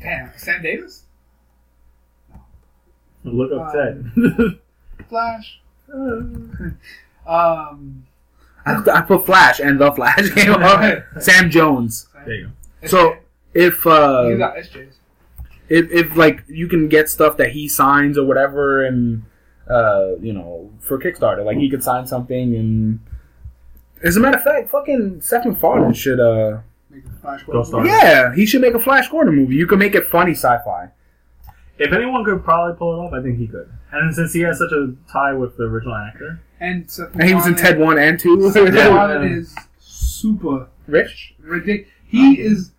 [0.00, 1.04] damn, Sam Davis,
[3.24, 4.10] Look up Uh, Ted.
[5.08, 5.60] Flash.
[7.26, 8.04] Um,
[8.66, 11.04] I, I put Flash and the Flash came up.
[11.20, 12.08] Sam Jones.
[12.26, 12.50] there you
[12.82, 12.88] go.
[12.88, 13.16] So
[13.54, 14.96] if uh, you got SJ's.
[15.68, 19.24] if if like you can get stuff that he signs or whatever, and
[19.70, 21.44] uh, you know, for Kickstarter.
[21.44, 23.00] Like he could sign something, and
[24.02, 26.20] as a matter of fact, fucking Seth MacFarlane should.
[26.20, 26.58] uh
[26.90, 27.72] Make the Flash Gordon.
[27.72, 27.88] Rider.
[27.88, 29.54] Yeah, he should make a Flash Gordon movie.
[29.56, 30.88] You could make it funny sci-fi.
[31.78, 33.70] If anyone could probably pull it off, I think he could.
[33.92, 37.34] And since he has such a tie with the original actor, And, Seth And he
[37.34, 38.50] was in Ted one and two.
[38.50, 39.22] Seth Yeah.
[39.22, 41.34] Is super Rich.
[41.40, 41.92] ridiculous.
[42.06, 42.72] He is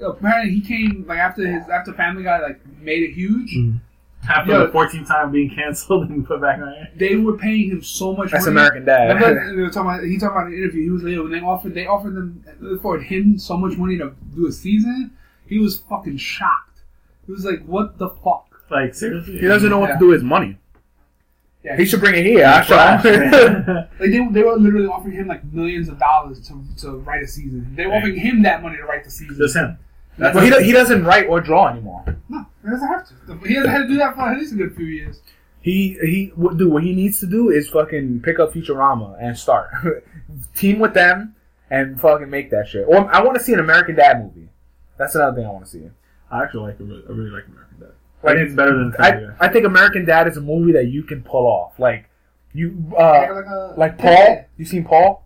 [0.00, 3.54] apparently he came like after his after Family Guy like made it huge.
[3.56, 3.80] Mm.
[4.28, 4.66] After Yo.
[4.66, 8.14] the 14th time being canceled and put back on air, They were paying him so
[8.14, 8.30] much.
[8.30, 8.52] That's money.
[8.58, 9.14] American Dad.
[9.14, 10.82] Remember, they were talking about, he talked about an interview.
[10.84, 13.76] He was like, yo, when they offered, they offered them, they offered him so much
[13.78, 15.12] money to do a season.
[15.46, 16.80] He was fucking shocked.
[17.26, 18.44] He was like, what the fuck?
[18.70, 19.94] like seriously, He doesn't know what Yeah.
[19.94, 20.58] to do with his money.
[21.64, 22.44] Yeah, He should bring it here.
[22.44, 23.02] I Flash.
[23.02, 23.20] should.
[23.30, 27.26] like they, they were literally offering him like millions of dollars to, to write a
[27.28, 27.74] season.
[27.76, 29.36] They were offering him that money to write the season.
[29.36, 29.78] Just him.
[30.18, 32.04] That's well, he, do- he doesn't write or draw anymore.
[32.28, 33.46] No, he doesn't have to.
[33.46, 35.20] He hasn't had to do that for at least a good few years.
[35.60, 39.36] He he what do what he needs to do is fucking pick up Futurama and
[39.36, 39.70] start
[40.54, 41.34] team with them
[41.70, 42.86] and fucking make that shit.
[42.86, 44.48] Or I want to see an American Dad movie.
[44.96, 45.90] That's another thing I want to see.
[46.30, 46.80] I actually like.
[46.80, 47.92] I really, I really like American Dad.
[48.24, 50.86] I think it's better than Family I, I think American Dad is a movie that
[50.86, 51.78] you can pull off.
[51.78, 52.08] Like
[52.52, 54.46] you uh like, a, like Paul.
[54.56, 55.25] You seen Paul?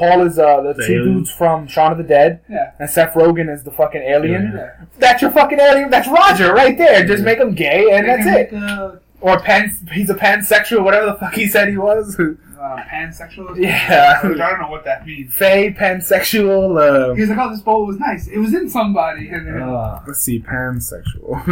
[0.00, 0.10] No.
[0.10, 1.14] Paul is uh the, The two alien?
[1.14, 2.72] dudes from Shaun of the Dead, Yeah.
[2.78, 4.52] and Seth Rogen is the fucking alien.
[4.54, 4.70] Yeah.
[4.98, 5.90] That's your fucking alien.
[5.90, 7.04] That's Roger right there.
[7.06, 8.52] Just make him gay, and They that's can it.
[8.52, 12.18] make a, Or pan, he's a pansexual, whatever the fuck he said he was.
[12.20, 13.56] uh, pansexual.
[13.58, 14.20] Yeah.
[14.22, 15.32] I don't know what that means.
[15.32, 17.14] Fey, pansexual.
[17.14, 18.28] He was like, "Oh, this bowl was nice.
[18.28, 21.42] It was in somebody." And Uh, let's see, pansexual.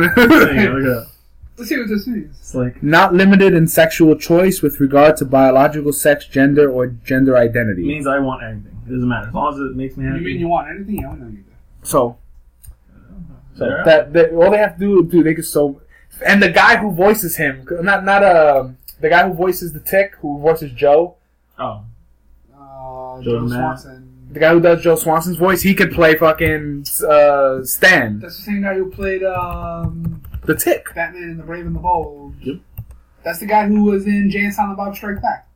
[1.56, 1.66] There you go, look at that.
[1.66, 2.36] let's see what this means.
[2.38, 7.36] It's like Not limited in sexual choice with regard to biological sex, gender, or gender
[7.36, 7.82] it identity.
[7.86, 8.76] means I want anything.
[8.86, 10.18] It doesn't matter as long as it makes me happy.
[10.18, 11.00] You mean you want anything?
[11.00, 11.44] Yeah, I know you do.
[11.82, 12.16] So,
[13.56, 13.82] so Yeah.
[13.84, 15.80] that, that all they have to do, do they can so,
[16.24, 18.68] and the guy who voices him, not not uh,
[19.00, 21.16] the guy who voices the Tick, who voices Joe,
[21.58, 21.82] Oh,
[22.52, 24.08] Uh, Joe Joe Swanson.
[24.32, 28.42] the guy who does Joe Swanson's voice, he could play fucking uh, Stan, That's the
[28.42, 30.94] same guy who played um, the Tick.
[30.94, 32.34] Batman in the Brave and the Bold.
[32.40, 32.56] Yep.
[33.24, 35.48] That's the guy who was in Jay and Silent Bob Strike Back.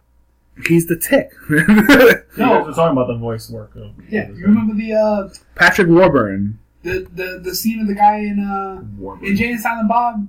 [0.67, 1.31] He's the Tick.
[1.51, 2.59] you No.
[2.59, 3.75] guys were talking about the voice work.
[3.77, 6.59] Of, Yeah, you remember the uh, Patrick Warburton.
[6.83, 10.27] the, the the scene of the guy in uh, in Jay and Silent Bob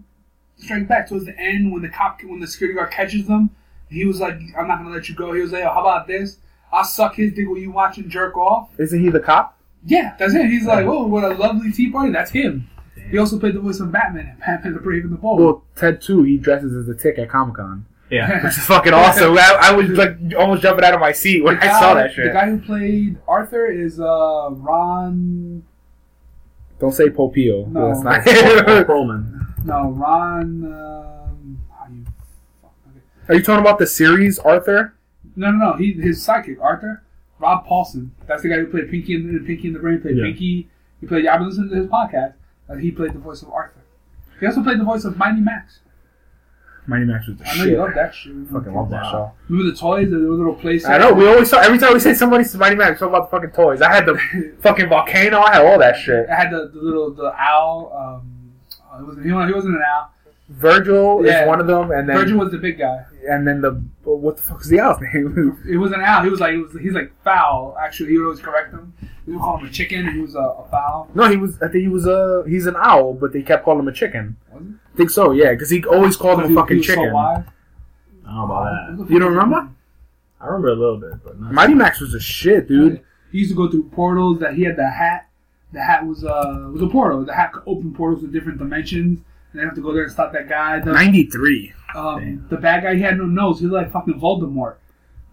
[0.57, 3.49] Strike Back towards the end when the cop when the security guard catches them,
[3.89, 6.05] he was like, "I'm not gonna let you go." He was like, oh, "How about
[6.05, 6.37] this?
[6.71, 9.57] I'll suck his dick while you watching jerk off." Isn't he the cop?
[9.85, 10.47] Yeah, that's it.
[10.47, 12.69] He's like, "Oh, what a lovely tea party." That's him.
[13.11, 15.39] He also played the voice of Batman in Batman the Brave and the Bold.
[15.39, 16.23] Well, Ted too.
[16.23, 18.43] He dresses as the Tick at Comic Con, Yeah.
[18.43, 19.37] which is fucking awesome.
[19.37, 22.13] I, I was like almost jumping out of my seat when The I saw that
[22.13, 22.25] shit.
[22.27, 25.63] The guy who played Arthur is uh, Ron.
[26.79, 27.67] Don't say Popio.
[27.67, 27.87] No.
[27.89, 28.21] That's not.
[28.87, 29.65] Perlman.
[29.65, 30.63] No, Ron.
[30.65, 32.05] Um, how you?
[32.63, 32.99] okay.
[33.27, 34.93] Are you talking about the series Arthur?
[35.35, 35.77] No, no, no.
[35.77, 37.03] He his psychic Arthur.
[37.39, 38.09] Rob Paulsen.
[38.27, 40.01] That's the guy who played Pinky in the Pinky in the Brain.
[40.01, 40.23] Played Yeah.
[40.25, 40.69] Pinky.
[41.01, 41.25] He played.
[41.27, 42.33] I've been listening to his podcast.
[42.69, 43.81] Uh, he played the voice of Arthur.
[44.39, 45.79] He also played the voice of Mighty Max.
[46.87, 47.53] Mighty Max was the shit.
[47.53, 47.71] I know shit.
[47.73, 48.45] you love that show.
[48.51, 49.31] Fucking love that show.
[49.47, 50.09] Remember the toys?
[50.09, 50.85] The little place.
[50.85, 51.13] I know.
[51.13, 52.99] We always talk every time we say somebody's Mighty Max.
[53.01, 53.81] We talk about the fucking toys.
[53.81, 55.39] I had the fucking volcano.
[55.41, 56.27] I had all that shit.
[56.29, 57.91] I had the, the little the owl.
[57.95, 58.53] Um,
[58.91, 60.09] uh, it wasn't, he, wasn't, he wasn't an owl.
[60.49, 61.43] Virgil Yeah.
[61.43, 63.05] is one of them, and then Virgil was the big guy.
[63.27, 63.71] And then the
[64.03, 65.57] what the fuck is the owl's name?
[65.69, 66.23] It was an owl.
[66.23, 67.75] He was like, it was, he's like foul.
[67.81, 68.93] Actually, he would always correct him.
[69.25, 71.09] We would call him a chicken, he was a, a foul.
[71.13, 71.55] no, he was.
[71.61, 72.43] I think he was a.
[72.47, 74.37] he's an owl, but they kept calling him a chicken.
[74.51, 74.69] Was he?
[74.93, 75.31] I think so.
[75.31, 77.13] Yeah, because he always called him He- a fucking he was so chicken.
[77.13, 77.43] wise.
[78.25, 79.09] I don't know about that.
[79.13, 79.69] You don't remember?
[80.41, 81.51] I remember a little bit, but not.
[81.53, 83.01] Mighty Max was a shit, dude.
[83.31, 84.39] He used to go through portals.
[84.39, 85.27] That he had the hat.
[85.73, 87.23] The hat was uh was a portal.
[87.25, 89.19] The hat could open portals to different dimensions.
[89.51, 90.79] And they have to go there and stop that guy.
[90.79, 91.73] The, Ninety three.
[91.95, 93.59] Um, the bad guy, he had no nose.
[93.59, 94.75] He looked like fucking Voldemort.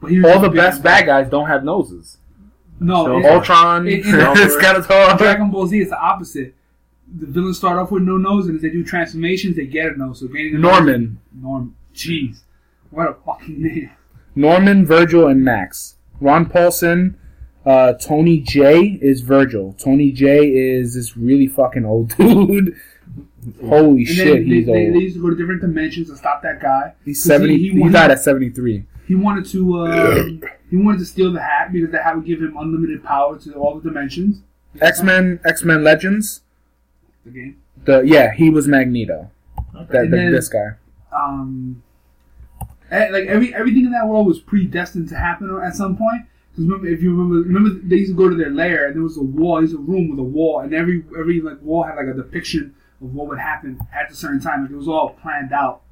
[0.01, 2.19] But he was All the best bad guys don't have noses.
[2.81, 5.17] No, So- it- Ultron, it- it- Skeletor.
[5.19, 6.55] Dragon Ball Z is the opposite.
[7.19, 9.97] The villains start off with no nose, and as they do transformations, they get a
[9.99, 10.21] nose.
[10.21, 11.19] So gaining a Norman.
[11.35, 11.75] Nose, Norm.
[11.95, 12.41] Jeez,
[12.91, 13.91] what a fucking name.
[14.35, 15.97] Norman, Virgil, and Max.
[16.21, 17.17] Ron Paulson,
[17.65, 19.75] uh, Tony Jay is Virgil.
[19.79, 22.75] Tony Jay is this really fucking old dude.
[23.65, 24.95] Holy And shit, then they, he's they, old.
[24.95, 26.95] they used to go to different dimensions to stop that guy.
[27.05, 27.57] he's 'Cause seventy.
[27.59, 28.85] He, He, he, died at seventy three.
[29.07, 29.79] he wanted to.
[29.87, 33.39] Um, he wanted to steal the hat because the hat would give him unlimited power
[33.39, 34.43] to all the dimensions.
[34.81, 36.41] X Men, X Men Legends.
[37.25, 37.57] The game.
[37.85, 39.31] The yeah, he was Magneto.
[39.77, 39.87] Okay.
[39.93, 40.71] That And the, then- this guy.
[41.13, 41.83] um,
[42.91, 46.23] eh, like every everything in that world was predestined to happen at some point.
[46.51, 49.03] Because remember, if you remember, remember they used to go to their lair, and there
[49.03, 49.59] was a wall.
[49.59, 52.75] There's a room with a wall, and every every like wall had like a depiction
[53.01, 54.63] of what would happen at a certain time.
[54.63, 55.83] Like it was all planned out.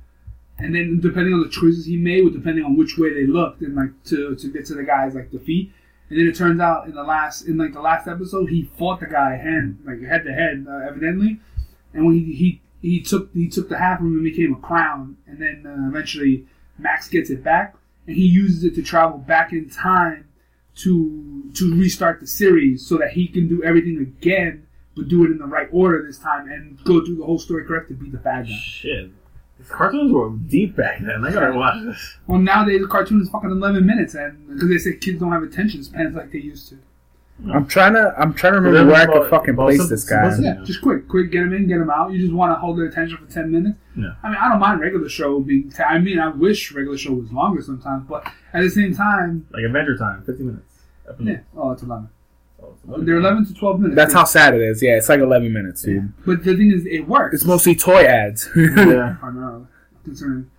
[0.59, 3.61] and then depending on the choices he made, would depending on which way they looked,
[3.63, 5.73] and like to to get to the guy's like defeat.
[6.11, 9.01] And then it turns out in the last in like the last episode, he fought
[9.01, 11.41] the guy hand like head to head, uh, evidently.
[11.93, 14.61] And when he, he he took he took the half of him and became a
[14.61, 16.47] crown, and then uh, eventually
[16.79, 17.75] Max gets it back,
[18.07, 20.29] and he uses it to travel back in time
[20.77, 24.64] to to restart the series so that he can do everything again,
[24.97, 27.65] but do it in the right order this time and go through the whole story
[27.65, 28.53] correct to beat the bad guy.
[28.55, 29.11] Shit.
[29.59, 31.25] These cartoons were deep back then.
[31.25, 32.17] I gotta watch this.
[32.27, 35.43] Well, nowadays the cartoon is fucking eleven minutes, and because they say kids don't have
[35.45, 36.79] attention spans like they used to.
[37.53, 38.15] I'm trying to.
[38.17, 40.31] I'm trying to remember But where I could fucking place some- this guy.
[40.31, 42.13] some- Yeah, just quick, quick, get them in, get them out.
[42.13, 43.77] You just want to hold their attention for ten minutes.
[43.97, 44.15] Yeah.
[44.23, 45.69] I mean, I don't mind regular show being.
[45.71, 49.47] T- I mean, I wish regular show was longer sometimes, but at the same time,
[49.53, 50.81] Like Adventure Time, 50 minutes.
[51.21, 51.39] Yeah.
[51.57, 52.09] Oh, it's eleven.
[52.87, 53.97] So it's They're eleven to twelve minutes.
[53.97, 54.83] That's how sad it is.
[54.83, 56.13] Yeah, it's like 11 minutes, dude.
[56.27, 57.35] But the thing is, it works.
[57.37, 58.49] It's mostly toy ads.
[58.57, 59.17] Yeah.
[59.21, 59.67] primarily
[60.05, 60.51] concerning.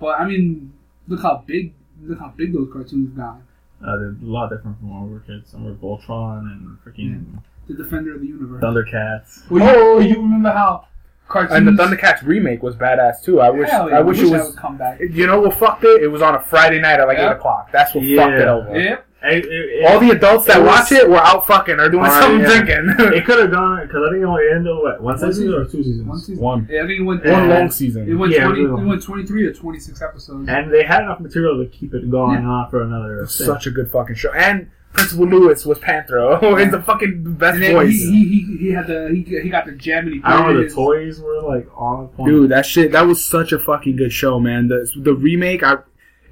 [0.00, 0.72] But I mean,
[1.08, 3.38] look how big, look how big those cartoons got.
[3.84, 5.50] Uh, they're a lot different from when we were kids.
[5.50, 7.38] Some were Voltron and freaking
[7.68, 8.62] The Defender of the Universe.
[8.62, 9.50] Thundercats.
[9.50, 9.98] Well, you, Oh!
[9.98, 10.86] you remember how
[11.28, 11.54] cartoons?
[11.54, 13.40] and the Thundercats remake was badass too.
[13.40, 13.68] I wish.
[13.68, 14.48] Yeah, I wish it was.
[14.48, 15.00] would come back.
[15.00, 16.02] You know what fucked it?
[16.02, 17.30] It was on a Friday night at like Yeah.
[17.30, 17.70] eight o'clock.
[17.72, 18.22] That's what Yeah.
[18.22, 18.78] fucked it over.
[18.80, 19.06] Yep.
[19.24, 21.88] Hey, it, it, All the adults that It was- watch it were out fucking or
[21.88, 22.46] doing something yeah.
[22.62, 22.94] drinking.
[23.16, 25.64] it could have gone because I think it only ended what one One season or
[25.64, 26.06] two seasons.
[26.06, 26.42] One season.
[26.42, 26.68] One.
[26.70, 27.24] Yeah, I think it went.
[27.24, 28.18] One long It season.
[28.18, 28.64] went Yeah, twenty.
[28.64, 28.82] really.
[28.82, 30.48] It went twenty-three or twenty-six episodes.
[30.48, 32.48] And they had enough material to keep it going Yeah.
[32.48, 33.26] on for another.
[33.26, 34.32] Such a good fucking show.
[34.32, 36.38] And Principal Lewis was Panthro.
[36.62, 37.90] He's the fucking best And voice.
[37.90, 40.20] he, he, he, he had the he, he got the gem and he.
[40.22, 42.30] I remember the toys were like on point.
[42.30, 44.68] Dude, that shit that was such a fucking good show, man.
[44.68, 45.78] The the remake, I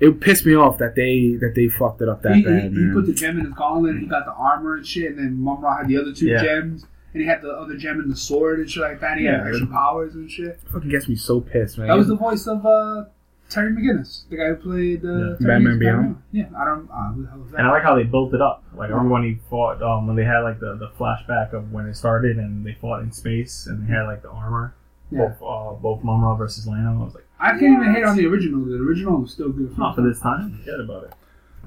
[0.03, 2.87] it pissed me off that they that they fucked it up that he, bad, he,
[2.87, 3.99] he put the gem in his gauntlet.
[3.99, 6.43] He got the armor and shit, and then Mumm-Ra had the other two Yeah.
[6.43, 9.17] gems, and he had the other gem in the sword and shit like that.
[9.19, 9.39] He Yeah.
[9.39, 10.61] had extra powers and shit.
[10.73, 11.89] fucking gets me so pissed, man.
[11.89, 13.05] That was the voice of uh,
[13.49, 15.25] Terry McGinnis, the guy who played uh, Yeah.
[15.37, 16.23] Terry Batman McGinnis Beyond?
[16.33, 16.89] Yeah, I don't.
[16.91, 17.59] Uh, who the hell was that?
[17.59, 18.65] And I like how they built it up.
[18.75, 21.71] Like I remember when he fought, um, when they had like the, the flashback of
[21.71, 24.75] when it started and they fought in space and they had like the armor.
[25.11, 25.27] Yeah.
[25.39, 27.03] Both uh, both Mumm-Ra versus Lano.
[27.03, 28.65] I was like, I can't even hate on the original.
[28.65, 29.77] The original was still good.
[29.77, 30.57] not for this time.
[30.59, 31.13] Forget about it.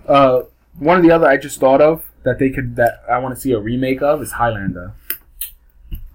[0.10, 0.44] uh,
[0.80, 3.40] one of the other I just thought of that they could that I want to
[3.42, 4.94] see a remake of is Highlander.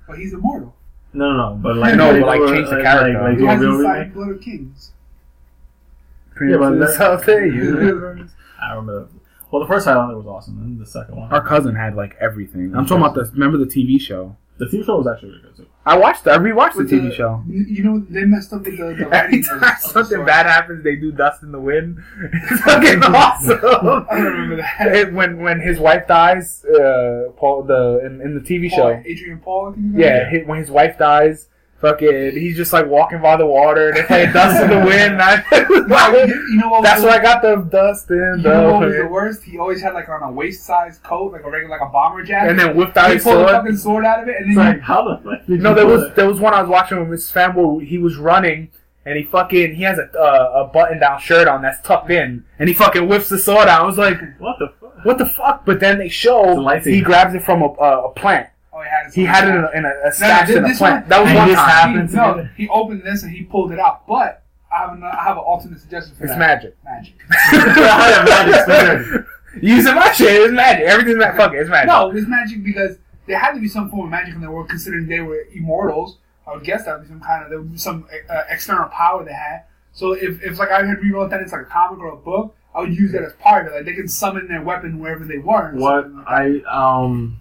[0.08, 0.74] But he's immortal.
[1.12, 1.54] No, no, no.
[1.56, 3.22] But like, No, but, like, change the like, character.
[3.22, 4.14] Like, He do a has real inside remake.
[4.14, 4.92] blood of kings.
[6.40, 8.30] Yeah, but that's how of the universe.
[8.62, 9.08] I remember.
[9.50, 11.30] Well, the first Highlander was awesome, and the second one.
[11.32, 12.74] Our cousin had like everything.
[12.74, 14.36] I'm talking about the remember the TV show.
[14.60, 15.66] The TV show was actually really good too.
[15.86, 16.26] I watched.
[16.26, 17.42] I rewatched the With TV show.
[17.48, 19.42] You, you know they messed up with the, the Every writing.
[19.42, 21.98] time of- of the something bad happens, they do Dust in the Wind.
[22.50, 24.06] It's fucking awesome.
[24.10, 24.94] I remember that.
[24.94, 29.02] It- when when his wife dies, uh, Paul the in, in the TV Paul, show.
[29.06, 29.70] Adrian Paul.
[29.70, 30.46] I think his name Yeah, is.
[30.46, 31.48] when his wife dies,
[31.80, 33.88] fucking, he's just like walking by the water.
[33.88, 35.20] And they play Dust in the Wind.
[35.20, 36.82] and Wow, I, you, you know what?
[36.82, 39.42] that's was, where I got the Dust in You the know what was the worst?
[39.42, 42.22] He always had like on a waist size coat, like a regular, like a bomber
[42.22, 42.50] jacket.
[42.50, 43.50] And then whipped out he his pulled the sword.
[43.52, 45.74] fucking sword out of it, and It's then like how the fuck did No, you
[45.76, 46.16] there was that?
[46.16, 47.32] there was one I was watching with Mrs.
[47.32, 48.70] Fan he was running
[49.06, 52.44] and he fucking he has a uh, a button down shirt on that's tucked in
[52.58, 53.80] and he fucking whips the sword out.
[53.82, 55.04] I was like, What the fuck?
[55.04, 55.64] what the fuck?
[55.64, 56.54] But then they show
[56.84, 58.48] he grabs it from a, a, a plant.
[58.72, 59.14] Oh, he had it.
[59.14, 60.80] He had it in a, in a, a stash this- in a plant.
[61.04, 61.68] one- that was one this time.
[61.68, 64.06] happened- He, no, he opened this and he pulled it out.
[64.06, 64.42] But
[64.72, 66.38] I have an, I have an alternate suggestion for It's that.
[66.38, 66.76] magic.
[66.84, 67.14] Magic.
[67.30, 69.26] I have magic spinner.
[69.60, 70.84] Using my shit, it's magic.
[70.86, 71.36] Everything's magic.
[71.36, 71.88] Fuck it, it's magic.
[71.88, 74.68] No, it's magic because there had to be some form of magic in the world,
[74.68, 76.18] considering they were immortals.
[76.46, 78.88] I would guess that would be some kind of there would be some uh, external
[78.90, 79.64] power they had.
[79.92, 82.54] So if, if like I had rewrote that it's like a comic or a book,
[82.74, 83.76] I would use that as part of it.
[83.76, 85.72] Like they could summon their weapon wherever they were.
[85.74, 86.26] What like.
[86.28, 87.39] I um,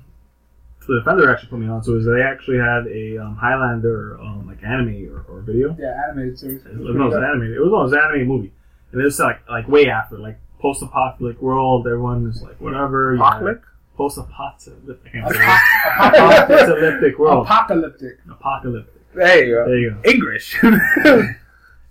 [0.89, 4.47] the defender actually put me on to is they actually had a um, Highlander um,
[4.47, 5.75] like anime or, or video.
[5.79, 6.65] yeah, animated series.
[6.65, 7.43] It was, no, it was an anime.
[7.53, 8.51] It was, no, it was an anime movie,
[8.91, 11.87] and it was like like way after like post-apocalyptic world.
[11.87, 13.13] Everyone is like whatever.
[13.13, 13.65] you know, Apocalypse?
[13.95, 14.97] Post-apocalyptic.
[15.05, 15.49] I can't Apo- say it.
[15.85, 16.67] apocalyptic.
[16.67, 17.45] Apocalyptic world.
[17.45, 18.19] Apocalyptic.
[18.29, 19.13] Apocalyptic.
[19.15, 19.65] There you go.
[19.65, 20.09] There you go.
[20.09, 20.57] English.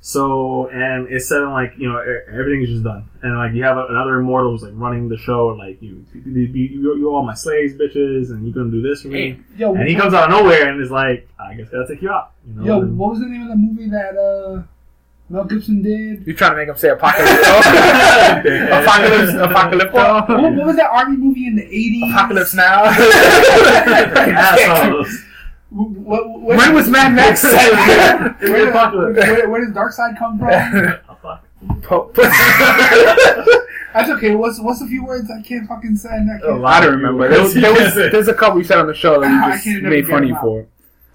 [0.08, 3.62] So and it's said like you know e- everything is just done, and like you
[3.64, 7.34] have another immortal who's like running the show, like you you, you you're all my
[7.34, 9.38] slaves, bitches, and you're gonna do this for me.
[9.58, 12.00] Yo, And he comes out of nowhere and is like, I guess I gotta take
[12.00, 12.32] you out.
[12.48, 12.64] You know?
[12.64, 14.62] yo, and- what was the name of the movie that uh,
[15.28, 16.26] Mel Gibson did?
[16.26, 17.30] you trying to make him say apocalypse?
[18.72, 19.92] apocalypse, apocalypse.
[19.92, 20.26] What,
[20.56, 22.10] what was that army movie in the eighties?
[22.14, 22.84] Apocalypse now.
[23.84, 25.24] Assholes.
[25.70, 27.44] What, what, when was Mad Max?
[27.44, 27.52] It's
[28.40, 30.48] where, the where, where does Dark Side come from?
[30.50, 31.44] Oh, fuck.
[31.82, 34.34] Po- That's okay.
[34.34, 36.08] What's what's a few words I can't fucking say?
[36.10, 36.64] And I can't.
[36.64, 37.28] I don't remember.
[37.28, 39.56] There was, there was there's a couple you said on the show that I we
[39.74, 40.66] just made get fun of you for.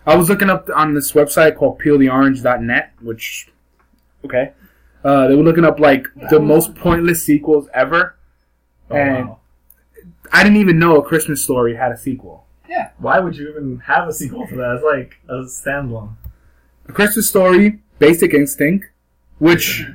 [0.06, 3.48] I was looking up on this website called peeltheorange.net, which
[4.26, 4.52] okay.
[5.04, 8.16] Uh, they were looking up like the most pointless sequels ever.
[8.90, 9.40] Oh, And- wow.
[10.32, 12.43] I didn't even know a Christmas story had a sequel.
[12.98, 14.76] Why would you even have a sequel to that?
[14.76, 16.16] It's like a standalone.
[16.88, 18.88] A Christmas story, Basic Instinct,
[19.40, 19.86] which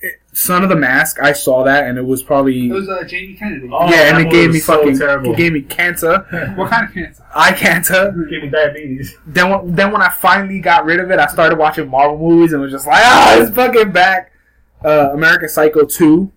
[0.00, 1.18] it, Son of the Mask.
[1.20, 3.68] I saw that and it was probably It was uh, Jamie Kennedy.
[3.72, 5.32] Oh, yeah, and it gave me so fucking terrible.
[5.32, 6.18] it gave me cancer,
[6.56, 7.24] What kind of cancer?
[7.34, 8.12] eye cancer.
[8.30, 9.14] Gave me diabetes.
[9.26, 12.52] Then when, then when I finally got rid of it, I started watching Marvel movies
[12.52, 14.32] and was just like, ah, it's fucking back.
[14.84, 16.32] Uh, American Psycho two,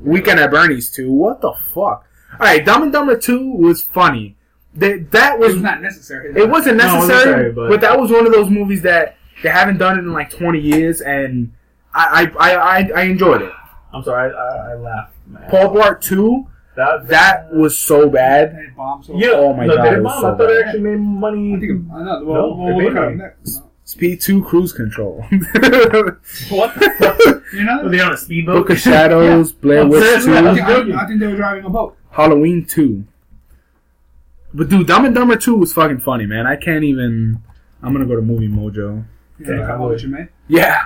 [0.00, 1.12] Weekend at Bernie's two.
[1.12, 2.04] What the fuck?
[2.32, 4.36] All right, Dumb and Dumber two was funny.
[4.76, 6.30] That that was was not necessary.
[6.34, 8.82] it wasn't No, it wasn't necessary, necessary, but, but- that was one of those movies
[8.82, 11.52] that they haven't done it in like twenty years, and
[11.94, 13.52] I I I, I, I enjoyed it.
[13.92, 15.14] I'm sorry, I, I, I laughed.
[15.26, 15.48] Man.
[15.50, 16.46] Paul Blart two,
[16.76, 18.56] that that was so bad.
[18.56, 18.66] They
[19.04, 19.28] so yeah.
[19.34, 20.20] Oh my no, God, they it was bomb.
[20.22, 21.54] so I thought it actually made money.
[21.54, 22.18] I think it- I know.
[22.20, 23.16] No, We'll, we'll it look made at it me.
[23.22, 23.62] next.
[23.86, 25.22] Speed two, Cruise Control,
[26.50, 26.72] what?
[27.52, 27.82] You know?
[27.84, 28.56] Were they on a speedboat?
[28.62, 30.32] Book of Shadows, Blair I'm Witch two.
[30.32, 31.02] I I'm think, I.
[31.04, 31.96] I think they were driving a boat.
[32.10, 33.04] Halloween two.
[34.54, 36.46] But dude, Dumb and Dumber two was fucking funny, man.
[36.46, 37.42] I can't even.
[37.82, 39.04] I'm gonna go to Movie Mojo.
[39.38, 39.90] You Yeah, I I would.
[39.92, 40.28] what you made.
[40.46, 40.78] Yeah,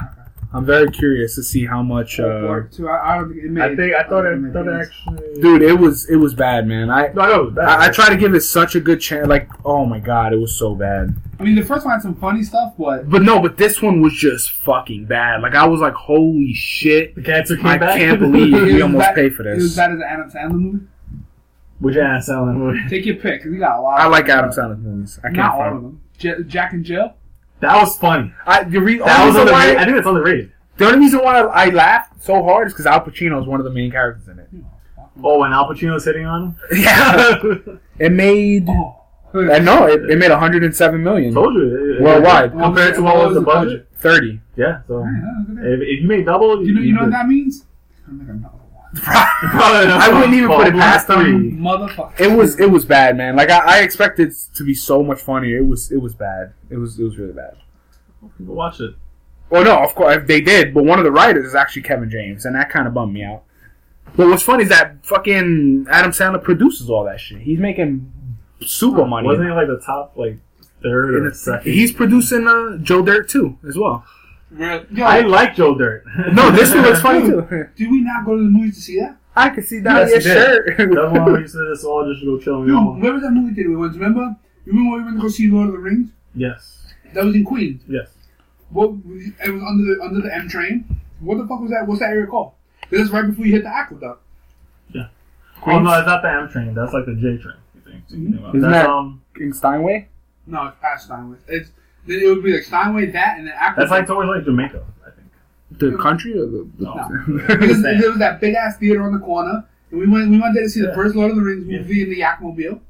[0.55, 2.19] I'm very curious to see how much.
[2.19, 2.89] Uh, Or two.
[2.89, 3.63] I, I don't think it made.
[3.63, 5.41] I think I thought don't it, thought it actually.
[5.43, 6.89] dude, it was it was bad, man.
[6.91, 7.69] I no, I know that.
[7.69, 9.29] I, I try to give it such a good chance.
[9.29, 11.15] Like, oh my god, it was so bad.
[11.39, 14.01] I mean, the first one had some funny stuff, but But no, but this one
[14.01, 15.43] was just fucking bad.
[15.43, 17.15] Like, I was like, holy shit.
[17.15, 17.99] the cancer came I back.
[17.99, 19.77] can't believe we almost bad- paid for It was this.
[19.77, 20.87] bad as an Adam Sandler movie.
[21.81, 22.89] Which Adam Sandler movie?
[22.89, 24.01] Take your pick, because he got a lot.
[24.01, 25.21] I of like Adam Sandler's movies.
[25.23, 26.01] I Not can't all of them.
[26.19, 27.15] J- Jack and Jill.
[27.61, 28.33] That was funny.
[28.47, 29.77] I, the, re- That only was reason underrated.
[29.79, 30.53] I think it's underrated.
[30.77, 33.65] the only reason why I laughed so hard is because Al Pacino is one of
[33.65, 34.49] the main characters in it.
[35.23, 36.57] Oh, when Al Pacino's hitting on him.
[36.83, 37.55] Yeah,
[37.99, 38.67] it made.
[38.69, 38.95] Oh.
[39.35, 41.35] I know it, it made 107 million.
[41.35, 41.63] Told you.
[41.63, 42.53] it- it- Worldwide.
[42.53, 43.89] compared to what was the budget.
[43.97, 44.41] 30.
[44.57, 44.81] Yeah.
[44.89, 45.11] So Yeah,
[45.49, 45.73] look at that.
[45.75, 47.65] if, if you made double, You know, you know what that means?
[48.95, 50.01] I'm like another one.
[50.01, 51.59] I wouldn't even put it past them.
[51.59, 52.19] Motherfucker.
[52.21, 53.37] It was it was bad, man.
[53.37, 55.59] Like I, I expected to be so much funnier.
[55.59, 56.55] It was it was bad.
[56.71, 57.57] It was it was really bad.
[58.39, 58.95] People watch it.
[59.51, 62.45] Well, no, of course they did, but one of the writers is actually Kevin James,
[62.45, 63.45] and that kind of bummed me out.
[64.17, 67.41] But what's funny is that fucking Adam Sandler produces all that shit.
[67.41, 68.13] He's making
[68.61, 69.29] super money.
[69.29, 70.39] Wasn't it like the top like
[70.83, 71.73] third And or second?
[71.73, 74.05] He's producing uh, Joe Dirt too, as well.
[74.51, 76.05] Real- Yo, I like Joe Dirt.
[76.33, 77.43] No, this one looks funny too.
[77.77, 79.17] did we not go to the movies to see that?
[79.37, 80.77] I can see that Yes, on your he shirt.
[80.79, 80.91] did.
[80.91, 82.65] That's why we said this all just to go chill.
[82.65, 83.01] Dude, home.
[83.01, 83.99] where was that movie theater we went to?
[83.99, 84.37] Remember?
[84.65, 86.11] You remember when we went to go see Lord of the Rings?
[86.35, 86.93] Yes.
[87.15, 87.83] That was in Queens.
[87.89, 88.09] Yes.
[88.71, 88.91] What?
[88.91, 91.01] It was under the under the M train.
[91.21, 91.87] What the fuck was that?
[91.87, 92.53] What's that area called?
[92.91, 94.23] This is right before you hit the aqueduct.
[94.93, 95.09] Yeah.
[95.67, 96.75] Oh no, it's not the M train.
[96.75, 97.57] That's like the J train.
[97.75, 98.09] You think?
[98.09, 98.49] Mhm.
[98.55, 99.23] Isn't That's that- um.
[99.41, 100.09] In Steinway.
[100.47, 101.37] No, it's past Steinway.
[101.49, 101.71] It's
[102.11, 103.79] it would be like Steinway, that, and then aqueduct.
[103.79, 104.85] That's like towards like Jamaica.
[105.07, 105.79] I think.
[105.79, 109.65] The country or the, the because there was that big ass theater on the corner,
[109.91, 110.95] and we went we went there to see the Yeah.
[110.95, 111.79] first Lord of the Rings Yeah.
[111.79, 112.73] movie in the Yakmobile.
[112.73, 112.81] Um,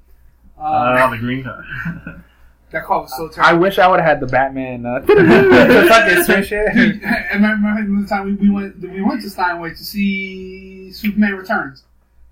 [0.61, 1.63] Uh, the green car.
[2.71, 3.61] that car was so I terrible.
[3.63, 4.85] wish I would have had the Batman.
[4.85, 6.73] Uh, the fucking switch shit.
[6.75, 10.91] Dude, and I remember the time we, we went we went to Steinway to see
[10.93, 11.85] Superman Returns.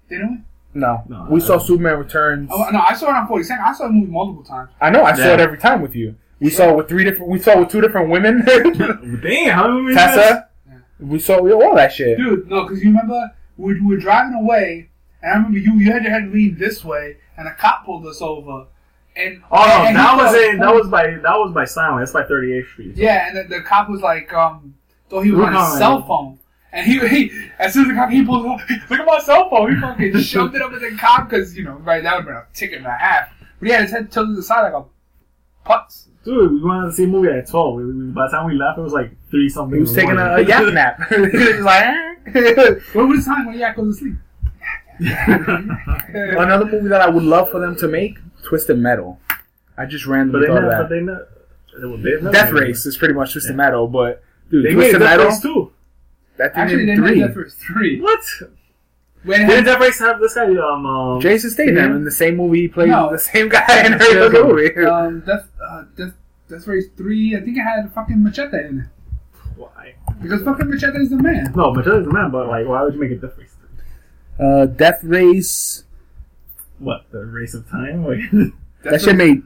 [0.08, 0.80] Didn't we?
[0.80, 2.50] No, No, we I- saw Superman Returns.
[2.52, 3.64] Oh no, I saw it on Forty Second.
[3.64, 4.70] I saw the movie multiple times.
[4.80, 5.04] I know.
[5.04, 5.34] I saw Yeah.
[5.34, 6.16] it every time with you.
[6.40, 7.30] We saw with three different.
[7.30, 8.44] We saw with two different women.
[9.22, 9.94] Damn, how many?
[9.94, 10.48] Tessa.
[10.68, 10.78] Yeah.
[11.00, 12.18] We saw we, all that shit.
[12.18, 14.90] Dude, no, because you remember we, we were driving away,
[15.22, 18.06] and I remember you you had your head leaned this way, and a cop pulled
[18.06, 18.66] us over.
[19.16, 22.00] And Oh no, and that was thought- in that was by that was by Steinway.
[22.02, 22.96] That's by 38th Street.
[22.96, 24.74] Yeah, and the, the cop was like, um,
[25.08, 25.78] thought he was Look on his on it.
[25.78, 26.38] cell phone.
[26.72, 29.48] And he, he, as soon as the cop, he pulls up, look at my cell
[29.48, 29.74] phone.
[29.74, 32.26] He fucking shoved it up at the cop because, you know, right, that would have
[32.26, 33.30] been a ticket and a half.
[33.58, 34.84] But he had his head tilted to the side like a
[35.66, 36.08] putz.
[36.26, 37.74] Dude, we wanted to see a movie at 12.
[37.76, 39.76] We, we, by the time we left, it was like three something.
[39.76, 40.48] He was in the taking a, a morning.
[40.48, 41.00] yak nap.
[41.08, 42.74] he was like, eh.
[42.92, 44.14] What was the time when Yak goes to sleep?
[45.00, 49.20] another movie that I would love for them to make: Twisted Metal.
[49.78, 50.94] I just but randomly they thought never, of but that.
[50.94, 52.22] they never.
[52.22, 52.60] They Death made.
[52.60, 55.26] Race is pretty much Twisted Metal, but dude, They made Twisted Death Metal.
[55.26, 55.72] Race too.
[56.38, 57.14] That thing Actually, they three.
[57.20, 58.00] made that for three.
[58.00, 58.24] What?
[59.26, 60.46] When Didn't had, Death Race have this guy?
[60.46, 61.86] Um, um Jason Statham Yeah.
[61.96, 63.10] in the same movie he played No.
[63.12, 64.74] the same guy in every other movie.
[64.86, 66.14] um, Death, uh, Death,
[66.48, 68.86] Death Race 3, I think it had fucking Machete in it.
[69.56, 69.94] why?
[70.22, 71.52] Because fucking Machete is the man.
[71.56, 72.30] No, but the man.
[72.30, 73.54] But like, why would you make a Death Race?
[74.38, 75.84] Uh, Death Race.
[76.78, 78.04] What the race of time?
[78.04, 78.20] Like,
[78.82, 79.42] That Death shit Race- made.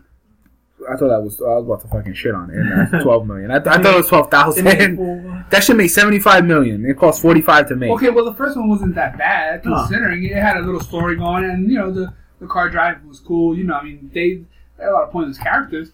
[0.88, 1.40] I thought that was.
[1.40, 2.56] I was about to fucking shit on it.
[2.56, 3.50] And Twelve million.
[3.50, 4.66] I, th- I thought it was twelve thousand.
[5.50, 6.84] That shit made seventy-five million.
[6.86, 7.90] It cost forty-five to make.
[7.90, 9.74] Okay, well, the first one wasn't that bad No.
[9.80, 13.18] considering it had a little story going, and you know the the car drive was
[13.20, 13.56] cool.
[13.56, 14.42] You know, I mean they,
[14.78, 15.90] they had a lot of pointless characters,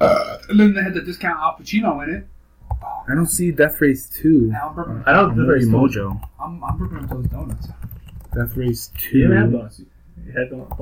[0.00, 2.26] uh, and then they had the discount Al Pacino in it.
[2.82, 4.48] Oh, I don't see Death Race two.
[4.52, 5.02] now I'm burping.
[5.06, 6.20] I know on the Movie very Mojo.
[6.42, 7.68] I'm, I'm burping up those donuts.
[8.34, 9.56] Death Race You didn't have two.
[9.56, 9.80] donuts.
[10.26, 10.74] You had donuts.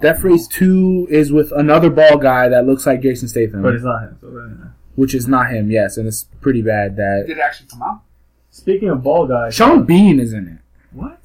[0.00, 3.84] Death Race two is with another ball guy that looks like Jason Statham, But it's
[3.84, 4.16] not him.
[4.20, 5.70] So, uh, which is not him.
[5.70, 8.02] Yes, and it's pretty bad that Did it actually come out?
[8.50, 10.58] Speaking of ball guys, Sean Bean is in it,
[10.94, 11.18] What?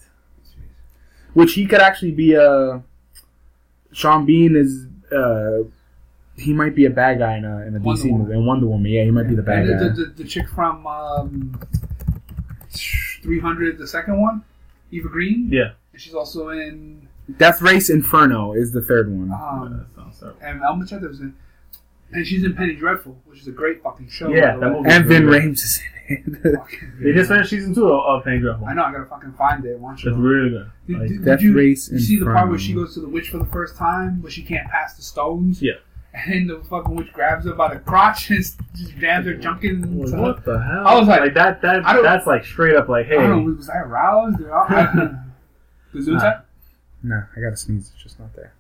[1.34, 2.82] which he could actually be a.
[3.92, 4.86] Sean Bean is.
[5.12, 5.64] uh
[6.40, 8.28] he might be a bad guy in a, in a Wonder DC Woman.
[8.28, 8.38] movie.
[8.38, 9.88] In Wonder Woman, yeah, he might be the bad And guy.
[9.88, 11.60] the, the, the, the chick from um,
[13.24, 14.44] 300, the second one,
[14.92, 15.50] Eva Green.
[15.52, 15.72] Yeah.
[15.94, 17.07] And she's also in
[17.38, 19.32] Death Race Inferno is the third one.
[19.32, 19.86] um,
[20.22, 21.36] That and Elma Chester was in,
[22.12, 24.30] and she's in Penny Dreadful, which is a great fucking show.
[24.30, 26.56] Yeah, that movie- and Ving Rhames is in it.
[27.04, 28.66] They just finished season two of, of Penny Dreadful.
[28.66, 28.84] I know.
[28.84, 29.78] I gotta fucking find it.
[29.78, 30.10] Watch it.
[30.10, 30.72] It's really good.
[30.88, 33.02] Did, Like, did- Death did you, Race you see the part where she goes to
[33.02, 35.62] the witch for the first time, but she can't pass the stones?
[35.62, 35.74] Yeah.
[36.14, 38.40] And the fucking witch grabs her by the crotch and
[38.76, 40.00] just jams her junk in.
[40.00, 40.88] Like, what the hell?
[40.88, 41.62] I was like- that.
[41.62, 43.54] That that's like straight up like, hey, I don't know.
[43.54, 44.40] Was I aroused?
[44.48, 45.20] Or, I,
[45.94, 46.20] the Zoom
[47.04, 47.16] Nah.
[47.16, 47.92] no, I gotta sneeze.
[47.94, 48.54] It's just not there.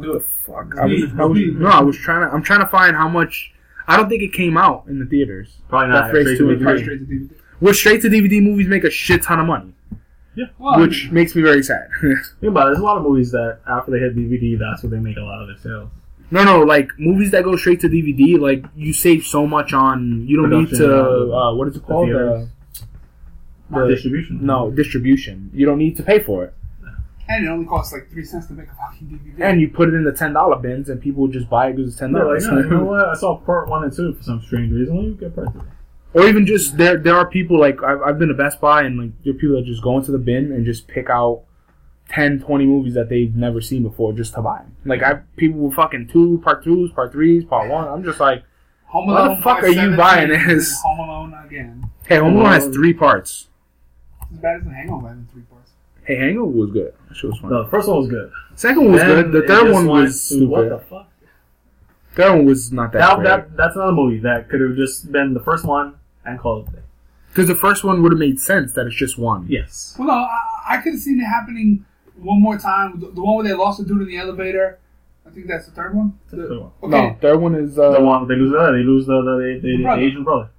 [0.00, 0.26] Do it.
[0.46, 0.74] Fuck.
[0.78, 2.34] I was, I was, no, I was trying to.
[2.34, 3.52] I'm trying to find how much.
[3.88, 5.58] I don't think it came out in the theaters.
[5.68, 6.06] probably not.
[6.06, 6.64] Death Race straight two to and DVD.
[6.64, 7.30] Probably straight to DVD.
[7.60, 9.72] Which straight to DVD movies make a shit ton of money,
[10.58, 11.88] Well, which makes me very sad.
[12.00, 12.70] Think about it.
[12.70, 15.20] There's a lot of movies that after they hit DVD, that's where they make a
[15.22, 15.88] lot of their sales.
[16.30, 20.26] no, no, like movies that go straight to DVD, like you save so much on.
[20.28, 20.94] You don't need to.
[21.32, 22.08] uh, Uh, what is it called?
[22.08, 22.48] theaters.
[23.70, 24.44] The, the, distribution.
[24.44, 25.50] no distribution.
[25.54, 26.54] You don't need to pay for it,
[27.28, 29.42] and it only costs like three cents to make a fucking DVD.
[29.50, 31.76] and you put it in the ten dollar bins, and people will just buy it
[31.76, 32.46] because it's ten No, like, dollars.
[32.48, 33.08] no, you know what?
[33.08, 34.96] I saw part one and two for some strange reason.
[34.96, 35.62] Let me get part two.
[36.14, 38.98] Or even just there, there are people like I've, I've been to Best Buy and
[38.98, 41.42] like there are people that just go into the bin and just pick out
[42.08, 44.60] 10, 20 movies that they've never seen before just to buy.
[44.60, 44.76] 'em.
[44.86, 47.86] Like I people with fucking two part twos, part threes, part one.
[47.88, 48.44] I'm just like,
[48.86, 50.80] Home Why the fuck are you 17 buying and this?
[50.84, 51.90] Home Alone again.
[52.06, 53.48] hey, Home Alone has three parts.
[54.32, 55.72] As bad as the Hangover in three parts.
[56.04, 56.94] Hey, Hangover was good.
[57.16, 57.50] That shit was fun.
[57.50, 58.32] No, the first one was good.
[58.54, 59.42] Second one was Then good.
[59.42, 61.08] The third one was to, What the fuck?
[62.14, 63.24] Third one was not that, That, great.
[63.24, 65.94] that, that's another movie that could have just been the first one
[66.24, 66.82] and called it.
[67.28, 69.46] Because the first one would have made sense that it's just one.
[69.48, 69.94] Yes.
[69.98, 70.38] Well, no, I,
[70.68, 71.84] I could have seen it happening
[72.16, 73.00] one more time.
[73.00, 74.78] The, the one where they lost the dude in the elevator.
[75.26, 76.18] I think that's the third one.
[76.30, 76.70] That's the third one.
[76.84, 76.90] Okay.
[77.08, 79.60] No, third one is uh, the one they lose the they lose the the, the,
[79.60, 80.02] the, The brother.
[80.02, 80.50] Asian brother.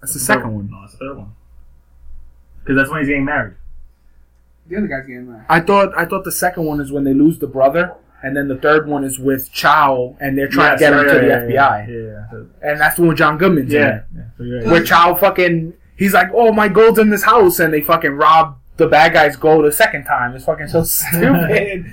[0.00, 0.70] that's the second one.
[0.70, 1.32] No, it's the third one.
[2.62, 3.54] Because that's when he's getting married.
[4.68, 5.44] The other guy's getting married.
[5.48, 8.48] I thought I thought the second one is when they lose the brother, and then
[8.48, 11.20] the third one is with Chow, and they're trying Yes, to get him right, to
[11.20, 12.38] the right, FBI, Yeah.
[12.62, 12.70] Yeah.
[12.70, 13.80] and that's the one John Goodman's Yeah.
[13.80, 14.02] in.
[14.16, 14.22] yeah.
[14.38, 14.64] So you're it.
[14.64, 14.70] right.
[14.72, 18.56] Where Chow fucking he's like, "Oh, my gold's in this house," and they fucking rob
[18.78, 20.34] the bad guy's gold a second time.
[20.34, 21.92] It's fucking so stupid.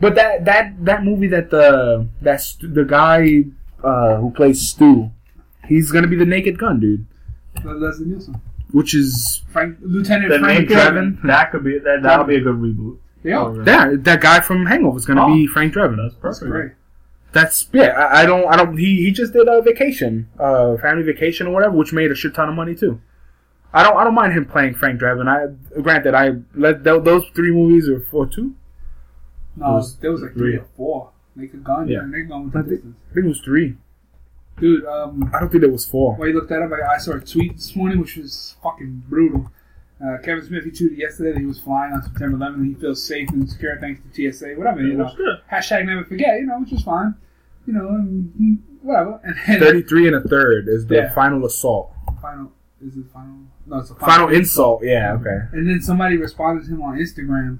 [0.00, 3.44] but that that that movie that the that st- the guy
[3.82, 5.10] uh, who plays Stu,
[5.66, 7.04] he's gonna be the Naked Gun dude,
[7.64, 8.40] Le- Leslie Nielsen.
[8.72, 11.22] Which is Frank, Lieutenant The Frank Naked- Drebin?
[11.22, 12.02] That could be that.
[12.02, 12.98] That'll be a good reboot.
[13.24, 15.34] Yeah, Or- that that guy from Hangover is gonna Oh.
[15.34, 15.96] be Frank Drebin.
[15.96, 16.50] That's that's perfect.
[16.50, 16.72] great.
[17.32, 17.88] That's yeah.
[17.88, 18.46] I, I don't.
[18.48, 18.76] I don't.
[18.78, 22.32] He, he just did a vacation, uh, family vacation or whatever, which made a shit
[22.34, 23.00] ton of money too.
[23.74, 23.96] I don't.
[23.98, 25.28] I don't mind him playing Frank Drebin.
[25.28, 28.54] I granted, I let th- those three movies are four two.
[29.56, 30.52] No, It was there was like three.
[30.52, 31.10] three or four.
[31.36, 31.86] Make a Gun.
[31.86, 31.98] Yeah.
[31.98, 33.76] Yeah, Naked Gun with I the think- I think it was three.
[34.60, 36.14] Dude, um, I don't think there was four.
[36.16, 39.04] while you looked that up, I, I saw a tweet this morning which was fucking
[39.08, 39.50] brutal.
[40.04, 42.80] Uh, Kevin Smith, he tweeted yesterday that he was flying on September 11th and he
[42.80, 45.10] feels safe and secure thanks to TSA, whatever, you It know.
[45.16, 45.38] good.
[45.50, 47.14] Hashtag never forget, you know, which is fine.
[47.66, 49.20] You know, and, mm, whatever.
[49.24, 51.12] And then Thirty-three and a third is the Yeah.
[51.14, 51.92] final assault.
[52.22, 53.36] final, is it final?
[53.66, 54.82] No, it's a Final insult.
[54.84, 55.14] Yeah.
[55.20, 55.38] Okay.
[55.52, 57.58] And then somebody responded to him on Instagram.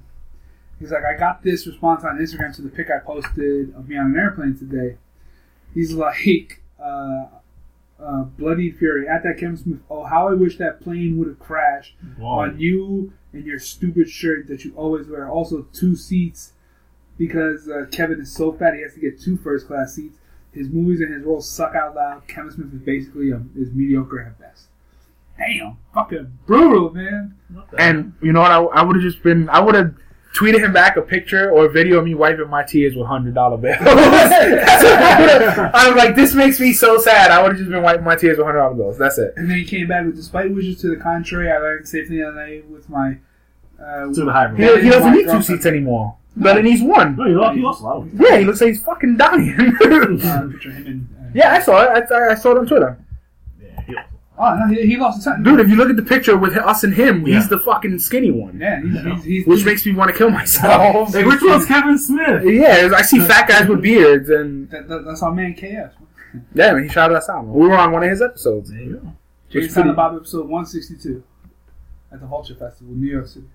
[0.78, 3.96] He's like, I got this response on Instagram to the pic I posted of me
[3.98, 4.96] on an airplane today.
[5.74, 7.26] He's like, uh,
[8.00, 9.80] uh, Bloody Fury at that Kevin Smith.
[9.90, 12.40] Oh, how I wish that plane would have crashed Wow.
[12.40, 15.28] on you and your stupid shirt that you always wear.
[15.28, 16.52] Also, two seats
[17.16, 20.18] because uh, Kevin is so fat he has to get two first class seats.
[20.52, 22.26] His movies and his roles suck out loud.
[22.26, 24.66] Kevin Smith is basically um, is mediocre at best.
[25.36, 27.36] Damn, fucking brutal, man.
[27.52, 28.50] What And you know what?
[28.50, 29.48] I, I would have just been.
[29.50, 29.94] I would have
[30.34, 33.34] tweeted him back a picture or a video of me wiping my tears with hundred
[33.34, 33.76] dollar bills.
[33.80, 37.30] I was like, this makes me so sad.
[37.30, 38.98] I would have just been wiping my tears with hundred dollar bills.
[38.98, 39.34] That's it.
[39.36, 42.34] And then he came back with, despite wishes to the contrary, I landed safely in
[42.34, 43.18] LA with my.
[43.80, 44.82] Uh, To the high He, road.
[44.82, 46.16] he doesn't need two seats anymore.
[46.36, 47.16] But he needs one.
[47.16, 48.20] No, he lost, he lost a lot of.
[48.20, 49.55] Yeah, he looks like he's fucking dying.
[49.59, 52.10] uh, picture of him and, uh, yeah, I saw it.
[52.12, 52.96] I, I saw it on Twitter.
[54.39, 54.60] Yeah, he lost.
[54.60, 55.43] Oh no, he, he lost a ton.
[55.43, 57.36] Dude, if you look at the picture with us and him, Yeah.
[57.36, 58.59] he's the fucking skinny one.
[58.60, 60.73] Yeah, he's, he's, he's, Which makes me want to kill myself.
[60.97, 62.44] Oh, like, which one's Kevin Smith?
[62.47, 65.94] yeah, I see fat guys with beards and that, that, that's our man KS.
[66.55, 67.47] Yeah, man, he shouted us out.
[67.47, 68.70] We were on one of his episodes.
[68.70, 69.12] There you go.
[69.51, 71.23] Jay Which Silent pretty- Bob episode 162
[72.12, 73.47] at the Vulture Festival, New York City.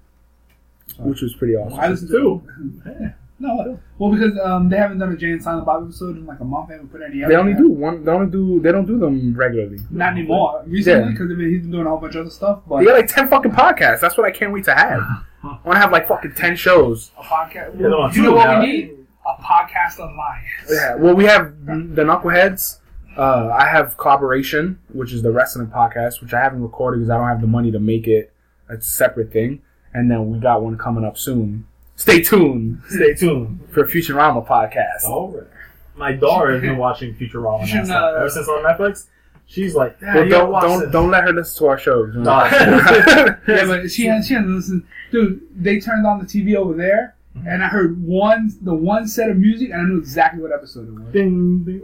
[1.00, 1.80] which was pretty awesome.
[1.80, 2.42] I listened Two.
[2.84, 3.14] to it.
[3.44, 6.40] No, well, because um, they haven't done a Jay and Silent Bob episode in like
[6.40, 6.70] a month.
[6.70, 7.20] They haven't put any.
[7.26, 7.58] They only yet.
[7.60, 8.06] do one.
[8.06, 8.62] They only do.
[8.62, 9.80] They don't do them regularly.
[9.92, 10.64] Not anymore.
[10.66, 11.12] Recently, Yeah.
[11.12, 12.62] because he's been doing a whole bunch of other stuff.
[12.66, 14.00] But They got like ten fucking podcasts.
[14.00, 15.02] That's what I can't wait to have.
[15.44, 17.12] I want to have like fucking ten shows.
[17.20, 17.78] a podcast.
[17.78, 18.60] Yeah, you know what now.
[18.62, 18.98] we need?
[19.28, 20.70] A podcast alliance.
[20.72, 20.96] Yeah.
[20.96, 22.80] Well, we have the Knuckleheads.
[23.18, 27.18] Uh, I have collaboration, which is the wrestling podcast, which I haven't recorded because I
[27.18, 28.34] don't have the money to make it
[28.70, 29.62] a separate thing.
[29.94, 31.68] And then we got one coming up soon.
[31.96, 33.60] Stay tuned Stay tuned.
[33.72, 35.06] for Futurama podcast.
[35.06, 35.48] All right.
[35.96, 39.08] My daughter has been watching Futurama You should, uh, ever since on Netflix.
[39.46, 42.16] She's like, Dad, Well, don't don't this." don't let her listen to our shows.
[42.16, 42.32] No.
[43.48, 44.84] Yeah, but she has she hasn't listened.
[45.12, 47.14] Dude, they turned on the TV over there,
[47.48, 50.88] and I heard one the one set of music, and I knew exactly what episode
[50.88, 51.14] it was.
[51.14, 51.82] Ding, ding.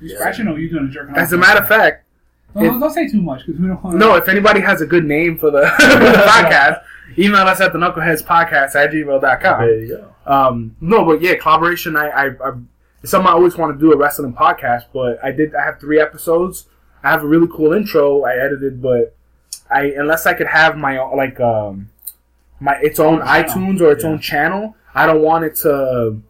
[0.00, 1.18] You scratching or you doing a jerking off?
[1.18, 2.04] As a matter of fact,
[2.54, 3.82] no, no, don't say too much because we don't.
[3.82, 4.14] want no.
[4.16, 6.82] If anybody has a good name for the, for the podcast,
[7.20, 9.60] email us at the Knuckleheads Podcast at gmail.com.
[9.60, 10.32] There you go.
[10.32, 11.96] Um, no, but yeah, collaboration.
[11.96, 12.52] I, I, I
[13.02, 15.54] it's something I always want to do a wrestling podcast, but I did.
[15.54, 16.66] I have three episodes.
[17.02, 18.22] I have a really cool intro.
[18.24, 19.14] I edited, but
[19.70, 21.88] I unless I could have my like um
[22.60, 23.26] my its own channel.
[23.44, 24.10] iTunes or its Yeah.
[24.10, 24.76] own channel.
[24.94, 26.20] I don't want it to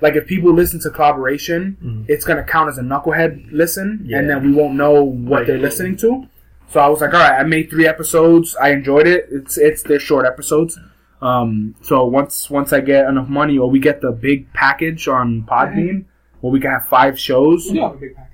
[0.00, 2.04] like if people listen to collaboration, Mhm.
[2.08, 4.18] it's gonna count as a knucklehead listen, Yeah.
[4.18, 5.46] and then we won't know what Right.
[5.48, 6.26] they're listening to.
[6.70, 8.56] So I was like, all right, I made three episodes.
[8.56, 9.26] I enjoyed it.
[9.30, 10.78] It's it's they're short episodes.
[11.20, 15.42] Um, so once once I get enough money, or we get the big package on
[15.42, 16.04] Podbean,
[16.40, 17.66] where we can have five shows.
[17.66, 18.30] You have a big package.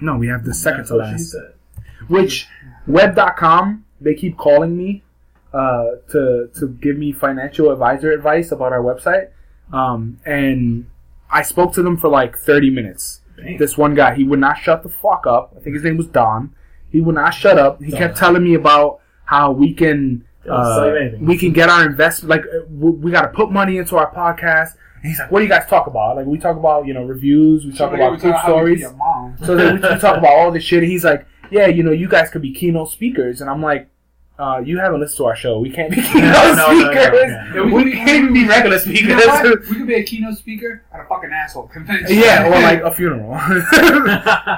[0.00, 1.30] No, we have the second That's to what she last.
[1.30, 1.54] said.
[2.08, 2.48] Which
[2.86, 5.02] web.com they keep calling me
[5.52, 9.28] uh, to to give me financial advisor advice about our website.
[9.72, 10.90] Um, and
[11.30, 13.20] I spoke to them for like 30 minutes.
[13.58, 15.54] This one guy, he would not shut the fuck up.
[15.56, 16.54] I think his name was Don.
[16.90, 17.82] He would not shut up.
[17.82, 21.24] He kept telling me about how we can uh, sell you anything.
[21.26, 22.30] we can get our investment.
[22.30, 24.74] Like uh, we, we got to put money into our podcast.
[25.02, 26.16] And he's like, "What do you guys talk about?
[26.16, 27.64] Like we talk about you know reviews.
[27.64, 29.36] We talk So, about good talk how we stories." be a mom.
[29.44, 30.82] So then we, we talk about all this shit.
[30.82, 33.88] And he's like, "Yeah, you know, you guys could be keynote speakers." And I'm like,
[34.40, 35.58] uh, "You haven't listened to our show.
[35.60, 37.54] We can't be keynote No, no, no, no, speakers.
[37.54, 37.64] no.
[37.64, 39.54] We, we can't even be regular You speakers." know?
[39.68, 42.16] We could be a keynote speaker at a fucking asshole convention.
[42.18, 43.38] yeah, or like a funeral.
[43.50, 44.04] You know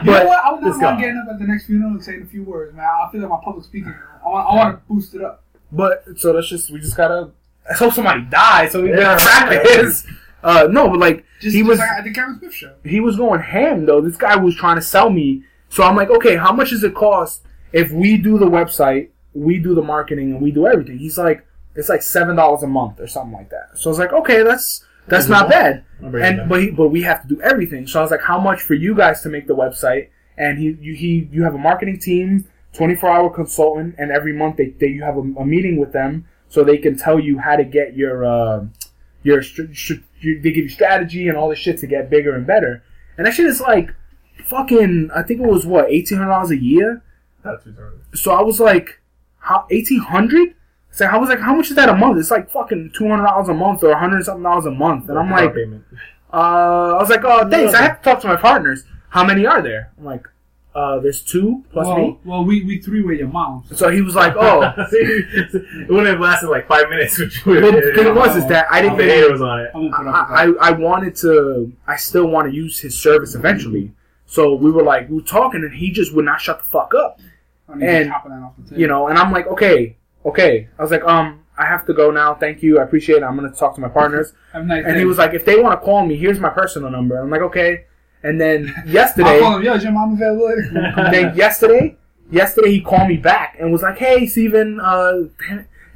[0.05, 0.45] But- what?
[0.45, 2.75] I would not mind getting up at the next funeral and saying a few words,
[2.75, 2.85] man.
[2.87, 3.95] I feel like my public speaking.
[4.25, 5.43] I want, I want to boost it up.
[5.73, 7.31] But so let's just we just gotta.
[7.69, 9.17] Let's hope somebody dies so we can Yeah.
[9.21, 10.07] practice.
[10.43, 12.75] Uh, no, but like Just, he was like at the Kevin Smith show.
[12.85, 14.01] he was going ham though.
[14.01, 15.45] This guy was trying to sell me.
[15.69, 17.43] So I'm like, okay, how much does it cost
[17.73, 20.99] if we do the website, we do the marketing, and we do everything?
[20.99, 23.71] He's like, it's like seven dollars a month or something like that.
[23.75, 25.85] So I was like, okay, that's that's not bad.
[26.03, 27.87] I'll bring it And but he, but we have to do everything.
[27.87, 30.09] So I was like, how much for you guys to make the website?
[30.37, 34.57] And he you, he you have a marketing team, 24 hour consultant, and every month
[34.57, 37.57] they, they you have a, a meeting with them so they can tell you how
[37.57, 38.65] to get your uh,
[39.23, 39.63] your str-
[40.21, 42.83] you- they give you strategy and all this shit to get bigger and better.
[43.19, 43.91] And that shit is like
[44.47, 45.11] fucking.
[45.15, 47.03] I think it was what eighteen hundred dollars a year.
[47.43, 47.99] That's retarded.
[48.17, 49.01] So I was like,
[49.43, 50.55] how eighteen hundred?
[50.91, 52.19] So I was like, how much is that a month?
[52.19, 55.09] It's like fucking two hundred dollars a month or hundred something dollars a month.
[55.09, 55.85] And I'm like, payment.
[56.33, 57.75] uh, I was like, oh, thanks.
[57.75, 58.85] I have to talk to my partners.
[59.09, 59.91] How many are there?
[59.99, 60.27] I'm like,
[60.75, 62.19] uh, there's two plus well, me.
[62.25, 63.77] well, we we three way your moms.
[63.79, 64.73] So he was like, oh.
[64.93, 67.19] It wouldn't have lasted like five minutes.
[67.19, 68.99] Which would Well, the thing was is that I didn't.
[68.99, 69.71] haters on it.
[69.75, 70.45] I won't put up with I.
[70.67, 71.73] I, I wanted to.
[71.87, 73.93] I still want to use his service eventually.
[74.27, 76.93] So we were like, we were talking, and he just would not shut the fuck
[76.95, 77.21] up.
[77.73, 78.53] I need and, to chopping that off.
[78.71, 79.97] You know, and I'm like, okay,
[80.27, 80.69] okay.
[80.79, 82.35] I was like, um, I have to go now.
[82.35, 82.79] Thank you.
[82.79, 83.23] I appreciate it.
[83.25, 84.33] I'm gonna talk to my partners.
[84.53, 85.01] Have a nice And day.
[85.01, 87.19] he was like, if they want to call me, here's my personal number.
[87.19, 87.85] I'm like, okay.
[88.23, 89.41] And then I'll yesterday.
[89.41, 89.63] call him.
[89.63, 90.49] Yo, is your mom available?
[91.11, 91.97] then yesterday,
[92.31, 95.23] yesterday he called me back and was like, "Hey, Steven, uh,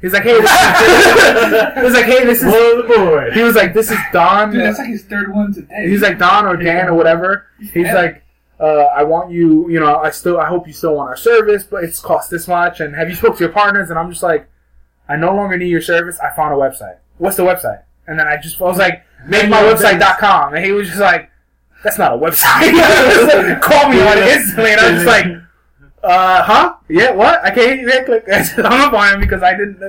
[0.01, 3.33] he's like, hey, this is, he was like, hey, this is." One the boys.
[3.33, 5.87] He was like, "This is Don." Dude, that's like his third one today.
[5.89, 7.47] He's like Don or Dan or whatever.
[7.59, 7.93] He's Yeah.
[7.95, 8.23] like,
[8.59, 9.69] uh, "I want you.
[9.69, 12.47] You know, I still, I hope you still want our service, but it's cost this
[12.47, 12.79] much.
[12.79, 14.49] And have you spoke to your partners?" And I'm just like,
[15.07, 16.19] "I no longer need your service.
[16.19, 16.97] I found a website.
[17.17, 20.99] What's the website?" And then I just I was like, "MakeMyWebsite.com." And he was just
[20.99, 21.29] like,
[21.83, 25.25] "That's not a website." Call me on instantly, and I'm just like.
[26.03, 26.75] Uh huh?
[26.87, 27.43] Yeah, what?
[27.43, 27.91] I can't you.
[28.05, 28.23] Click.
[28.31, 29.81] I hung up on him because I didn't.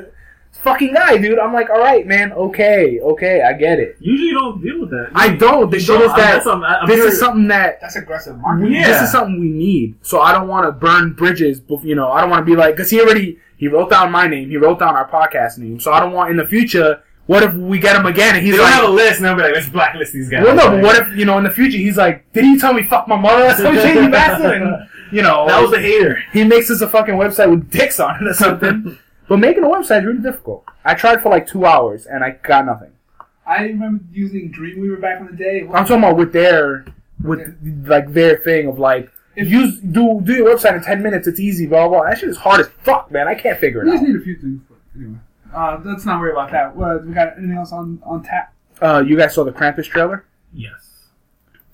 [0.50, 1.38] This fucking guy, dude.
[1.38, 2.32] I'm like, all right, man.
[2.32, 3.96] Okay, okay, I get it.
[4.00, 5.10] Usually you don't deal with that.
[5.14, 5.70] I don't.
[5.70, 6.02] The shit don't.
[6.02, 6.08] is
[6.46, 7.14] I'm- that I'm this curious.
[7.14, 8.72] is something that That's aggressive marketing.
[8.72, 8.88] Yeah.
[8.88, 9.94] this is something we need.
[10.02, 11.60] So I don't want to burn bridges.
[11.82, 14.26] You know, I don't want to be like because he already he wrote down my
[14.26, 14.48] name.
[14.50, 15.80] He wrote down our podcast name.
[15.80, 18.48] So I don't want in the future what if we get him again and They
[18.50, 20.44] he's don't like, have a list, and I'll be like, let's blacklist these guys.
[20.44, 22.72] well, no, but what if you know in the future he's like, did he tell
[22.72, 24.62] me fuck my mother or some shit, you bastard?
[24.62, 26.22] And you know, that was a hater.
[26.32, 28.98] he makes us a fucking website with dicks on it or something.
[29.28, 30.64] but making a website is really difficult.
[30.84, 32.92] I tried for like two hours and I got nothing.
[33.46, 35.62] I remember using Dreamweaver back in the day.
[35.62, 36.84] I'm talking about with their
[37.22, 37.40] with
[37.86, 41.26] like their thing of like If- use do do your website in ten minutes.
[41.26, 41.66] It's easy.
[41.66, 42.00] Blah blah.
[42.00, 42.08] blah.
[42.10, 43.26] That shit is hard as fuck, man.
[43.28, 44.60] I can't figure it We it just need a few things.
[44.68, 45.18] But anyway,
[45.54, 46.76] uh, let's not worry about that.
[46.76, 48.52] What, we got anything else on on tap?
[48.82, 51.06] Uh, you guys saw the Krampus trailer, Yes.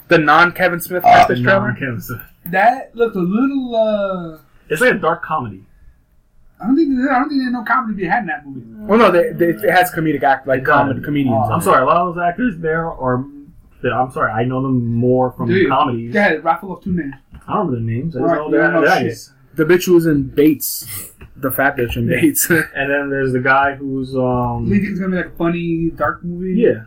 [0.08, 1.68] the non Kevin Smith Uh, Krampus trailer.
[1.72, 2.20] Non-Kansas.
[2.46, 3.74] That looked a little.
[3.74, 5.64] Uh, It's like a dark comedy.
[6.60, 8.46] I don't think there, I don't think there's no comedy to be had in that
[8.46, 8.62] movie.
[8.86, 10.72] Well, no, they, they, it has comedic act like It does.
[10.74, 11.36] comedy comedians.
[11.48, 13.24] Oh, I'm sorry, a lot of those actors there are.
[13.92, 15.68] I'm sorry, I know them more from Do you?
[15.68, 16.12] comedies.
[16.14, 17.14] Go ahead, raffle off two names.
[17.46, 18.16] I don't remember their names.
[18.16, 19.28] I just Alright, know you they're don't know they're shit.
[19.56, 22.48] The bitch who was in Bates, the fat bitch in Bates.
[22.48, 24.70] And then there's the guy who's Do you um.
[24.70, 26.58] think it's gonna be like a funny dark movie?
[26.60, 26.84] Yeah.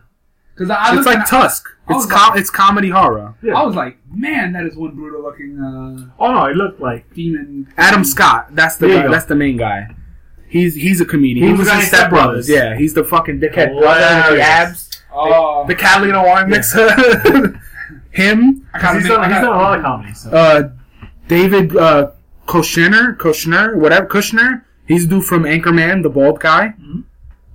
[0.57, 1.67] Because I it's like and Tusk.
[1.88, 3.35] I It's was com- like- it's comedy horror.
[3.43, 3.53] Yeah.
[3.57, 7.13] I was like, man, that is one brutal looking uh, Oh no, it looked like
[7.13, 7.71] demon.
[7.77, 8.47] Adam Scott.
[8.55, 9.88] That's the guy, that's the main guy.
[10.49, 11.43] He's he's a comedian.
[11.47, 12.47] He He, was was in guy Step Step Brothers.
[12.47, 12.49] Brothers.
[12.49, 14.47] Yeah, he's the fucking dickhead brother with the Hilarious.
[14.47, 14.84] abs.
[15.13, 16.89] Oh, The Catalina wine mixer.
[18.11, 18.67] Him.
[18.73, 20.21] I gotta he's done, I done a lot of comedies.
[20.21, 20.29] So.
[20.31, 20.69] Uh,
[21.27, 22.11] David uh,
[22.47, 24.63] Kushner, Kushner, whatever Kushner.
[24.88, 27.03] He's the dude from Anchorman, the bald guy, Mhm.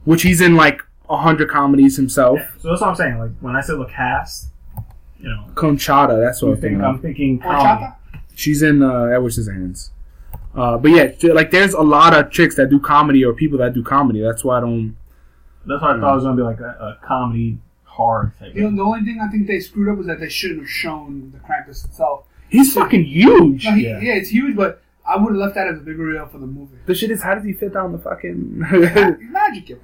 [0.04, 0.84] which he's in like a
[1.18, 2.38] hundred comedies himself.
[2.40, 2.48] Yeah.
[2.60, 3.18] So that's what I'm saying.
[3.18, 4.48] Like when I say the cast,
[5.20, 6.84] you know, Conchata, that's what I'm I'm thinking thinking.
[6.84, 7.84] I'm thinking comedy.
[7.86, 7.96] horchata.
[8.34, 9.90] She's in uh, Edward Scissorhands.
[10.54, 13.72] Uh, but yeah, like there's a lot of chicks that do comedy or people that
[13.72, 14.20] do comedy.
[14.20, 14.96] That's why I don't.
[15.66, 18.54] That's why I thought it was gonna be like a, a comedy horror type.
[18.54, 20.68] You know, the only thing I think they screwed up was that they shouldn't have
[20.68, 22.26] shown the Krampus itself.
[22.48, 23.64] He's fucking huge.
[23.64, 24.00] No, he, Yeah.
[24.00, 24.14] yeah.
[24.14, 24.81] it's huge, but
[25.12, 26.76] I would have left that as a bigger reveal for the movie.
[26.86, 28.58] The shit is, how does he fit down the fucking?
[29.30, 29.76] Magic, you.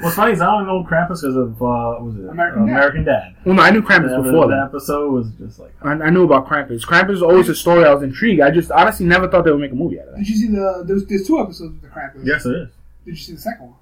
[0.00, 2.66] What's funny is I don't know Krampus because of uh, what was it American uh,
[2.66, 2.72] Dad.
[2.72, 3.36] American Dad.
[3.44, 4.64] well, no, I knew Krampus That- before that that.
[4.76, 6.82] episode was just like I, I knew about Krampus.
[6.84, 8.40] Krampus was always a story I was intrigued.
[8.40, 10.18] I just honestly never thought they would make a movie out of that.
[10.18, 10.84] Did you see the?
[10.86, 12.24] There's, there's two episodes of the Krampus.
[12.26, 12.68] yes, it is.
[13.04, 13.74] Did you see the second one?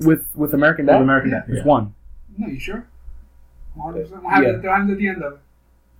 [0.00, 0.92] With with American Dad.
[0.92, 1.04] With Dad.
[1.04, 1.44] American Dad.
[1.48, 1.64] There's yeah.
[1.64, 1.94] one.
[2.38, 2.86] No, you sure?
[3.78, 4.10] 100%.
[4.22, 4.80] What happens, Yeah.
[4.92, 5.38] at the end of it?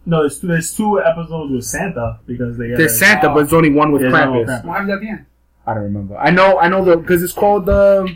[0.08, 3.34] No, there's two, there's two episodes with Santa because they There's Santa, Oh.
[3.34, 4.46] but there's only one with Yeah, no, Krampus.
[4.46, 4.64] Krampus.
[4.64, 5.26] What happens at the end?
[5.66, 6.16] I don't remember.
[6.16, 8.14] I know, I know the because it's called the.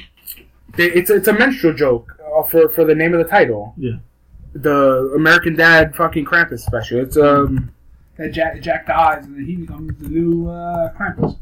[0.78, 3.74] it's it's a menstrual joke uh, for for the name of the title.
[3.76, 3.96] Yeah.
[4.52, 7.00] The American Dad fucking Krampus special.
[7.00, 7.72] It's um.
[8.16, 11.36] That Jack, Jack dies and then he becomes the new uh, Krampus.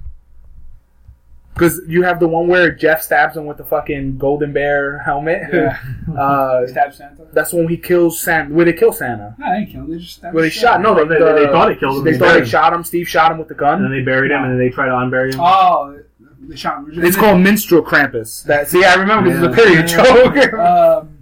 [1.58, 5.42] Because you have the one where Jeff stabs him with the fucking golden bear helmet.
[5.52, 5.78] Yeah.
[6.16, 7.26] uh, He stabs Santa.
[7.32, 8.54] that's when he kills Santa.
[8.54, 9.34] Where they kill Santa.
[9.38, 9.90] No, they didn't kill him.
[9.90, 10.80] They just stabbed Where they the shot.
[10.80, 12.50] No, They- they, they- they thought they killed him, They they thought buried they him.
[12.50, 12.84] shot him.
[12.84, 13.82] Steve shot him with the gun.
[13.82, 15.40] and then they buried him and then they tried to unbury him.
[15.42, 15.98] Oh,
[16.42, 17.04] they shot him.
[17.04, 18.44] It's called minstrel Krampus.
[18.44, 19.56] That see, I remember this is a Yeah.
[19.56, 20.52] period joke.
[20.58, 21.18] Um,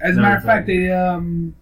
[0.00, 1.54] as a No, matter of fact, they um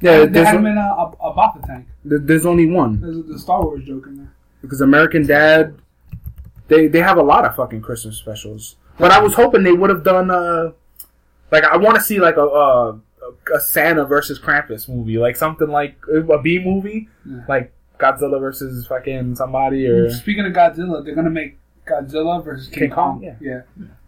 [0.00, 1.86] yeah, they there's, had him on- in a, a, a bacta tank.
[2.04, 4.32] there- there's only one There's a, the Star Wars joke in there.
[4.62, 5.74] because American Dad.
[6.70, 9.90] They they have a lot of fucking Christmas specials, but I was hoping they would
[9.90, 10.70] have done uh
[11.52, 13.00] like I want to see like a, a
[13.54, 17.42] a Santa versus Krampus movie, like something like a B movie, Yeah.
[17.48, 22.78] like Godzilla versus fucking somebody or Speaking of Godzilla, they're gonna make Godzilla versus King,
[22.84, 23.36] King Kong, Kong.
[23.40, 23.60] yeah.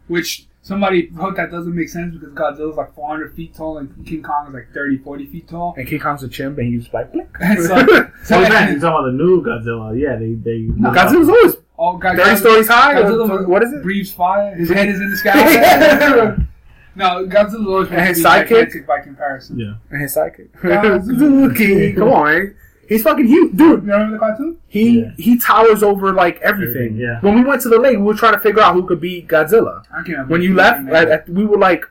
[0.08, 4.22] Which somebody wrote that doesn't make sense because Godzilla's like 400 feet tall and King
[4.22, 5.74] Kong is like 30, 40 feet tall.
[5.76, 7.28] and King Kong's a chimp and he's like blink.
[7.40, 7.76] And so,
[8.24, 9.98] so Oh, man, you're talking about the new Godzilla.
[9.98, 10.58] Yeah, they they.
[10.76, 12.98] No, Godzilla's always oh, God, thirty stories high.
[13.00, 13.82] or Godzilla what is it?
[13.82, 14.54] breathes fire.
[14.54, 16.36] His head is in the sky.
[16.96, 18.58] no, Godzilla's always And his supposed to sidekick?
[18.58, 19.58] gigantic by comparison.
[19.58, 19.74] Yeah.
[19.90, 20.50] And his sidekick.
[20.60, 21.94] Godzilla.
[21.96, 22.54] Come on, man.
[22.88, 23.84] he's fucking huge, dude.
[23.84, 24.58] You remember the cartoon?
[24.68, 25.10] He Yeah.
[25.16, 26.74] he towers over like everything.
[26.76, 27.20] Everything, yeah.
[27.20, 29.28] When we went to the lake, we were trying to figure out who could beat
[29.28, 29.82] Godzilla.
[29.90, 30.32] I can't remember.
[30.32, 31.84] When you left, like, we were like,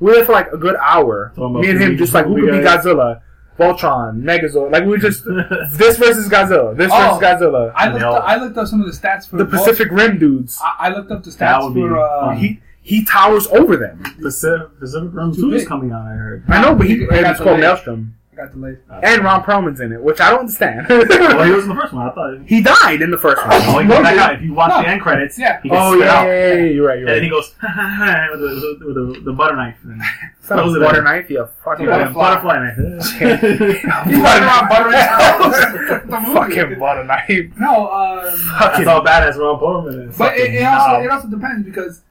[0.00, 1.32] we were there for like a good hour.
[1.36, 3.20] Me and him just like, who could beat got- Godzilla?
[3.58, 4.70] Voltron, Megazord.
[4.72, 5.24] Like we just
[5.72, 6.76] this versus Godzilla.
[6.76, 7.18] This Oh.
[7.18, 7.72] versus Godzilla.
[7.74, 8.12] I looked, No.
[8.12, 10.58] up, I looked up some of the stats for the Pacific Rim dudes.
[10.62, 11.98] I, I looked up the stats would be for.
[11.98, 12.34] Uh.
[12.36, 14.02] He he towers over them.
[14.22, 16.44] Pacific, Pacific Rim Too 2 is coming out, I heard.
[16.48, 17.60] I know, but he, It it's called delayed.
[17.60, 18.14] Maelstrom.
[18.38, 18.78] I got delayed.
[19.02, 20.86] And Ron Perlman's in it, which I don't understand.
[20.88, 22.08] Well, he was in the first one.
[22.08, 22.38] I thought.
[22.46, 23.48] he died in the first one.
[23.52, 24.34] Oh, he No, got back out.
[24.36, 24.82] If you watch No.
[24.82, 25.60] the end credits, Yeah.
[25.62, 26.98] he gets Oh yeah, yeah, yeah, yeah, you're right.
[26.98, 27.70] You're And then he goes with
[28.40, 29.76] the, with the, the, the butter knife.
[29.84, 30.00] And
[30.38, 31.98] It's not Those a are water the- knife, you fucking Yeah.
[31.98, 32.76] yeah, butterfly knife.
[32.76, 37.52] He's running around buttering fucking butter knife.
[37.58, 38.24] No, um,
[38.60, 40.16] That's how badass Ron Perlman is.
[40.16, 42.02] but it, it also it also depends because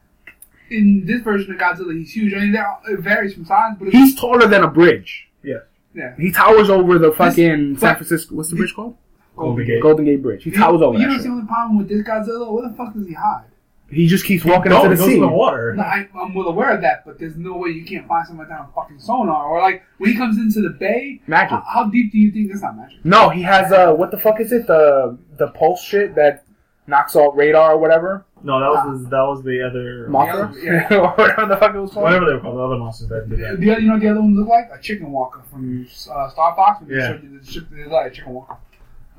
[0.70, 2.34] in this version of Godzilla, he's huge.
[2.34, 5.30] I mean, there it varies from size, but He's taller than a bridge.
[5.44, 5.60] Yeah.
[5.94, 6.14] Yeah.
[6.18, 8.36] He towers over the fucking but- San Francisco.
[8.36, 8.98] What's the bridge called?
[9.36, 9.82] Golden Gate.
[9.84, 10.44] Golden Gate Bridge.
[10.44, 11.24] He towers over You that know, shit.
[11.24, 12.52] the only problem with this Godzilla.
[12.52, 13.46] Where the fuck does he hide?
[13.90, 15.20] He just keeps walking No, into it the goes in sea.
[15.22, 15.74] the water.
[15.76, 18.40] No, I, I'm well aware of that, but there's no way you can't find something
[18.40, 19.46] like that on fucking sonar.
[19.46, 21.52] Or like when he comes into the bay, Magic.
[21.52, 22.98] how, how deep do you think that's not magic?
[23.06, 24.68] No, he has uh, what the fuck is it?
[24.68, 26.44] The the pulse shit that
[26.86, 28.26] knocks out radar or whatever.
[28.44, 30.88] No, that was the, that was the other Mothra, Yeah.
[31.18, 32.04] whatever the fuck it was called.
[32.04, 33.60] whatever they were called, the other monsters that did The, that.
[33.60, 36.30] the other, you know, what the other one looked like a chicken walker from uh,
[36.30, 36.82] Star Fox.
[36.82, 37.08] When they Yeah.
[37.14, 38.58] showed you the ship, they like a chicken walker.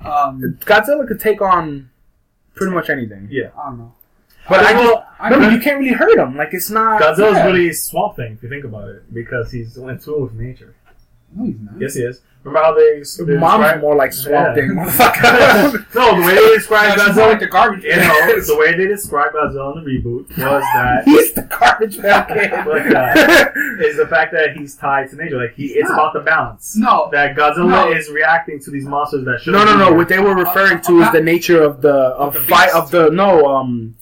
[0.04, 1.90] Um, Godzilla could take on
[2.54, 3.28] pretty much anything.
[3.30, 3.94] Yeah, I don't know.
[4.48, 6.36] But I just I no, know- you can't really hurt him.
[6.36, 7.02] Like it's not.
[7.02, 7.46] Godzilla's Yeah.
[7.46, 10.74] really Swamp Thing if you think about it, because he's in tune with nature.
[11.34, 11.74] No, he's not.
[11.80, 12.20] Yes, he is.
[12.44, 14.54] Remember how they, they Mom's describe- more like Swamp Yeah.
[14.54, 15.94] Thing, motherfucker.
[15.94, 17.84] no, the way they describe No, she's more like Godzilla, the garbage.
[17.84, 21.98] you know, the way they describe Godzilla in the reboot was that He's the garbage
[21.98, 22.52] man kid.
[22.52, 25.36] Like, uh, is the fact that he's tied to nature.
[25.36, 25.94] Like he, it's not.
[25.98, 26.76] about the balance.
[26.76, 27.92] No, That Godzilla No.
[27.92, 29.52] is reacting to these monsters that should.
[29.52, 29.92] No, no, no.
[29.92, 32.76] What they were referring to is Uh, the nature of the of the fight beast.
[32.76, 33.96] of the no um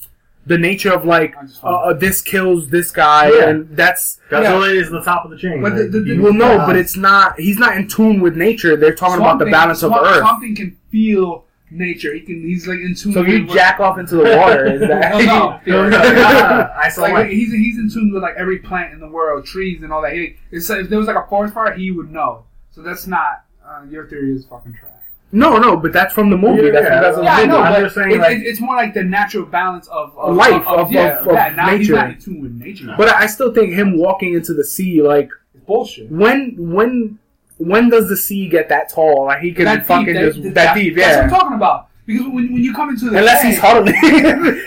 [0.47, 3.49] the nature of like uh, uh, this kills this guy Yeah.
[3.51, 5.61] and that's Godzilla is the top of the chain.
[5.61, 7.89] But the- Like, the- the- he- well no Uh, but it's not he's not in
[7.89, 12.15] tune with nature they're talking about the balance of earth Swamp Thing can feel nature.
[12.15, 12.43] He can.
[12.43, 13.13] He's like in tune.
[13.13, 15.89] so with you jack off into the water is that No, no.
[15.89, 18.93] No, no, no, I saw like, like, he's he's in tune with like every plant
[18.95, 20.13] in the world, trees and all that.
[20.13, 22.45] He, it's, if there was like a forest fire, he would know.
[22.71, 24.96] So that's not uh, your theory is fucking trash.
[25.37, 27.11] No no but that's from the movie Yeah, that's yeah.
[27.19, 27.75] of Yeah, I the know, movie.
[27.77, 30.79] I'm just saying, it, like- it's more like the natural balance of, of Life, of,
[30.81, 31.93] of- yeah, of- of yeah, now he's nature.
[31.95, 32.95] not in tune with nature.
[32.97, 35.31] but I still think him walking into the sea like
[35.67, 36.11] bullshit.
[36.11, 37.19] when when
[37.59, 40.55] when does the sea get that tall like he can That fucking deep, just that,
[40.55, 41.89] that, deep Yeah, That's what I'm talking about.
[42.07, 43.95] Because when, when you come into the Unless bay- he's huddling.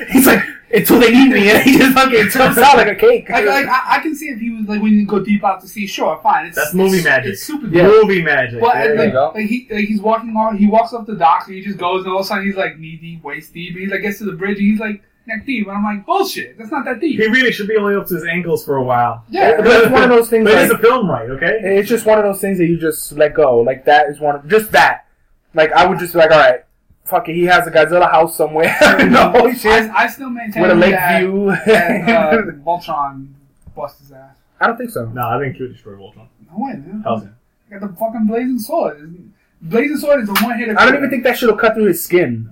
[0.11, 0.43] he's like,
[0.73, 3.29] until they need me, and he just fucking jumps out like a cake.
[3.29, 5.61] Like, like I, I can see if he was like when you go deep out
[5.61, 6.45] to sea, sure, fine.
[6.47, 7.33] It's That's movie it's, magic.
[7.33, 7.67] It's super.
[7.67, 7.87] Yeah.
[7.87, 8.61] movie magic.
[8.61, 9.31] But Yeah, and, there like, go.
[9.35, 12.03] like he like he's walking on, he walks up the dock, and he just goes,
[12.03, 14.19] and all of a sudden he's like knee deep, waist deep, and he like gets
[14.19, 16.99] to the bridge, and he's like neck deep, and I'm like, bullshit, that's not that
[16.99, 17.19] deep.
[17.19, 19.23] he really should be only up to his ankles for a while.
[19.29, 20.45] Yeah, But it's one of those things.
[20.45, 21.29] But it's a film, right?
[21.29, 21.59] Okay.
[21.63, 23.59] it's just one of those things that you just let go.
[23.59, 24.35] Like that is one.
[24.35, 25.05] Of, just that.
[25.53, 26.61] Like I would just be like, all right,
[27.09, 27.35] fuck it.
[27.35, 28.75] He has a Godzilla house somewhere.
[29.09, 29.89] no shit.
[29.91, 31.45] I, I still maintain With a lake that, view.
[31.65, 33.33] that uh, Voltron
[33.75, 34.35] bust his ass.
[34.59, 35.05] I don't think so.
[35.05, 36.27] No, I think Q destroyed Voltron.
[36.51, 37.01] No way, man.
[37.03, 37.29] How's it?
[37.69, 39.31] Got the fucking blazing sword.
[39.61, 40.75] Blazing sword is the one hit.
[40.77, 42.51] I don't even think that should have cut through his skin.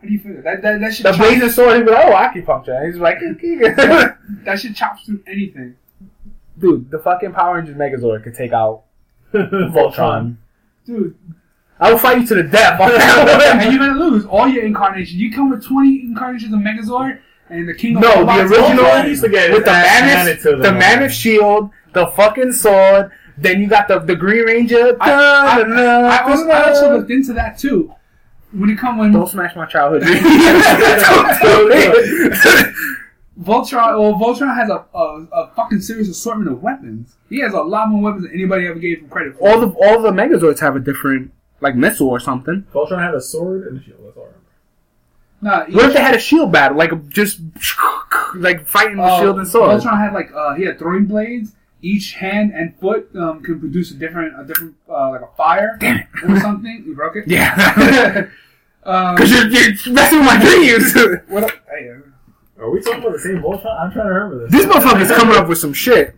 [0.00, 0.42] How do you feel?
[0.42, 2.86] That that that should The chop, blazing sword, he'd like, oh, acupuncture.
[2.86, 3.18] He's like,
[4.44, 5.76] that should chop through anything.
[6.58, 8.82] dude, the fucking Power Rangers Megazord could take out
[9.32, 10.36] Voltron.
[10.86, 11.16] Dude,
[11.80, 14.64] I will fight you to the death on that and you're gonna lose all your
[14.64, 15.14] incarnations.
[15.14, 18.84] You come with 20 incarnations of Megazord, and the King of No, the Robots- original
[18.84, 23.12] Voltron used with the his ass mammoth, handed to the mammoth shield, the fucking sword.
[23.36, 24.96] Then you got the the Green Ranger.
[25.00, 27.94] I, I, I, also, I also Don't looked into that too.
[28.50, 30.02] When it come when don't smash my childhood.
[30.02, 30.22] dreams.
[30.22, 32.74] Don't do it.
[33.40, 37.16] Voltron, well, Voltron has a, a a fucking serious assortment of weapons.
[37.30, 39.48] He has a lot more weapons than anybody ever gave him credit for.
[39.48, 41.30] all the all the Megazords have a different
[41.60, 42.66] like missile or something.
[42.72, 43.98] Voltron had a sword and a shield.
[44.04, 45.70] That's all I remember.
[45.70, 47.40] Nah, What if they had a shield battle, like just
[48.34, 49.70] like fighting with uh, shield and sword?
[49.80, 51.52] Voltron had like uh, he had throwing blades.
[51.80, 55.78] Each hand and foot um, can produce a different a different uh, like a fire
[56.24, 56.82] or something.
[56.86, 57.24] You broke it.
[57.28, 58.26] Yeah,
[58.84, 60.94] Um, because you're, you're messing with my dreams.
[61.28, 61.50] what up?
[61.68, 63.78] Hey, uh, Are we talking about the same Voltron?
[63.80, 64.52] I'm trying to remember this.
[64.52, 66.16] this motherfucker's coming up with some shit.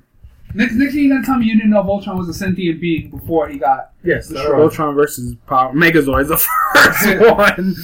[0.55, 3.11] Next, next thing you're gonna tell me you didn't know Voltron was a sentient being
[3.11, 3.90] before he got.
[4.03, 4.59] Yes, that's right.
[4.61, 6.37] Voltron versus Power Megazord is the
[6.75, 7.07] first
[7.37, 7.75] one.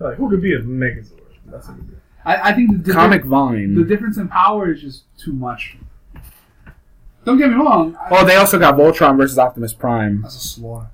[0.00, 1.20] Like, who could be a Megazord?
[1.46, 1.76] That's a.
[2.26, 3.22] I, I think the difference, Comic
[3.74, 5.76] the difference in power is just too much.
[7.24, 7.96] Don't get me wrong.
[8.00, 10.22] I, Oh, they also got Voltron versus Optimus Prime.
[10.22, 10.88] that's a slaughter.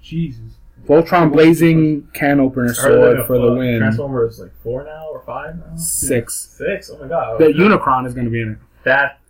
[0.00, 0.40] Jesus.
[0.86, 3.78] Voltron blazing can opener sword that, for uh, the win.
[3.78, 5.76] Transformers like four now or five now?
[5.76, 6.56] Six.
[6.58, 6.90] Six.
[6.90, 7.38] Oh my god.
[7.40, 8.58] The Unicron is going to be in it.
[8.84, 9.20] that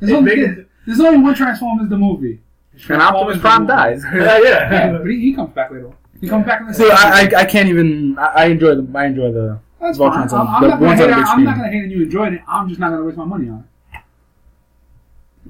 [0.00, 2.40] There's It only, make it- there's only one Transformers the movie.
[2.88, 4.02] And Optimus Transformers the Prime dies.
[4.14, 4.72] yeah, yeah.
[4.72, 5.86] Yeah, but he, he comes back later.
[5.88, 5.96] on.
[6.20, 7.38] He comes back in the So second I.
[7.38, 8.18] I, I can't even.
[8.18, 8.98] I, I enjoy the.
[8.98, 9.60] I enjoy the.
[9.80, 10.40] That's Voltron's fine.
[10.40, 11.56] on- I'm, I'm the not gonna ones hate on the on, big I'm not screen.
[11.56, 12.40] gonna hate on you enjoying it.
[12.48, 14.00] I'm just not gonna waste my money on it.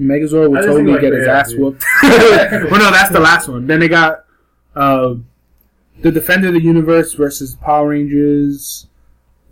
[0.01, 1.61] Megazord would I just totally think, like, get his yeah, ass dude.
[1.61, 1.85] whooped.
[2.03, 3.67] well, no, that's the last one.
[3.67, 4.25] Then they got
[4.75, 5.15] uh,
[6.01, 8.89] the Defender of the Universe versus Power Rangers,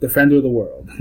[0.01, 0.89] Defender of the World.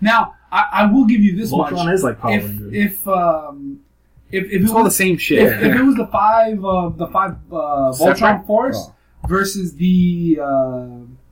[0.00, 1.94] Now, I, I will give you this Voltron much.
[1.94, 2.72] is like Power if Rangers.
[2.72, 3.80] if um
[4.30, 5.38] if if it it's all the was same shit.
[5.42, 8.94] if, if it was the five uh, the five uh, Voltron Force Oh.
[9.28, 10.86] versus the uh,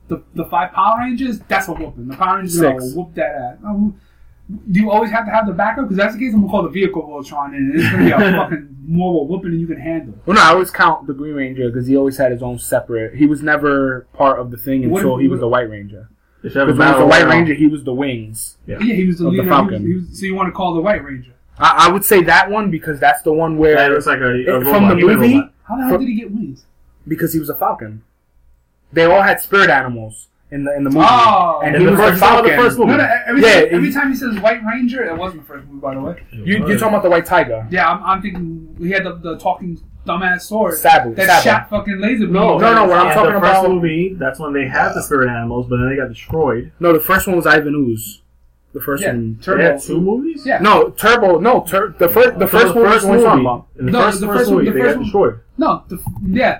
[0.07, 2.07] the the five Power Rangers, that's a whooping.
[2.07, 2.83] The Power Rangers are Six.
[2.83, 3.57] gonna whoop that ass.
[3.65, 3.93] Oh,
[4.71, 5.85] Do you always have to have the backup?
[5.85, 6.33] Because that's the case.
[6.33, 9.31] I'm gonna call the vehicle Voltron, and it's gonna be a fucking more of a
[9.31, 10.13] whooping than you can handle.
[10.25, 13.15] Well, no, I always count the Green Ranger because he always had his own separate.
[13.15, 16.09] He was never part of the thing What- until he was what- the White Ranger.
[16.43, 17.35] They should have a Because when he was battle the White.
[17.35, 18.57] Ranger, he was the wings.
[18.67, 19.43] Yeah, he was the Of the leader.
[19.43, 19.87] he was- Falcon.
[19.87, 21.31] he was- so you want to call the White Ranger?
[21.59, 24.25] I, I would say that one because that's the one where That looks like a,
[24.25, 25.41] a It- robot, from the movie?
[25.67, 26.65] How the hell For- did he get wings?
[27.07, 28.03] because he was a Falcon.
[28.93, 31.59] They all had spirit animals in the in the movie, Oh.
[31.63, 32.91] and In he the was first- the some the first movie.
[32.91, 35.67] No, no, every, Yeah, time, every time he says White Ranger, it wasn't the first
[35.67, 36.23] movie, by the way.
[36.31, 37.67] You, you're talking about the White Tiger.
[37.69, 41.13] Yeah, I'm, I'm thinking he had the, the talking dumbass sword Saba.
[41.15, 41.41] that Saba.
[41.43, 42.31] shot fucking laser beams.
[42.31, 44.93] No, No, no, what I'm in talking the first about- movie, that's when they had
[44.93, 46.71] the spirit animals, but then they got destroyed.
[46.79, 48.21] No, the first one was Ivan Ooze.
[48.77, 49.39] The first Yeah, one.
[49.41, 49.57] Turbo.
[49.57, 50.43] They had two movies.
[50.45, 50.59] Yeah.
[50.59, 51.39] No, Turbo.
[51.39, 52.37] No, tur- the first.
[52.37, 53.67] The So first one was the one you're talking about.
[53.79, 55.35] In the No, first, the first, first one- movie, the they first got one- destroyed,
[55.57, 55.97] No, the,
[56.43, 56.59] yeah.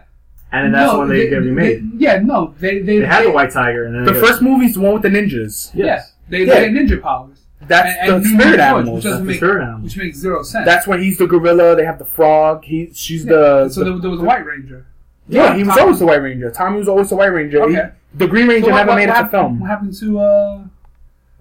[0.51, 1.91] and then that's no, when they, get remade.
[1.93, 4.41] they- yeah, no, they they, They had they, the White Tiger, and then The first
[4.41, 5.69] movie is the one with the ninjas.
[5.73, 5.73] Yes.
[5.75, 6.53] Yeah, they, Yeah.
[6.55, 7.37] they had ninja powers.
[7.67, 8.95] That's And- and the spirit was animals.
[8.95, 9.83] Which That's the make spirit animals.
[9.83, 10.65] which makes zero sense.
[10.65, 11.75] That's when he's the gorilla.
[11.75, 12.63] They have the frog.
[12.63, 13.69] He, she's the.
[13.69, 14.85] so the- there, there was a White Ranger.
[15.27, 16.49] yeah, he was Tommy- always the White Ranger.
[16.51, 17.67] Tommy was always the White Ranger.
[17.69, 17.89] He- Okay.
[18.15, 19.59] the Green Ranger So what- never what- made what it to film.
[19.59, 20.19] What happened to?
[20.19, 20.59] uh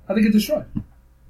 [0.08, 0.66] I think it destroyed.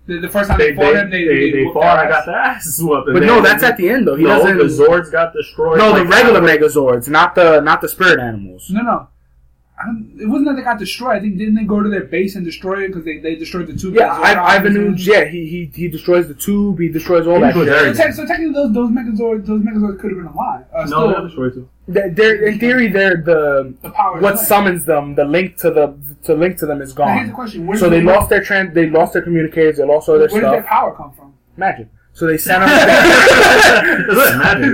[0.07, 1.97] The, the first time They, they, fought they, him, they they, they, they fought.
[1.97, 3.09] their I got their asses whooped.
[3.13, 4.15] But no, that's at the end though.
[4.15, 4.59] He no, doesn't.
[4.59, 5.79] the Zords got destroyed.
[5.79, 6.61] no, the like regular that.
[6.61, 8.69] Megazords, not the not the spirit animals.
[8.71, 9.09] No, no.
[9.79, 11.17] I don't, it wasn't that they got destroyed.
[11.17, 13.67] I think didn't they go to their base and destroy it because they, they destroyed
[13.67, 13.91] the two.
[13.93, 16.79] Yeah, Megazord I, Ivan arms Yeah, he, he he destroys the tube.
[16.79, 17.97] He destroys all He that shit.
[17.97, 20.65] So, te- so technically, those those Megazords those Megazords could have been alive.
[20.73, 21.69] Uh, No, still, they got destroyed too.
[21.89, 24.21] They're, they're in theory they're the the power.
[24.21, 24.45] what there.
[24.45, 25.15] summons them.
[25.15, 27.35] The link to the to link to them is Now, here's the gone.
[27.35, 28.75] question: Where So they lost their trans.
[28.75, 29.77] They lost their communicators.
[29.79, 30.43] They lost all their stuff.
[30.43, 30.71] Where did their stuff.
[30.71, 31.35] power come from?
[31.57, 31.89] Magic.
[32.13, 34.07] So they sent them.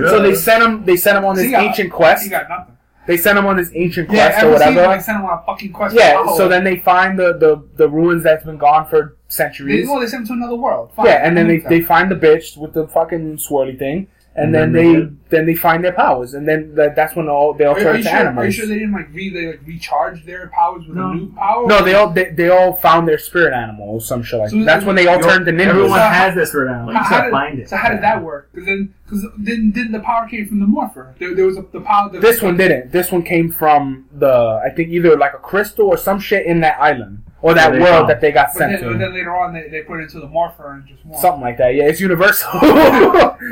[0.07, 0.85] So they sent him.
[0.85, 2.23] They sent him on So this you got- ancient quest.
[2.25, 2.77] You got nothing.
[3.05, 4.95] They sent him on this ancient Yeah, quest or every season whatever.
[4.95, 5.93] they send them on a fucking quest.
[5.93, 6.23] Yeah.
[6.25, 9.89] Oh, So then they find the, the, the ruins that's been gone for they, centuries.
[9.89, 10.91] well, they send them to another world.
[10.95, 14.45] Fine, Yeah, and then they, they find the bitch with the fucking swirly thing, and,
[14.47, 17.27] And then, then they they- then they find their powers, and then that, that's when
[17.27, 19.09] all they all Are, are turn you to sure, are you sure they didn't like
[19.11, 21.09] re they like recharge their powers with No.
[21.09, 21.65] a new power?
[21.67, 24.57] no, they all they, they all found their spirit animal or some shit like So
[24.57, 24.65] that.
[24.65, 25.67] That's when they all turned to ninjas.
[25.69, 26.89] Everyone So- has this spirit animal.
[26.93, 27.69] You How, just how did, find it.
[27.69, 28.49] So how did that work?
[28.53, 31.15] Because then, because then, didn't the power came from the morpher?
[31.17, 32.09] There, there was a, the power.
[32.11, 32.91] The, This one didn't.
[32.91, 36.59] This one came from the I think either like a crystal or some shit in
[36.61, 38.09] that island or that That world found.
[38.09, 40.19] that they got But sent then, but then later on, they, they put it into
[40.19, 41.19] the morpher and just morph.
[41.21, 41.75] Something like that.
[41.75, 42.49] Yeah, it's universal.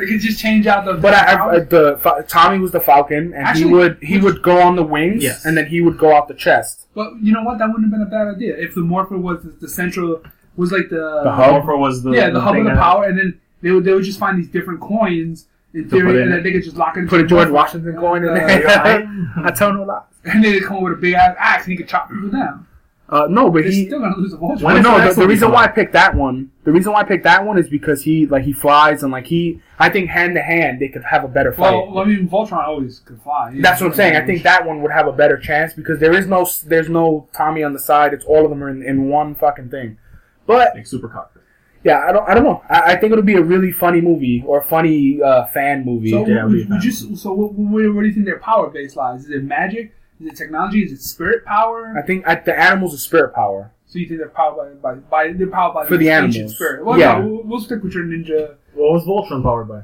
[0.00, 0.94] They could just change out the.
[0.94, 4.42] But I, I, the Tommy was the Falcon, and Actually, he would he which- would
[4.42, 5.44] go on the wings, Yes.
[5.44, 6.86] and then he would go out the chest.
[6.94, 7.58] But you know what?
[7.58, 10.22] That wouldn't have been a bad idea if the morpher was the, the central
[10.56, 11.50] was like the, The hub?
[11.52, 14.04] Morpher was the yeah the hub of the power, and then they would they would
[14.04, 17.00] just find these different coins in theory, in and then they could just lock it.
[17.00, 17.50] into Put a George.
[17.50, 18.60] Washington coin in Uh, there.
[19.02, 19.26] yeah.
[19.44, 20.02] I tell no lies.
[20.24, 22.30] And then they come up with a big ass axe, and he could chop people
[22.30, 22.66] down.
[23.12, 23.86] Uh, no, but They're he.
[23.86, 24.62] still gonna lose the Voltron.
[24.62, 26.72] When Well, no, the the, next the movie reason why I picked that one, the
[26.72, 29.60] reason why I picked that one is because he like he flies and like he,
[29.78, 31.72] I think hand to hand they could have a better fight.
[31.72, 33.52] Well, I mean, Voltron always could fly.
[33.60, 34.16] That's what I'm saying.
[34.16, 37.28] I think that one would have a better chance because there is no, there's no
[37.34, 38.14] Tommy on the side.
[38.14, 39.98] It's all of them are in, in one fucking thing.
[40.46, 41.42] But Like super cockpit.
[41.84, 42.62] yeah, I don't, I don't know.
[42.70, 46.12] I, I think it'll be a really funny movie or a funny uh, fan movie.
[46.12, 48.96] So, Yeah, would, would you, so what, what, what do you think their power base
[48.96, 49.24] lies?
[49.24, 49.92] Is it magic?
[50.22, 50.82] Is it technology?
[50.82, 51.94] Is it spirit power?
[51.98, 53.72] I think I, the animals are spirit power.
[53.86, 56.54] So you think they're powered by, by, by they're powered by For the ancient animals.
[56.54, 56.84] spirit?
[56.84, 57.18] Well, Yeah.
[57.18, 59.82] no, we'll, we'll stick with your ninja What was Voltron powered by?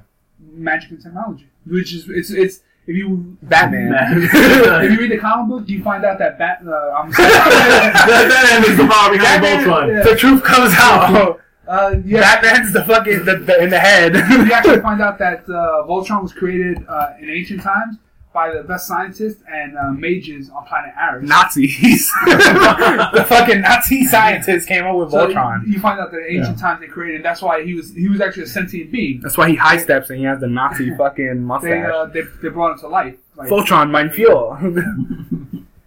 [0.52, 3.93] magic and technology, which is it's it's if you Batman.
[4.23, 6.62] if you read the comic book, you find out that Bat.
[6.66, 7.28] Uh, I'm sorry.
[7.31, 9.89] Batman is the power behind Voltron.
[9.93, 10.02] yeah.
[10.10, 11.40] the truth comes out.
[11.66, 14.15] uh, yeah, Batman's the fucking the, the, in the head.
[14.15, 17.97] you actually find out that uh, Voltron was created uh, in ancient times
[18.39, 21.23] by the best scientists and uh, mages on planet Arus.
[21.23, 22.09] Nazis.
[22.27, 25.66] the fucking Nazi scientists came up with So Voltron.
[25.66, 27.24] You find out that in ancient times they created.
[27.24, 29.20] That's why he was he was actually a sentient being.
[29.20, 31.93] That's why he high steps and he has the Nazi fucking They mustache.
[31.93, 33.16] uh, they, they brought him to life.
[33.35, 34.52] Like, Voltron, mein fuel.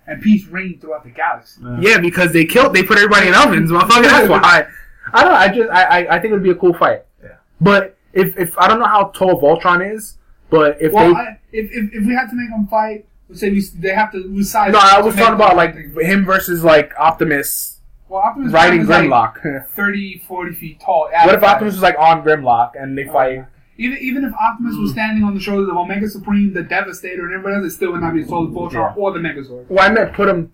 [0.07, 1.61] and peace reigned throughout the galaxy.
[1.79, 4.03] yeah, because they killed, they put everybody in ovens, motherfucker.
[4.03, 4.67] That's why.
[5.13, 5.37] I don't know.
[5.37, 7.03] I just, I, I, I think it would be a cool fight.
[7.23, 7.29] Yeah.
[7.61, 10.17] But if, if I don't know how tall Voltron is,
[10.51, 13.41] but if Well, they, I, if, if if we had to make them fight, let's
[13.41, 14.71] say we they have to we size.
[14.71, 19.05] no, I was talking about them- like him versus like Optimus well, Optimus riding Prime
[19.05, 19.67] is like Grimlock.
[19.75, 21.09] 30, 40 feet tall.
[21.23, 23.45] what if Optimus was like on Grimlock and they oh, fight?
[23.77, 24.93] Even even if Optimus was mm.
[24.93, 28.01] standing on the shoulders of Omega Supreme, the Devastator, and everybody else, it still would
[28.01, 28.93] not be as tall as Voltron Yeah.
[29.01, 29.65] or the Megazord.
[29.69, 30.51] Well, I meant put them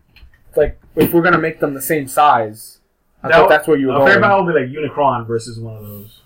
[0.56, 2.80] like if we're gonna make them the same size.
[3.24, 4.22] I That thought would- that's where you were A fair going.
[4.22, 6.17] battle would be like Unicron versus one of those.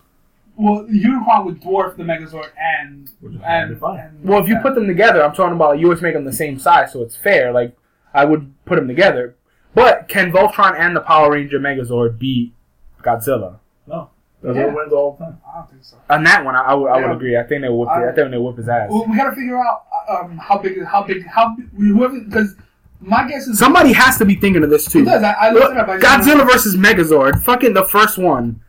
[0.57, 3.99] Well, Unicron would dwarf the Megazord and Which is and, fine.
[3.99, 4.61] and Well, if you yeah.
[4.61, 7.15] put them together, I'm talking about you always make them the same size, so it's
[7.15, 7.51] fair.
[7.51, 7.75] Like
[8.13, 9.35] I would put them together.
[9.73, 12.53] But can Voltron and the Power Ranger Megazord beat
[13.01, 13.59] Godzilla?
[13.87, 14.09] No.
[14.43, 14.65] That's Yeah.
[14.67, 15.37] what wins all the time.
[15.47, 15.97] I don't think so.
[16.09, 17.13] On that one, I, I would, I would Yeah.
[17.13, 17.37] agree.
[17.37, 17.77] I think they would.
[17.79, 18.89] Whip I- I think they would whip his ass.
[18.91, 22.55] Well, we gotta figure out uh, um, how big, how big, how big- whoever because
[23.03, 24.99] My guess is Somebody has to be thinking of this too.
[25.01, 25.23] It does.
[25.23, 25.87] I, I looked it up.
[25.87, 28.61] I just- Godzilla versus Megazord, fucking the first one.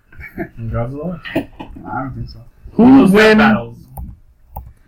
[0.59, 1.21] Godzilla.
[1.35, 1.49] I
[2.03, 2.41] don't think so.
[2.73, 3.39] Who Those would win?
[3.39, 3.79] battles.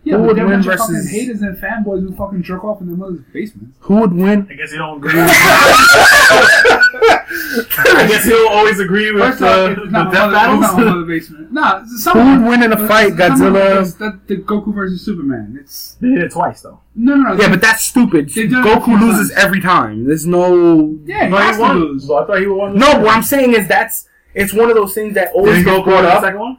[0.05, 2.63] Yeah, Who would a win bunch of fucking versus- haters and fanboys who fucking jerk
[2.63, 3.77] off in their mother's basements.
[3.81, 4.47] Who would win?
[4.51, 5.15] I guess you don't agree.
[5.15, 5.31] With
[6.77, 10.77] I guess he'll always agree with First uh, off, the it's not death mother- it's
[10.77, 11.53] not my basement.
[11.53, 13.17] Nah, it's Who would win in a fight?
[13.17, 13.81] Someone- Godzilla.
[13.83, 15.57] it's the, the Goku versus Superman.
[15.61, 16.81] It's They did it twice though.
[16.95, 17.41] no, no, no.
[17.41, 18.29] Yeah, but that's stupid.
[18.31, 19.43] They done it a few Goku loses times.
[19.45, 20.05] every time.
[20.07, 20.99] There's no.
[21.05, 22.07] yeah, he But has he to lose.
[22.07, 22.77] So I thought he won.
[22.79, 25.85] No, what I'm saying is that's it's one of those things that always Did gets
[25.85, 26.23] brought the up.
[26.23, 26.59] second one?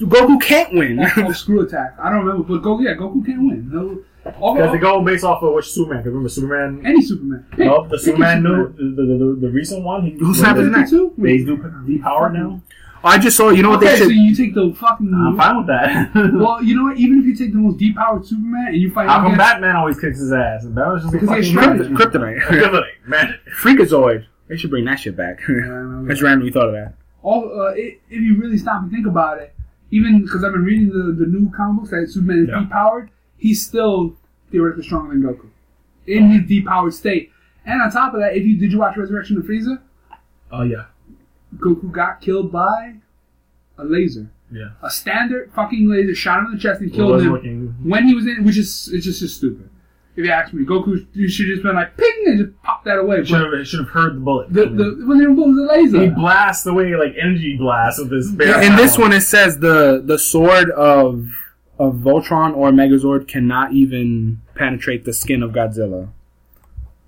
[0.00, 0.98] Goku can't win.
[1.18, 1.94] oh, screw attack.
[2.02, 3.70] I don't remember, but Goku, yeah, Goku can't win.
[3.70, 6.02] No, all, Because they go based off of which Superman.
[6.04, 6.82] remember Superman?
[6.84, 7.46] any Superman.
[7.52, 10.02] Pick- Oh, the pick a Superman new, the, the, the, the recent one.
[10.06, 10.88] He, Who snapped his neck?
[10.88, 11.12] Two?
[11.18, 12.60] He's depowered now.
[13.04, 13.50] I just saw.
[13.50, 14.14] You know what okay, they so should.
[14.14, 15.12] you take the fucking.
[15.12, 16.10] I'm fine with that.
[16.34, 16.96] Well, you know what?
[16.98, 19.74] Even if you take the most depowered Superman and you fight How come against, Batman
[19.76, 20.62] always kicks his ass?
[20.64, 21.96] And Batman's just a Because he fucking has magic.
[21.96, 22.18] strategy.
[22.18, 22.40] Kryptonite.
[22.42, 22.84] Kryptonite.
[23.08, 23.40] Magic.
[23.60, 24.26] Freakazoid.
[24.48, 25.40] They should bring that shit back.
[25.48, 26.94] I just randomly thought of that.
[27.22, 27.74] All, uh, i
[28.10, 29.54] if you really stop and think about it,
[29.90, 32.64] even because I've been reading the, the new comic books that Superman is Yeah.
[32.68, 33.08] depowered,
[33.38, 34.16] he's still
[34.50, 35.48] theoretically stronger than Goku
[36.06, 37.30] in his depowered state.
[37.64, 39.80] And on top of that, if you did you watch Resurrection of Frieza,
[40.50, 40.86] Oh yeah.
[41.56, 42.96] Goku got killed by
[43.78, 44.70] a laser, Yeah.
[44.82, 47.74] a standard fucking laser shot him in the chest and killed him looking.
[47.84, 49.68] when he was in, which is it's just, just stupid.
[50.14, 52.84] If you ask me, Goku you should have just been like ping and just pop
[52.84, 53.24] that away.
[53.24, 54.52] Should have, should have heard the bullet.
[54.52, 58.30] the, the when they removed the laser, he blasts away like energy blast with his
[58.30, 58.60] bare.
[58.62, 61.28] In this one, it says the the sword of
[61.78, 66.08] of Voltron or Megazord cannot even penetrate the skin of Godzilla.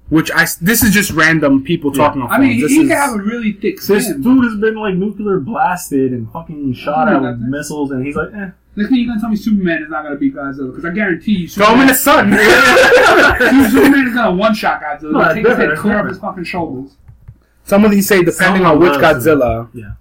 [0.09, 2.05] Which I this is just random people Yeah.
[2.07, 2.57] talking on I mean, phones.
[2.57, 5.41] he, This he can is- have a really thick This dude has been like nuclear
[5.41, 8.51] blasted and fucking shot I at with missiles, and he's like, eh.
[8.77, 11.33] Next thing you're gonna tell me Superman is not gonna beat Godzilla because I guarantee
[11.33, 13.71] you throw him in the Superman, sun.
[13.71, 16.45] Superman is gonna one shot Godzilla, No, take his head clear that's of his fucking
[16.45, 16.97] shoulders.
[17.65, 19.69] Some of these say depending Some on which Godzilla.
[19.75, 19.77] it.
[19.79, 19.97] Godzilla.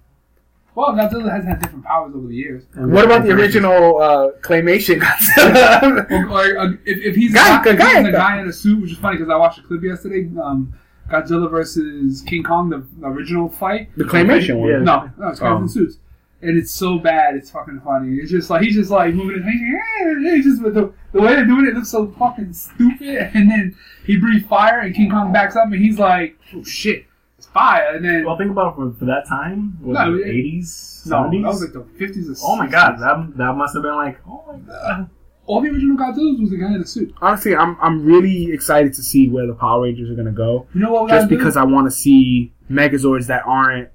[0.74, 2.64] Well, Godzilla has had different powers over the years.
[2.74, 6.10] What about the original uh, claymation Godzilla?
[6.10, 8.48] Or, or uh, if, if he's Guy- a guy, if guy- he's a guy in
[8.48, 10.28] a suit, which is funny because I watched a clip yesterday.
[10.42, 10.74] Um,
[11.08, 13.90] Godzilla versus King Kong, the, the original fight.
[13.96, 14.70] the claymation one.
[14.70, 14.78] Yeah.
[14.78, 15.58] No, no, it's guys Oh.
[15.58, 15.98] in suits,
[16.44, 17.34] and it's so bad.
[17.36, 18.16] It's fucking funny.
[18.16, 20.34] It's just like he's just like moving his hands.
[20.34, 23.30] He's just with the the way they're doing it looks so fucking stupid.
[23.34, 23.76] And then
[24.06, 27.06] he breathes fire, and King Kong backs up, and he's like, "Oh shit,
[27.38, 29.78] it's fire!" And then Well, think about it for, for that time.
[29.82, 31.42] Was No, it it- eighties, no, seventies?
[31.42, 34.18] that was like the fifties or oh my god, that that must have been like,
[34.28, 34.70] oh my god.
[35.00, 35.04] Uh,
[35.46, 37.14] all the original Godzillas was the guy in the suit.
[37.20, 40.66] Honestly, I'm I'm really excited to see where the Power Rangers are gonna go.
[40.74, 41.04] You know what?
[41.04, 41.36] we Just gotta do?
[41.36, 43.90] because I want to see Megazords that aren't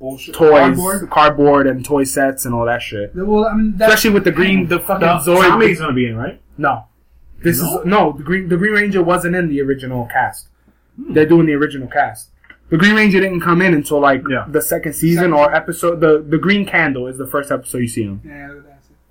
[0.00, 1.10] bullshit toys, Cardboard.
[1.10, 1.66] cardboard.
[1.68, 3.12] and toy sets and all that shit.
[3.14, 5.46] Well, I mean, that's, Especially with the green, the fucking No, Zord.
[5.46, 6.40] Tommy's gonna be in, right?
[6.58, 6.86] No,
[7.42, 7.80] this No?
[7.80, 8.48] is no the green.
[8.48, 10.48] The Green Ranger wasn't in the original cast.
[10.96, 11.12] Hmm.
[11.12, 12.30] They're doing the original cast.
[12.70, 14.44] The Green Ranger didn't come in until like Yeah.
[14.48, 16.00] the second season Second or episode.
[16.00, 18.20] The the Green Candle is the first episode you see him.
[18.24, 18.69] Yeah, that's it.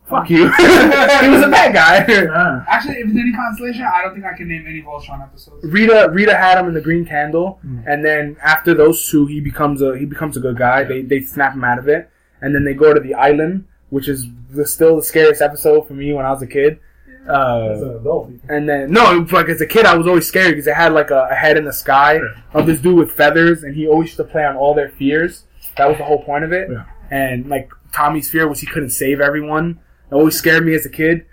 [0.10, 0.38] Fuck you.
[0.58, 2.06] he was a bad guy.
[2.12, 2.64] Yeah.
[2.68, 5.64] Actually, if it's any consolation, I don't think I can name any Voltron episodes.
[5.66, 7.84] Rita Rita had him in the Green Candle, Mm.
[7.88, 10.84] and then after those two, he becomes a he becomes a good guy.
[10.84, 12.10] They they snap him out of it,
[12.42, 15.94] and then they go to the island, which is the, still the scariest episode for
[15.94, 16.80] me when I was a kid.
[17.28, 18.32] Uh, As an adult.
[18.50, 21.12] and then no, like as a kid, I was always scared because it had like
[21.12, 22.42] a, a head in the sky Yeah.
[22.60, 25.44] of this dude with feathers, and he always used to play on all their fears.
[25.78, 26.70] That was the whole point of it.
[26.72, 26.86] Yeah.
[27.12, 29.80] And like Tommy's fear was he couldn't save everyone.
[30.12, 31.26] It always scared me as a kid.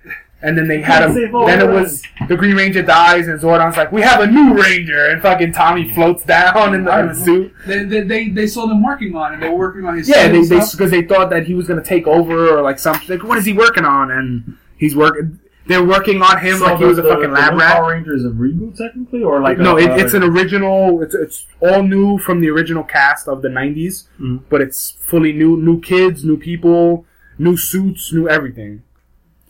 [0.43, 1.15] And then they had him.
[1.15, 5.07] Then it was the Green Ranger dies, and Zordon's like, "We have a new Ranger,"
[5.07, 7.55] and fucking Tommy floats down in the, in the suit.
[7.67, 9.41] They, they, they, they saw them working on it.
[9.41, 11.55] They were working on his Yeah, suit they and they because they thought that he
[11.55, 13.09] was gonna take over or like something.
[13.09, 14.11] Like, what is he working on?
[14.11, 15.41] And he's working.
[15.69, 17.73] They're working on him like he was a the, fucking the lab new rat.
[17.77, 21.03] Power Ranger is a reboot technically, or like no, a, it, uh, it's an original.
[21.03, 24.43] It's it's all new from the original cast of the '90s, Mhm.
[24.51, 25.57] but it's fully new.
[25.57, 27.05] New kids, new people,
[27.39, 28.83] new suits, new everything.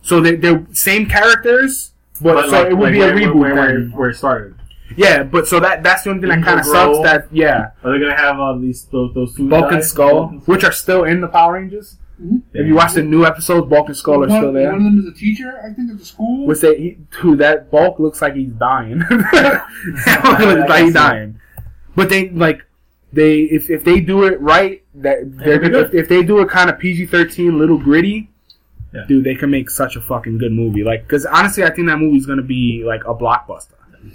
[0.02, 3.16] So they they're same characters, but, but so like- it would like be a where,
[3.16, 3.34] reboot.
[3.34, 3.92] where, where, then.
[3.92, 4.54] where it started.
[4.96, 6.98] yeah, but so that that's the only thing that kind of sucks.
[7.00, 9.84] That yeah, Are they gonna have uh, these those those two Bulk and?
[9.84, 10.38] Skull, Skull?
[10.46, 11.96] which are still in the Power Rangers.
[12.22, 12.42] Mhm.
[12.54, 14.68] If you watch the new episodes, Bulk and Skull are one, still there.
[14.72, 16.46] One of them is a teacher, I think, at the school.
[16.46, 19.00] Which they, he, dude, that Bulk looks like he's dying.
[19.10, 21.40] looks like he's dying.
[21.94, 22.64] But they like
[23.12, 25.94] they if, if they do it right, that they're It'll be gonna, good.
[25.94, 28.30] if, if they do a kind of PG thirteen, little gritty,
[28.94, 29.04] Yeah.
[29.08, 30.82] dude, they can make such a fucking good movie.
[30.84, 33.72] Like, because honestly, I think that movie's gonna be like a blockbuster.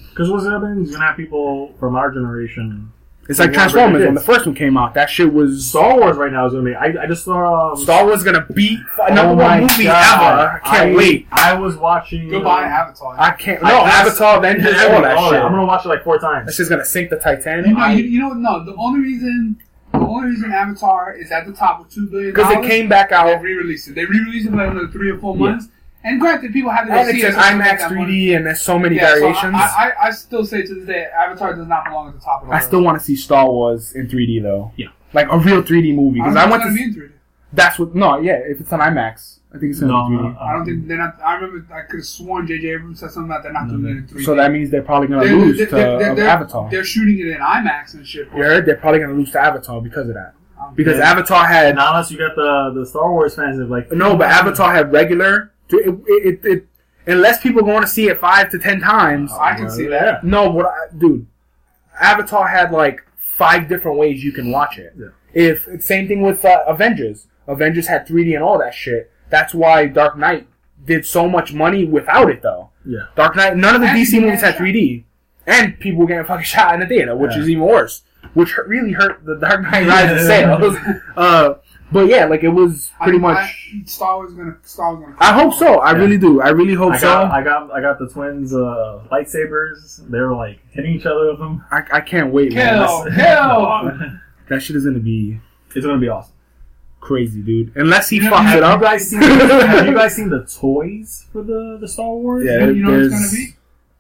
[0.09, 0.79] Because what's happening?
[0.85, 2.91] He's gonna have people from our generation.
[3.29, 4.93] It's like They wanna bring Transformers the when the first one came out.
[4.95, 6.75] That shit was Star Wars right now is gonna be.
[6.75, 10.31] I, I just saw um, Star Wars gonna beat oh number my one movie God.
[10.41, 10.61] ever.
[10.63, 11.27] I can't I- wait.
[11.31, 12.29] I was watching.
[12.29, 13.15] Goodbye, um, Avatar.
[13.19, 13.63] I can't.
[13.63, 15.39] I- No, that's- Avatar, Avengers, all that all shit.
[15.39, 16.47] I'm gonna watch it like four times.
[16.47, 17.67] That shit's gonna sink the Titanic.
[17.67, 18.65] you know, you, you know, no.
[18.65, 22.51] The only reason, the only reason Avatar is at the top with two billion Because
[22.51, 23.95] it came back They out re-released it.
[23.95, 25.51] They re-released it for another three or four Yeah.
[25.51, 25.67] months.
[26.03, 27.27] And granted, people have to and see it's it.
[27.27, 28.33] in so IMAX 3D, money.
[28.33, 29.53] and there's so many Yeah, so variations.
[29.55, 29.59] I,
[30.01, 32.49] I, I still say to this day, Avatar does not belong at the top of
[32.49, 34.71] the I still want to see Star Wars in 3D though.
[34.77, 34.87] Yeah.
[35.13, 36.19] like a real 3D movie.
[36.21, 36.79] I Because don't I, think went it's to.
[36.79, 37.13] gonna be in 3D.
[37.53, 37.93] That's what.
[37.95, 38.33] No, yeah.
[38.33, 40.33] If it's on IMAX, I think it's gonna No, be no, 3D.
[40.33, 40.39] no.
[40.39, 41.19] I don't think they're not.
[41.23, 42.69] I remember I could have sworn J.J.
[42.69, 44.23] Abrams said something about they're not doing it in 3D.
[44.23, 46.69] So that means they're probably gonna They're- lose they're- to they're- they're- Avatar.
[46.71, 48.27] They're shooting it in IMAX and shit.
[48.35, 48.65] You heard?
[48.65, 50.33] They're probably gonna lose to Avatar because of that.
[50.59, 51.11] Um, Because Yeah.
[51.11, 54.29] Avatar had And unless you got the the Star Wars fans that like no, but
[54.29, 55.51] Avatar had regular.
[55.69, 56.67] It, it, it, it
[57.07, 59.31] unless people going to see it five to ten times.
[59.33, 60.23] I can see that.
[60.23, 61.25] No, what, I, dude?
[61.99, 64.93] Avatar had like five different ways you can watch it.
[64.97, 65.07] Yeah.
[65.33, 67.27] If same thing with uh, Avengers.
[67.47, 69.10] Avengers had 3D and all that shit.
[69.31, 70.47] That's why Dark Knight
[70.85, 72.69] did so much money without it, though.
[72.85, 73.05] Yeah.
[73.15, 73.57] Dark Knight.
[73.57, 75.03] None of the And DC people movies had getting 3D,
[75.47, 77.39] and people were getting fucking shot in the theater, which Yeah.
[77.39, 78.03] is even worse.
[78.35, 80.75] Which hurt, really hurt the Dark Knight Rises sales.
[81.17, 81.55] uh,
[81.91, 83.37] but yeah, like it was pretty I- much.
[83.37, 84.57] I, Star Wars gonna.
[84.63, 85.17] Star Wars gonna.
[85.19, 85.79] I hope so.
[85.79, 85.97] I Yeah.
[85.97, 86.41] really do.
[86.41, 87.23] I really hope I so.
[87.23, 90.09] I got I got the twins uh, lightsabers.
[90.09, 91.63] They were like hitting each other with them.
[91.71, 92.77] I, I can't wait, man.
[92.85, 94.19] Kill, That's- kill.
[94.49, 95.39] That shit is gonna be
[95.75, 96.33] It's gonna be awesome.
[97.01, 97.73] Crazy, dude.
[97.75, 98.81] Unless he You know, fucks Have it you up.
[98.81, 99.21] guys seen?
[99.21, 102.45] have you guys seen the toys for the the Star Wars?
[102.45, 102.67] Yeah.
[102.69, 103.55] you know what it's gonna be?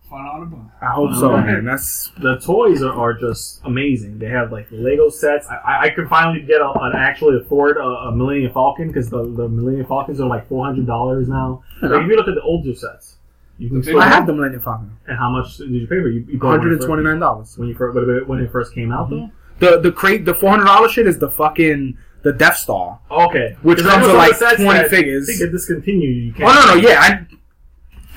[0.09, 0.71] Fun on a bun.
[0.81, 1.45] I hope so, Okay.
[1.45, 1.65] man.
[1.65, 4.19] That's The toys are, are just amazing.
[4.19, 5.47] They have like Lego sets.
[5.47, 9.09] I, I, I could finally get a, an actually afford a, a Millennium Falcon because
[9.09, 11.63] the, the Millennium Falcons are like four hundred dollars now.
[11.81, 13.15] Like, if you look at the older sets,
[13.57, 14.97] you can still I have the Millennium Falcon.
[15.07, 16.07] And how much did you pay for?
[16.09, 16.13] it?
[16.13, 17.57] You, you bought One it hundred and twenty nine dollars.
[17.57, 19.31] when you first when it, when it first came out though.
[19.59, 22.99] The the crate the four hundred dollars shit is the fucking the Death Star.
[23.09, 25.27] Okay, Which comes with, like, some sets 20 that figures.
[25.27, 26.15] They get discontinued.
[26.37, 26.67] You Oh can't.
[26.67, 27.27] no no yeah I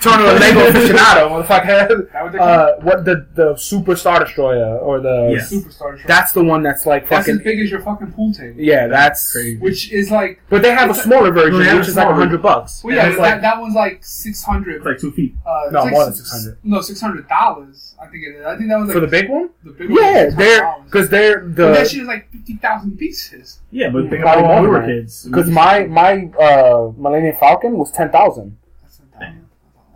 [0.04, 2.12] turn to a Lego aficionado motherfucker.
[2.22, 5.52] What Uh, what the the Super Star Destroyer or the Yes.
[5.52, 5.64] Superstar.
[5.96, 6.00] Destroyer?
[6.06, 8.60] that's the one that's like That's as fucking big as your fucking pool table.
[8.60, 9.56] yeah that's Crazy.
[9.58, 12.14] Which is like, But they have a It's- smaller version they which is like smaller
[12.14, 12.82] hundred bucks.
[12.84, 14.76] well, yeah, it's that, like- that one's like six hundred.
[14.76, 15.34] It's like two feet.
[15.46, 16.58] Uh, No, like more than 600.
[16.62, 17.96] No, six hundred dollars.
[18.00, 18.44] I think it is.
[18.46, 19.48] I think that was like For the big one?
[19.64, 20.02] the big one.
[20.02, 23.60] Yeah, was they're because they're But that the shit is like fifty thousand pieces.
[23.70, 25.24] Yeah, but think about when we were kids.
[25.24, 28.56] because my my uh Millennium Falcon was ten thousand.
[28.82, 29.46] That's a Damn.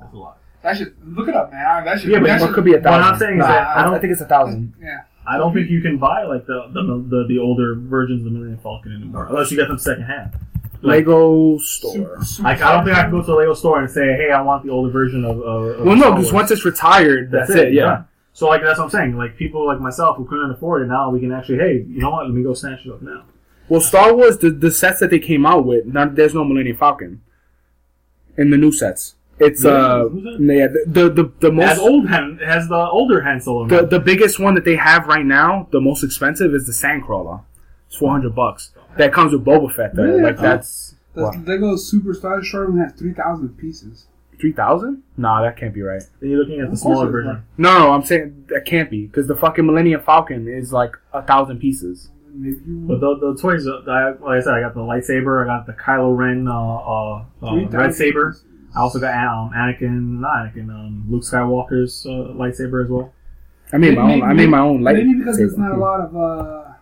[0.00, 0.38] That's a lot.
[0.68, 1.84] That should look it up, man.
[1.84, 2.10] That should.
[2.10, 3.18] Yeah, but that should, it could be a What I'm thousand.
[3.26, 4.74] saying is Nah, that I I, don't- I think it's a thousand.
[4.82, 5.00] Yeah.
[5.26, 8.30] I don't think you can buy like the the the, the older versions of the
[8.30, 10.32] Millennium Falcon anymore, unless you get them secondhand.
[10.80, 11.92] Like, Lego store.
[11.92, 14.14] Super, super like I don't think I can go to a Lego store and say,
[14.14, 17.30] "Hey, I want the older version of." of of Well, no, because once it's retired,
[17.30, 17.72] that's, it.
[17.74, 18.04] Yeah.
[18.32, 19.16] So like that's what I'm saying.
[19.18, 22.10] Like people like myself who couldn't afford it now, we can actually, hey, you know
[22.10, 22.24] what?
[22.26, 23.24] Let me go snatch it up now.
[23.68, 26.76] Well, Star Wars, the, the sets that they came out with, none, there's no Millennium
[26.78, 27.20] Falcon
[28.38, 29.14] in the new sets.
[29.40, 29.76] It's Really?
[29.76, 33.20] uh, Who's yeah, the the the, the It has most old Han, has the older
[33.22, 33.66] Han Solo.
[33.68, 37.42] the the biggest one that they have right now, the most expensive is the Sandcrawler.
[37.86, 38.72] It's four hundred bucks.
[38.96, 40.02] That comes with Boba Fett though.
[40.04, 40.22] Really?
[40.22, 44.06] Like that's The what Lego Superstar Short one has three thousand pieces.
[44.40, 45.02] three thousand?
[45.16, 46.02] Nah, that can't be right.
[46.20, 47.42] Then you're looking at the smaller version.
[47.56, 51.22] No, no, I'm saying that can't be because the fucking Millennium Falcon is like a
[51.22, 52.10] thousand pieces.
[52.40, 55.42] But the, the toys, uh, I, like I said, I got the lightsaber.
[55.42, 58.36] I got the Kylo Ren uh, uh, uh, red saber.
[58.78, 58.80] Pieces.
[58.80, 63.12] I also got um, Anakin, not Anakin, um, Luke Skywalker's uh, lightsaber as well.
[63.72, 64.30] I made my Maybe- own.
[64.30, 64.96] I made my own light.
[64.96, 66.16] Maybe because there's not a lot of.
[66.16, 66.72] uh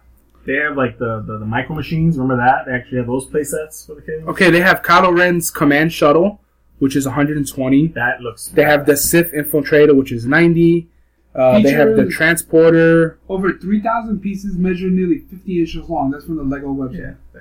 [0.46, 2.16] They have like the, the, the micro machines.
[2.16, 2.66] Remember that?
[2.66, 4.24] They actually have those play sets for the kids.
[4.28, 6.40] Okay, they have Kylo Ren's command shuttle,
[6.78, 7.88] which is 120.
[7.88, 8.48] That looks.
[8.48, 10.88] They have the Sith infiltrator, which is 90.
[11.34, 13.18] Uh, they have the transporter.
[13.28, 16.10] Over 3,000 pieces measure nearly 50 inches long.
[16.12, 17.16] That's from the Lego website.
[17.34, 17.40] Yeah.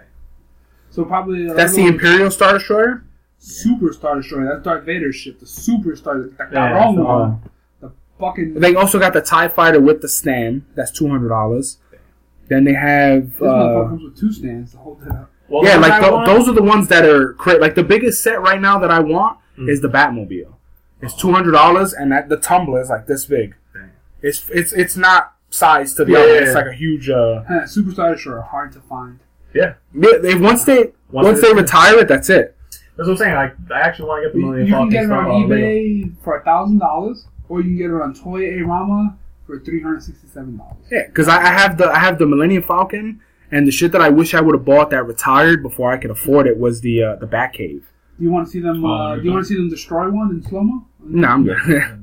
[0.89, 1.47] So probably.
[1.53, 3.03] That's the Imperial Star Destroyer.
[3.45, 4.47] Super Star Destroyer.
[4.53, 5.39] That's Darth Vader's ship.
[5.39, 6.17] The Super Star.
[6.19, 7.41] The Yeah, wrong so, one.
[7.81, 8.55] The fucking.
[8.55, 10.63] They also got the Tie Fighter with the stand.
[10.75, 11.77] That's two hundred dollars.
[12.47, 13.31] Then they have.
[13.33, 15.31] This Uh, comes with two stands to hold it up.
[15.47, 18.23] Well, yeah, like one th- those are the ones that are cra- like the biggest
[18.23, 19.69] set right now that I want Mm.
[19.69, 20.53] is the Batmobile.
[21.01, 23.55] It's two hundred dollars, and that the tumbler is like this big.
[23.73, 23.91] Dang.
[24.23, 26.33] It's it's it's not sized to the Yeah, other.
[26.33, 26.53] yeah, It's yeah.
[26.55, 27.09] like a huge.
[27.11, 29.19] uh Huh, Super Star Destroyer hard to find.
[29.53, 32.54] yeah, they, once they Once once they- they retire it, that's it.
[32.97, 33.35] That's what I'm saying.
[33.35, 35.43] Like, I actually want to get the You, Millennium you can get it on out
[35.43, 35.55] of Lego.
[35.65, 39.59] eBay for a thousand dollars, or you can get it on Toy A Rama for
[39.59, 40.77] three hundred sixty-seven dollars.
[40.91, 44.01] Yeah, because I, I have the I have the Millennium Falcon, and the shit that
[44.01, 47.03] I wish I would have bought that retired before I could afford it was the
[47.03, 47.83] uh, the Batcave.
[48.17, 48.85] Do you want to see them?
[48.85, 50.85] Oh, Uh, do you you want to see them destroy one in slow mo?
[51.03, 51.57] No, I'm good.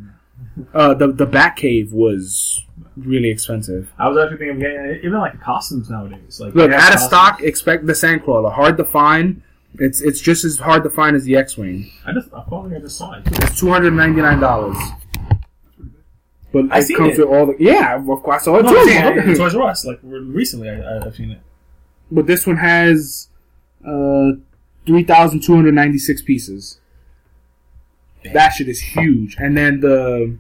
[0.75, 2.67] Uh, the the Batcave was
[2.97, 3.91] really expensive.
[3.99, 6.41] I was actually thinking of getting even like costumes nowadays.
[6.41, 7.03] Like Look, out of costumes.
[7.05, 8.53] stock, expect the Sandcrawler.
[8.53, 9.43] Hard to find.
[9.79, 11.91] It's it's just as hard to find as the X-wing.
[12.07, 13.23] I just I thought I just saw it.
[13.27, 14.77] It's two hundred ninety nine dollars.
[16.53, 17.27] But I it seen comes it.
[17.27, 17.97] with all the yeah.
[17.97, 18.79] Of course, I saw it No, too.
[18.79, 19.35] I'm saying, uh.
[19.35, 19.85] Toys R Us.
[19.87, 21.41] Like recently, I, I, I've seen it.
[22.11, 23.29] But this one has
[23.87, 24.33] uh,
[24.87, 26.79] 3,296 pieces.
[28.35, 29.37] That shit is huge.
[29.39, 30.37] And then the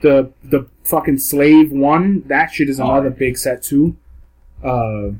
[0.00, 3.96] the the fucking slave one, that shit is another big set too.
[4.64, 5.10] Uh,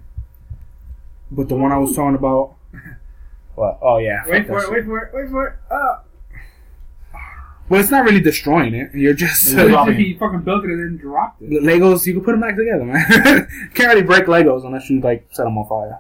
[1.31, 2.55] but the one I was talking about,
[3.55, 3.79] what?
[3.83, 4.23] Oh yeah.
[4.27, 5.55] Wait for it, wait for it, wait for it.
[5.71, 5.99] Uh,
[7.69, 8.95] Well, it's not really destroying it.
[8.95, 9.97] You're just It's so dropping.
[9.97, 11.51] he fucking built it and then dropped it.
[11.63, 12.07] Legos.
[12.07, 13.49] You can put them back together, man.
[13.75, 15.99] Can't really break Legos unless you like set them on fire.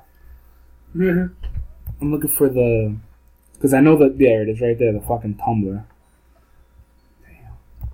[0.94, 2.96] I'm looking for the
[3.54, 5.84] because I know that there it is right there, the fucking tumbler.
[7.26, 7.88] Damn,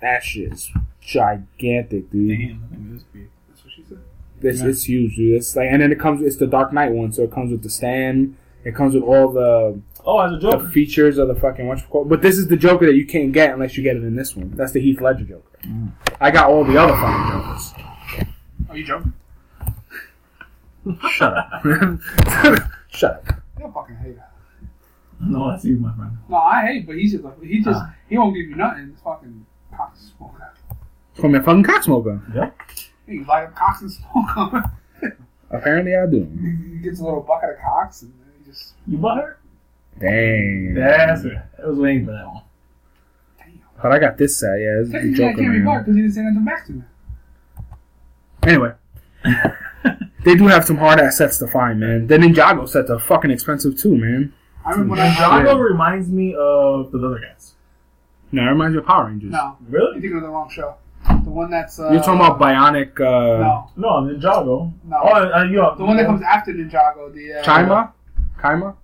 [0.00, 0.70] that shit is
[1.00, 2.38] gigantic, dude.
[2.38, 3.28] Damn, I think this big.
[3.48, 3.98] That's what she said.
[4.44, 4.68] This Yeah.
[4.68, 5.36] it's huge, dude.
[5.36, 6.22] It's like, and then it comes.
[6.22, 8.36] It's the Dark Knight one, so it comes with the stand.
[8.64, 10.68] It comes with all the, Oh, as a the Joker.
[10.68, 12.08] features of the fucking what's called.
[12.08, 14.36] But this is the Joker that you can't get unless you get it in this
[14.36, 14.52] one.
[14.54, 15.48] That's the Heath Ledger Joker.
[15.64, 15.92] Mm.
[16.20, 17.74] I got all the other fucking Jokers.
[18.70, 19.12] Are you joking?
[21.10, 21.62] Shut up.
[22.90, 23.40] Shut up.
[23.58, 24.24] You're a fucking hater.
[25.20, 26.18] No, that's you, my friend.
[26.28, 27.94] No, I hate, but he's just like, he just, Ah.
[28.08, 28.90] he won't give you nothing.
[28.92, 30.34] It's fucking cock and smoke.
[31.18, 32.34] Call me a fucking cocksmoker.
[32.34, 32.56] Yep.
[33.06, 34.64] He light up cocks and smoke.
[35.50, 36.28] Apparently, I do.
[36.40, 39.38] he gets a little bucket of cocks and then he just, You bought her?
[40.00, 40.74] Dang.
[40.74, 41.36] That's it.
[41.62, 42.42] I was waiting for that one.
[43.38, 43.60] damn.
[43.82, 44.58] But I got this set.
[44.58, 45.40] Yeah, this is the Technically, I Joker.
[45.42, 45.78] can't be man.
[45.80, 46.82] because he didn't say nothing back to me.
[48.42, 48.72] Anyway,
[50.24, 52.06] they do have some hard ass sets to find, man.
[52.06, 54.32] The Ninjago sets are fucking expensive too, man.
[54.66, 55.58] I remember when Ninjago Yeah.
[55.58, 57.54] reminds me of the other guys.
[58.32, 59.30] No, it reminds me of Power Rangers.
[59.30, 59.70] No, Really?
[59.70, 60.00] you're Really?
[60.00, 60.74] thinking of the wrong show.
[61.06, 61.78] The one that's.
[61.78, 64.72] Uh, You're talking about Bionic uh, No, No, Ninjago.
[64.84, 64.96] no.
[65.02, 67.34] Oh, uh, you know, the one that comes after Ninjago, the.
[67.34, 67.92] Uh, Chima?
[68.38, 68.76] Kaima?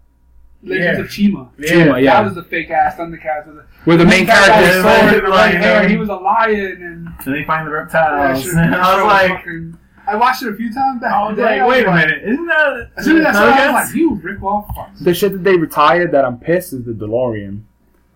[0.63, 1.05] Legends Yeah.
[1.05, 1.49] of Chima.
[1.59, 2.15] Chima, yeah.
[2.17, 3.47] That was the fake ass Thundercats.
[3.47, 6.09] With the Where the main character with Yeah, sword yeah, and red hair, He was
[6.11, 7.09] a lion and.
[7.27, 8.43] And they find the Yeah, reptiles.
[8.43, 11.13] shit, and I was was like, fucking- I watched it a few times back.
[11.13, 11.61] I was day.
[11.61, 12.91] like, wait a minute, isn't that?
[12.97, 14.99] As soon as I saw it, I was like, you rip off fucks.
[15.05, 17.63] The shit that they retired that I'm pissed is the DeLorean.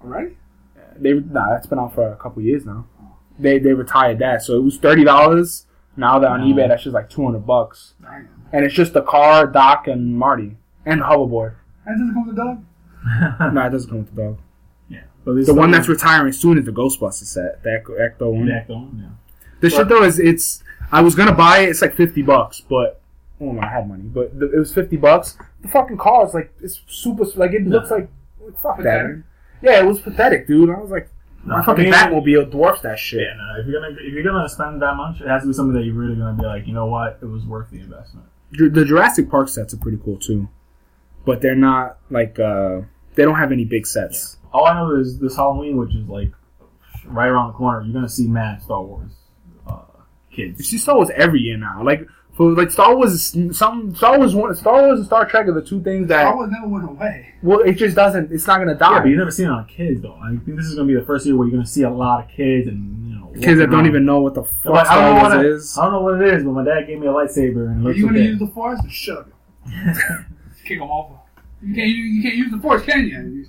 [0.03, 0.37] Alright?
[0.99, 2.85] They nah, that's been out for a couple years now.
[3.39, 5.67] They they retired that, so it was thirty dollars.
[5.97, 6.55] Now that on No.
[6.55, 8.29] eBay, that's just like two hundred bucks, Damn.
[8.53, 10.57] and it's just the car, Doc, and Marty,
[10.87, 11.55] and the hoverboard.
[11.85, 12.65] That doesn't come with the dog?
[13.55, 14.39] no, it doesn't come with the dog.
[14.89, 18.47] yeah, but The one that's retiring soon is the Ghostbusters set, the Ecto, Ecto one.
[18.47, 19.49] Yeah, go on, yeah.
[19.61, 20.63] The shit though is it's.
[20.93, 21.71] I was gonna buy it.
[21.71, 23.01] It's like fifty bucks, but
[23.41, 25.37] oh my, I had money, but the, it was fifty bucks.
[25.63, 27.25] The fucking car is like it's super.
[27.37, 28.09] Like it looks like
[28.63, 29.23] fuck that.
[29.63, 30.71] Yeah, it was pathetic, dude.
[30.71, 31.09] I was like,
[31.47, 33.21] No, my fucking me- Batmobile dwarfs that shit.
[33.21, 35.53] Yeah, no, if you're gonna if you're gonna spend that much, it has to be
[35.55, 38.27] something that you're really gonna be like, you know what, it was worth the investment.
[38.53, 40.49] The Jurassic Park sets are pretty cool too,
[41.27, 42.83] but they're not like uh
[43.15, 44.39] they don't have any big sets.
[44.53, 46.31] All I know is this Halloween, which is like
[47.07, 49.13] right around the corner, you're gonna see mad Star Wars
[49.67, 49.81] uh,
[50.31, 50.67] You kids.
[50.69, 51.83] see Star Wars every year now.
[51.83, 55.47] Like for like Star Wars, is some Star Wars one, Star Wars and Star Trek
[55.47, 57.35] are the two things that Star Wars never went away.
[57.43, 58.33] well, it just doesn't.
[58.33, 58.91] It's not gonna die.
[58.93, 60.19] Yeah, but you've never seen it on kids though.
[60.23, 62.25] I think this is gonna be the first year where you're gonna see a lot
[62.25, 64.73] of kids and you know Kids that walking don't even know what the fuck But
[64.73, 65.79] I don't Star know what Wars it is.
[65.79, 67.81] I don't know what it is, but my dad gave me a lightsaber and it
[67.81, 68.29] Are looks you gonna okay.
[68.29, 68.81] use the Force?
[68.83, 69.29] Then shut up.
[70.65, 71.15] Kick them over.
[71.63, 73.19] You can't, you, you can't use the Force, can you?
[73.21, 73.47] you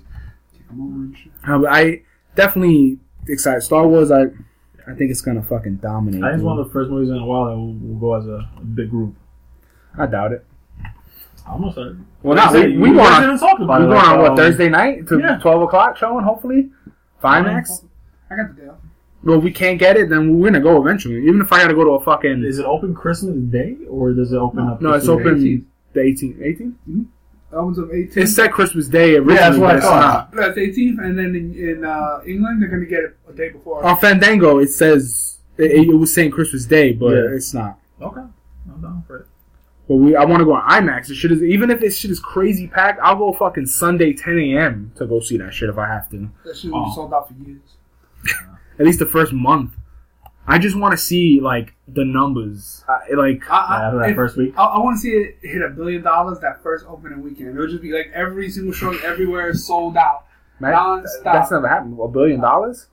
[0.56, 1.32] kick them over and shit.
[1.46, 2.02] Uh, but I
[2.34, 2.98] definitely
[3.28, 3.62] excited.
[3.62, 4.26] Star Wars, I
[4.88, 6.22] I think it's gonna fucking dominate.
[6.22, 8.14] I think it's one of the first movies in a while that will, will go
[8.14, 9.14] as a, a big group.
[9.98, 10.44] I doubt it.
[11.46, 12.04] I almost said.
[12.22, 13.88] Well, Like no, I said, we, we you going guys didn't talk about we it.
[13.88, 15.38] going like, on what um, Thursday night to yeah.
[15.38, 16.24] twelve o'clock showing.
[16.24, 16.70] Hopefully,
[17.22, 17.84] Fimax.
[18.30, 18.78] I got the deal.
[19.24, 21.16] Well, we can't get it, then we're gonna go eventually.
[21.26, 24.32] Even if I gotta go to a fucking Is it open Christmas Day or does
[24.32, 24.72] it open No.
[24.74, 24.80] up?
[24.80, 25.64] no, it's open 18th.
[25.94, 26.38] the 18th.
[26.38, 26.74] 18th?
[26.86, 27.06] That
[27.52, 28.22] one's of 18.
[28.22, 30.34] It said Christmas Day originally, Yeah, that's what I it's thought.
[30.34, 30.40] not.
[30.46, 33.50] That's 18th, and then in, in uh, England, they're going to get it a day
[33.50, 33.84] before.
[33.84, 37.34] On Fandango, it says it, it was saying Christmas Day, but Yeah.
[37.34, 37.78] it's not.
[38.02, 39.26] Okay, I'm down for it.
[39.88, 41.08] But we, I want to go on IMAX.
[41.10, 44.36] It shit is even if this shit is crazy packed, I'll go fucking Sunday 10
[44.40, 44.92] a.m.
[44.96, 46.28] to go see that shit if I have to.
[46.44, 46.94] That shit was Oh.
[46.96, 47.60] sold out for years.
[48.80, 49.70] At least the first month.
[50.48, 54.36] I just want to see like the numbers, uh, like I, I, that if- first
[54.36, 54.54] week.
[54.56, 57.50] I, I want to see it hit a billion dollars that first opening weekend.
[57.50, 60.24] It'll just be like every single show everywhere is sold out.
[60.60, 61.24] man, Non-stop.
[61.24, 61.98] that's never happened.
[62.00, 62.86] A billion dollars?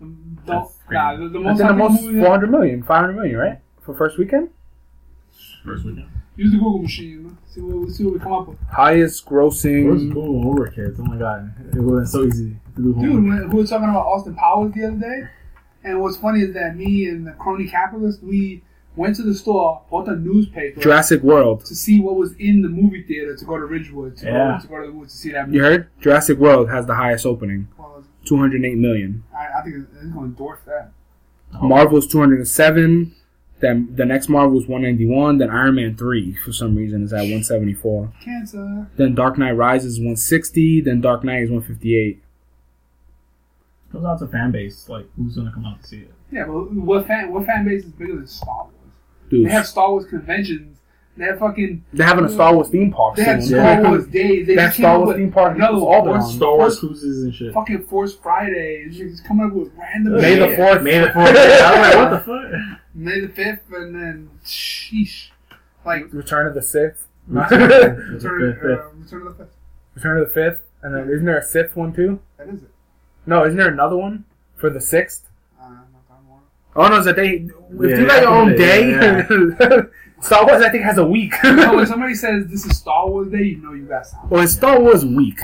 [0.00, 3.58] Don't, nah, the, the most think the most movie- 400 million, 500 million, right?
[3.82, 4.50] For first weekend?
[5.64, 6.08] First weekend.
[6.36, 7.36] Use the Google machine.
[7.48, 8.58] See what see what we come up with.
[8.70, 10.12] Highest Where's grossing.
[10.12, 11.00] Google when we were kids?
[11.00, 13.40] Oh my god, it was so easy to do Dude, homework.
[13.40, 15.22] when, we were talking about Austin Powers the other day,
[15.86, 18.62] and what's funny is that me and the crony capitalist, we
[18.96, 21.64] went to the store, bought a newspaper Jurassic World.
[21.66, 24.58] to see what was in the movie theater to go to Ridgewood to, Yeah.
[24.58, 25.58] go, to go to the woods to see that movie.
[25.58, 25.88] You heard?
[26.00, 27.68] Jurassic World has the highest opening.
[27.78, 29.22] Well, 208 million.
[29.34, 30.90] I, I think it's, it's going to dwarf that.
[31.54, 31.68] Oh.
[31.68, 33.14] Marvel's 207.
[33.60, 35.38] Then the next Marvel is 191.
[35.38, 38.12] Then Iron Man 3 for some reason is at 174.
[38.22, 38.88] Cancer.
[38.96, 40.82] Then Dark Knight Rises is 160.
[40.82, 42.22] Then Dark Knight is 158.
[43.92, 44.88] Comes out to fan base.
[44.88, 46.12] Like, who's gonna come out to see it?
[46.32, 48.72] Yeah, but what fan what fan base is bigger than Star Wars?
[49.30, 50.78] Dude, They have Star Wars conventions.
[51.16, 51.82] They have fucking.
[51.94, 53.58] they're having a Star Wars theme park They had soon.
[53.58, 54.46] Star Wars days.
[54.46, 57.24] They That Star Wars theme park another is all the Force, Star Wars Force, cruises
[57.24, 57.54] and shit.
[57.54, 58.84] fucking Force Friday.
[58.86, 60.20] It's just coming up with random.
[60.20, 60.82] May the 4th.
[60.82, 61.28] May the fourth.
[61.30, 62.80] I was like, what the fuck?
[62.94, 65.28] May the fifth, and then sheesh,
[65.86, 67.06] like Return of the Sixth.
[67.28, 68.08] Return, Fifth, uh.
[68.12, 68.58] Return of
[69.38, 69.54] the Fifth.
[69.94, 70.60] Return of the Fifth.
[70.82, 72.20] And then isn't there a Sixth one too?
[72.38, 72.70] That is it.
[73.26, 74.24] No, isn't there another one
[74.54, 75.28] for the Sixth?
[75.60, 76.40] Uh, not that one.
[76.76, 77.28] Oh no, is that they?
[77.30, 77.50] If
[77.90, 79.80] Yeah, you got your own yeah, day,
[80.20, 81.34] Star Wars I think has a week.
[81.42, 84.30] So when somebody says this is Star Wars Day, you know you got something.
[84.30, 85.40] well, it's Star Wars week,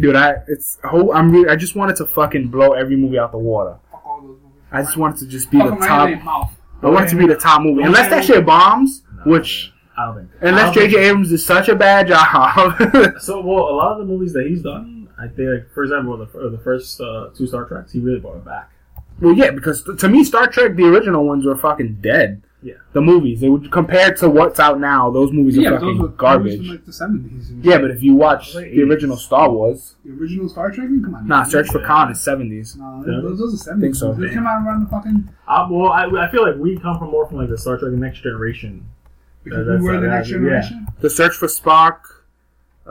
[0.00, 0.16] dude.
[0.16, 1.12] I it's whole.
[1.12, 1.48] I'm really.
[1.48, 3.76] I just wanted to fucking blow every movie out the water.
[3.90, 4.62] Fuck all those movies.
[4.72, 6.08] I just wanted to just be Fuck the 'em right top.
[6.08, 6.56] in their.
[6.82, 10.16] I want it to be the top movie, unless that shit bombs, which I don't
[10.16, 10.30] think.
[10.42, 11.04] unless I don't J.J.
[11.08, 12.76] Abrams did such a bad job.
[13.20, 16.16] So, well, a lot of the movies that he's done, I think, like, for example,
[16.18, 18.70] the, the first uh, two Star Treks, he really brought it back.
[19.20, 22.42] well, yeah, because to me, Star Trek, the original ones were fucking dead.
[22.62, 22.74] Yeah.
[22.94, 25.98] The movies, they would compared to what's out now, those movies are Yeah, but fucking
[25.98, 26.52] those were garbage.
[26.54, 27.52] movies from like the seventies.
[27.62, 30.88] Yeah, but if you watch Like the original Star Wars, the original Star Trek.
[30.88, 31.28] Come on.
[31.28, 31.86] nah, Search for Yeah.
[31.86, 32.74] Khan is seventies.
[32.76, 33.20] No, Yeah.
[33.22, 34.00] those, those are seventies.
[34.00, 34.14] so.
[34.14, 35.28] They came out around the fucking.
[35.46, 37.92] Uh, well, I, I feel like we come from more from like the Star Trek
[37.92, 38.84] Next Generation.
[39.44, 40.38] Because that's we were the next is, yeah.
[40.38, 40.86] generation.
[41.00, 41.98] The Search for Spock.
[42.86, 42.90] Uh,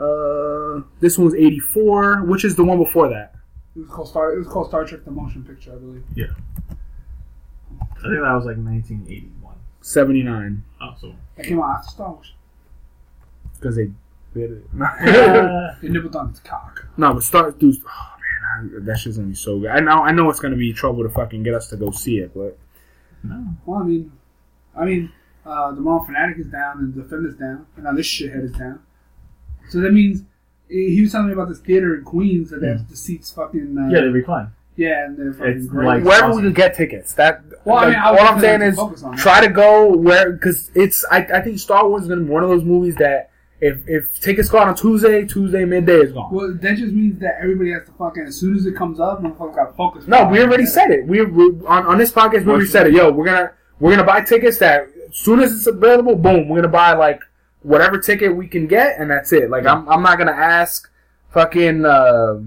[1.00, 2.22] this one was eighty four.
[2.24, 3.34] Which is the one before that?
[3.74, 4.32] It was called Star.
[4.34, 6.04] It was called Star Trek: The Motion Picture, I believe.
[6.14, 6.26] Yeah.
[7.80, 9.54] I think that was like 1981.
[9.80, 10.64] Seventy nine.
[10.80, 11.14] Oh, so.
[11.36, 12.32] That came out after Star Wars.
[13.54, 13.90] Because they
[14.34, 14.64] did it.
[15.82, 16.86] They nibbled on its cock.
[16.96, 17.76] no, but Star dude.
[17.86, 18.12] Oh
[18.60, 19.70] man, I, that shit's gonna be so good.
[19.70, 20.02] I know.
[20.02, 22.58] I know it's gonna be trouble to fucking get us to go see it, but
[23.22, 23.44] no.
[23.64, 24.12] Well, I mean,
[24.76, 25.12] I mean,
[25.44, 28.52] uh, the Marvel Fanatic is down and the Defender's down, and now this shithead is
[28.52, 28.80] down.
[29.68, 30.22] So that means
[30.68, 33.76] he he was telling me about this theater in Queens that has the seats fucking
[33.78, 34.48] uh, Yeah, they recline.
[34.76, 35.86] yeah, and they're fucking It's great.
[35.86, 37.14] like- wherever we can get tickets.
[37.14, 37.42] That.
[37.64, 39.20] Well, I like, mean, I was all I'm saying is to focus on that.
[39.20, 41.04] try to go where because it's.
[41.10, 43.30] I, I think Star Wars is gonna be one of those movies that
[43.60, 46.32] if if tickets go out on Tuesday, Tuesday midday is gone.
[46.32, 49.22] Well, that just means that everybody has to fucking as soon as it comes up,
[49.22, 50.06] motherfuckers got to focus.
[50.06, 51.06] No, we already said it.
[51.06, 52.92] We, we on, on this podcast we already said it.
[52.92, 56.56] Yo, we're gonna we're gonna buy tickets that as soon as it's available, boom, we're
[56.56, 57.20] gonna buy like
[57.66, 59.50] whatever ticket we can get, and that's it.
[59.50, 60.90] Like I'm I'm not gonna ask
[61.30, 62.40] fucking uh,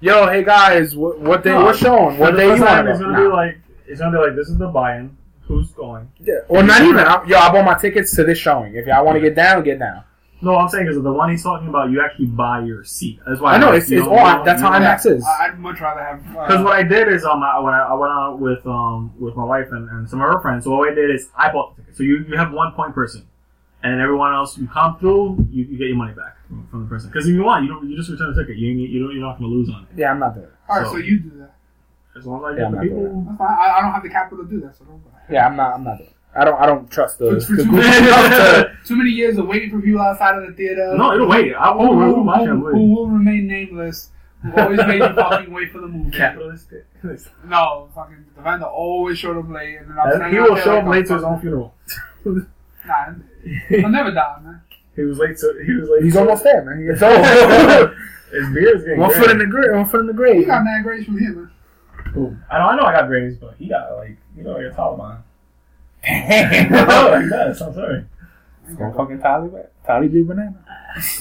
[0.00, 2.18] yo, hey guys, what what day No, what's showing?
[2.18, 2.70] What For day you first want?
[2.86, 5.16] time, It's gonna be like it's gonna be like this is the buy-in.
[5.42, 6.10] Who's going?
[6.20, 6.40] yeah.
[6.48, 6.98] or not even.
[7.06, 8.74] I, yo, I bought my tickets to this showing.
[8.74, 10.02] If y'all want to get down, get down.
[10.42, 11.90] No, I'm saying is the one he's talking about.
[11.90, 13.20] You actually buy your seat.
[13.26, 14.26] That's why I know, like, it's- you it's don't- on.
[14.26, 15.24] you don't- That's how IMAX is.
[15.24, 16.20] I- I'd much rather have.
[16.26, 19.12] Because Uh, what I did is um I, when I, I went out with um
[19.20, 20.64] with my wife and, and some of her friends.
[20.64, 21.96] So what I did is I bought the ticket.
[21.96, 23.22] So you, you have one point person,
[23.92, 26.88] and everyone else you come through, you, you get your money back from, from the
[26.88, 27.10] person.
[27.10, 28.56] Because if you want, you don't you just return the ticket.
[28.58, 29.88] You you don't you're not going to lose on it.
[29.98, 30.50] Yeah, I'm not there.
[30.68, 31.52] all right, so- so you do that.
[32.16, 33.24] As long as I Yeah, get I'm the people.
[33.28, 33.48] That's fine.
[33.48, 35.12] I, I don't have the capital to do that, so don't worry.
[35.30, 35.74] Yeah, I'm not.
[35.74, 36.08] I'm not there.
[36.34, 36.60] I don't.
[36.60, 37.26] I don't trust the.
[37.40, 40.52] For, for the too, many, too many years of waiting for people outside of the
[40.54, 40.94] theater.
[40.96, 41.54] No, it'll wait.
[41.54, 41.92] I who, will.
[41.94, 44.10] who, Who, watch who, who will remain nameless.
[44.42, 46.16] Who always made you fucking wait for the movie.
[46.16, 46.86] Capitalistic.
[47.46, 50.86] No, fucking the vendor always showed up late, and then I'm he will show up
[50.86, 51.74] a late to his own funeral.
[52.24, 53.14] Nah,
[53.68, 54.60] he'll never die, man.
[54.94, 55.62] he was late to.
[55.64, 56.02] He was late.
[56.04, 56.86] He's to- almost there, man.
[56.90, 57.96] It's over.
[58.32, 59.20] His beard's getting one gray.
[59.20, 59.72] foot in the grave.
[59.72, 60.46] One foot in the He grave.
[60.46, 61.50] got mad grades from him, man.
[62.16, 62.36] Ooh.
[62.50, 62.66] I know.
[62.68, 62.82] I know.
[62.84, 65.18] I got grades, but he got like you know like a Taliban.
[66.70, 67.22] no, Damn.
[67.24, 67.60] he does.
[67.62, 68.04] I'm sorry.
[68.76, 69.66] Go fucking Taliban.
[69.86, 70.64] Taliban banana.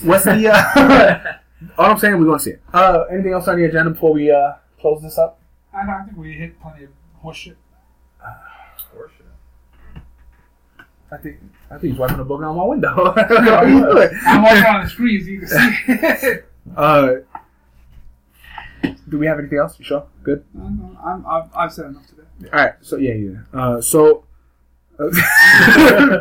[0.04, 0.50] What's the?
[0.52, 1.34] Uh,
[1.78, 2.62] all I'm saying, we're gonna see it.
[2.74, 5.40] Uh, anything else on the agenda before we uh close this up?
[5.74, 6.90] I, I think we hit plenty of
[7.24, 7.56] horseshit.
[8.24, 8.34] Uh
[11.12, 11.38] I think
[11.72, 13.14] I think he's wiping a booger on my window.
[13.16, 14.10] How you doing?
[14.26, 16.42] I'm watching on the screen so you can see.
[16.76, 17.18] Uh,
[19.08, 19.78] do we have anything else?
[19.78, 20.08] You sure?
[20.24, 20.44] Good.
[20.58, 22.50] I'm, I'm, I've, I've said enough today.
[22.52, 22.74] All right.
[22.82, 23.38] So yeah, yeah.
[23.54, 24.24] Uh, so.
[25.00, 25.04] Uh,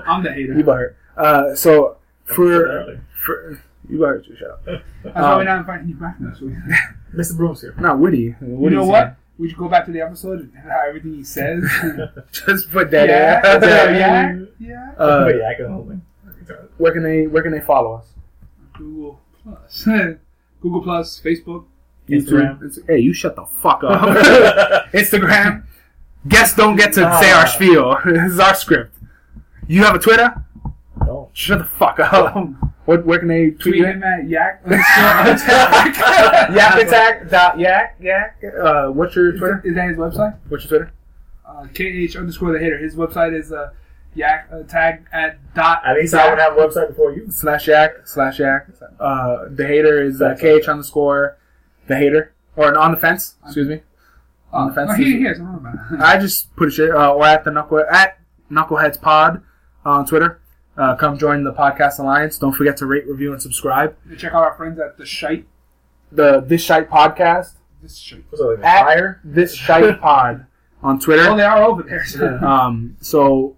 [0.07, 0.53] I'm the hater.
[0.53, 0.95] you butthurt.
[1.17, 3.59] Uh, so for for
[3.89, 4.65] you butthurt, you shut up.
[4.67, 6.55] That's why we're um, not inviting you back next week.
[7.15, 7.37] Mr.
[7.37, 7.75] Broom's here.
[7.79, 8.19] Not Woody.
[8.19, 9.17] You Woody's know here.
[9.37, 9.41] What?
[9.43, 11.65] we should go back to the episode and how everything he says.
[12.33, 14.49] Just put that yeah, in.
[14.61, 14.93] yeah, yeah.
[14.99, 15.97] Uh, Wait, I can hold me.
[16.79, 18.07] where can they Where can they follow us?
[18.75, 19.85] Google Plus,
[20.61, 21.65] Google Plus, Facebook.
[22.09, 22.57] Instagram.
[22.65, 24.01] It's- Hey, you shut the fuck up.
[24.93, 25.65] Instagram.
[26.29, 27.97] Guests don't get to say our spiel.
[28.05, 28.97] this is our script.
[29.67, 30.35] You have a Twitter?
[31.01, 31.29] No.
[31.33, 32.35] Shut the fuck up.
[32.85, 33.05] What?
[33.07, 34.63] Where can they tweet Tweet him at Yak.
[36.55, 38.43] Yak attack dot yak yak.
[38.63, 39.63] Uh, what's your Twitter?
[39.65, 40.37] Is that his website?
[40.49, 40.93] What's your Twitter?
[41.47, 42.79] Uh, KH underscore the hater.
[42.79, 43.71] His website is uh,
[44.15, 45.83] Yak uh, tag at dot.
[45.85, 47.31] At least I would have a website before you.
[47.31, 48.69] Slash yak slash yak.
[49.01, 51.37] Uh, the hater is uh, kh underscore
[51.89, 53.35] the hater or on the fence.
[53.45, 53.81] Excuse me.
[54.53, 55.35] on the Uh, fence oh, here, is- here.
[55.35, 56.01] Something about.
[56.07, 58.19] I just put a shit uh, or at the knuckle at
[58.51, 59.43] knuckleheads pod
[59.85, 60.41] on Twitter.
[60.77, 62.39] Uh, come join the podcast alliance.
[62.39, 63.97] Don't forget to rate, review, and subscribe.
[64.19, 65.47] Check out our friends at the Shite.
[66.13, 68.25] The this shite podcast This Shite.
[68.31, 69.21] What's up, like, at fire?
[69.25, 70.47] this shite pod
[70.83, 71.35] on Oh, Twitter.
[71.37, 72.05] they are over there.
[72.05, 72.39] So.
[72.43, 73.57] Um, so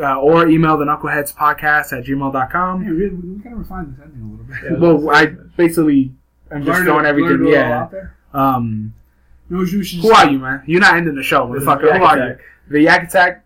[0.00, 2.84] uh, or email the knuckleheads podcast at gmail.com.
[2.84, 4.56] Hey, we, we gotta refine this ending a little bit.
[4.64, 4.78] Yeah.
[4.78, 5.26] Well, I
[5.56, 6.12] basically
[6.50, 7.38] am just Blurred throwing everything.
[7.38, 7.80] blurred it all Yeah.
[7.82, 8.16] out there.
[8.32, 8.94] Um,
[9.50, 10.62] No, you who are you, man?
[10.66, 11.88] You're not ending the show, This is motherfucker.
[11.90, 12.36] Yak Who are you?
[12.70, 13.44] The Yak Attack.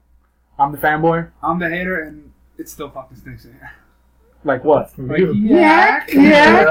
[0.58, 1.28] I'm the fanboy.
[1.42, 2.25] I'm the hater, and
[2.58, 3.70] it still fucking stinks in here.
[4.44, 4.96] Like what?
[4.98, 5.32] Like, You.
[5.34, 6.68] yak, yak.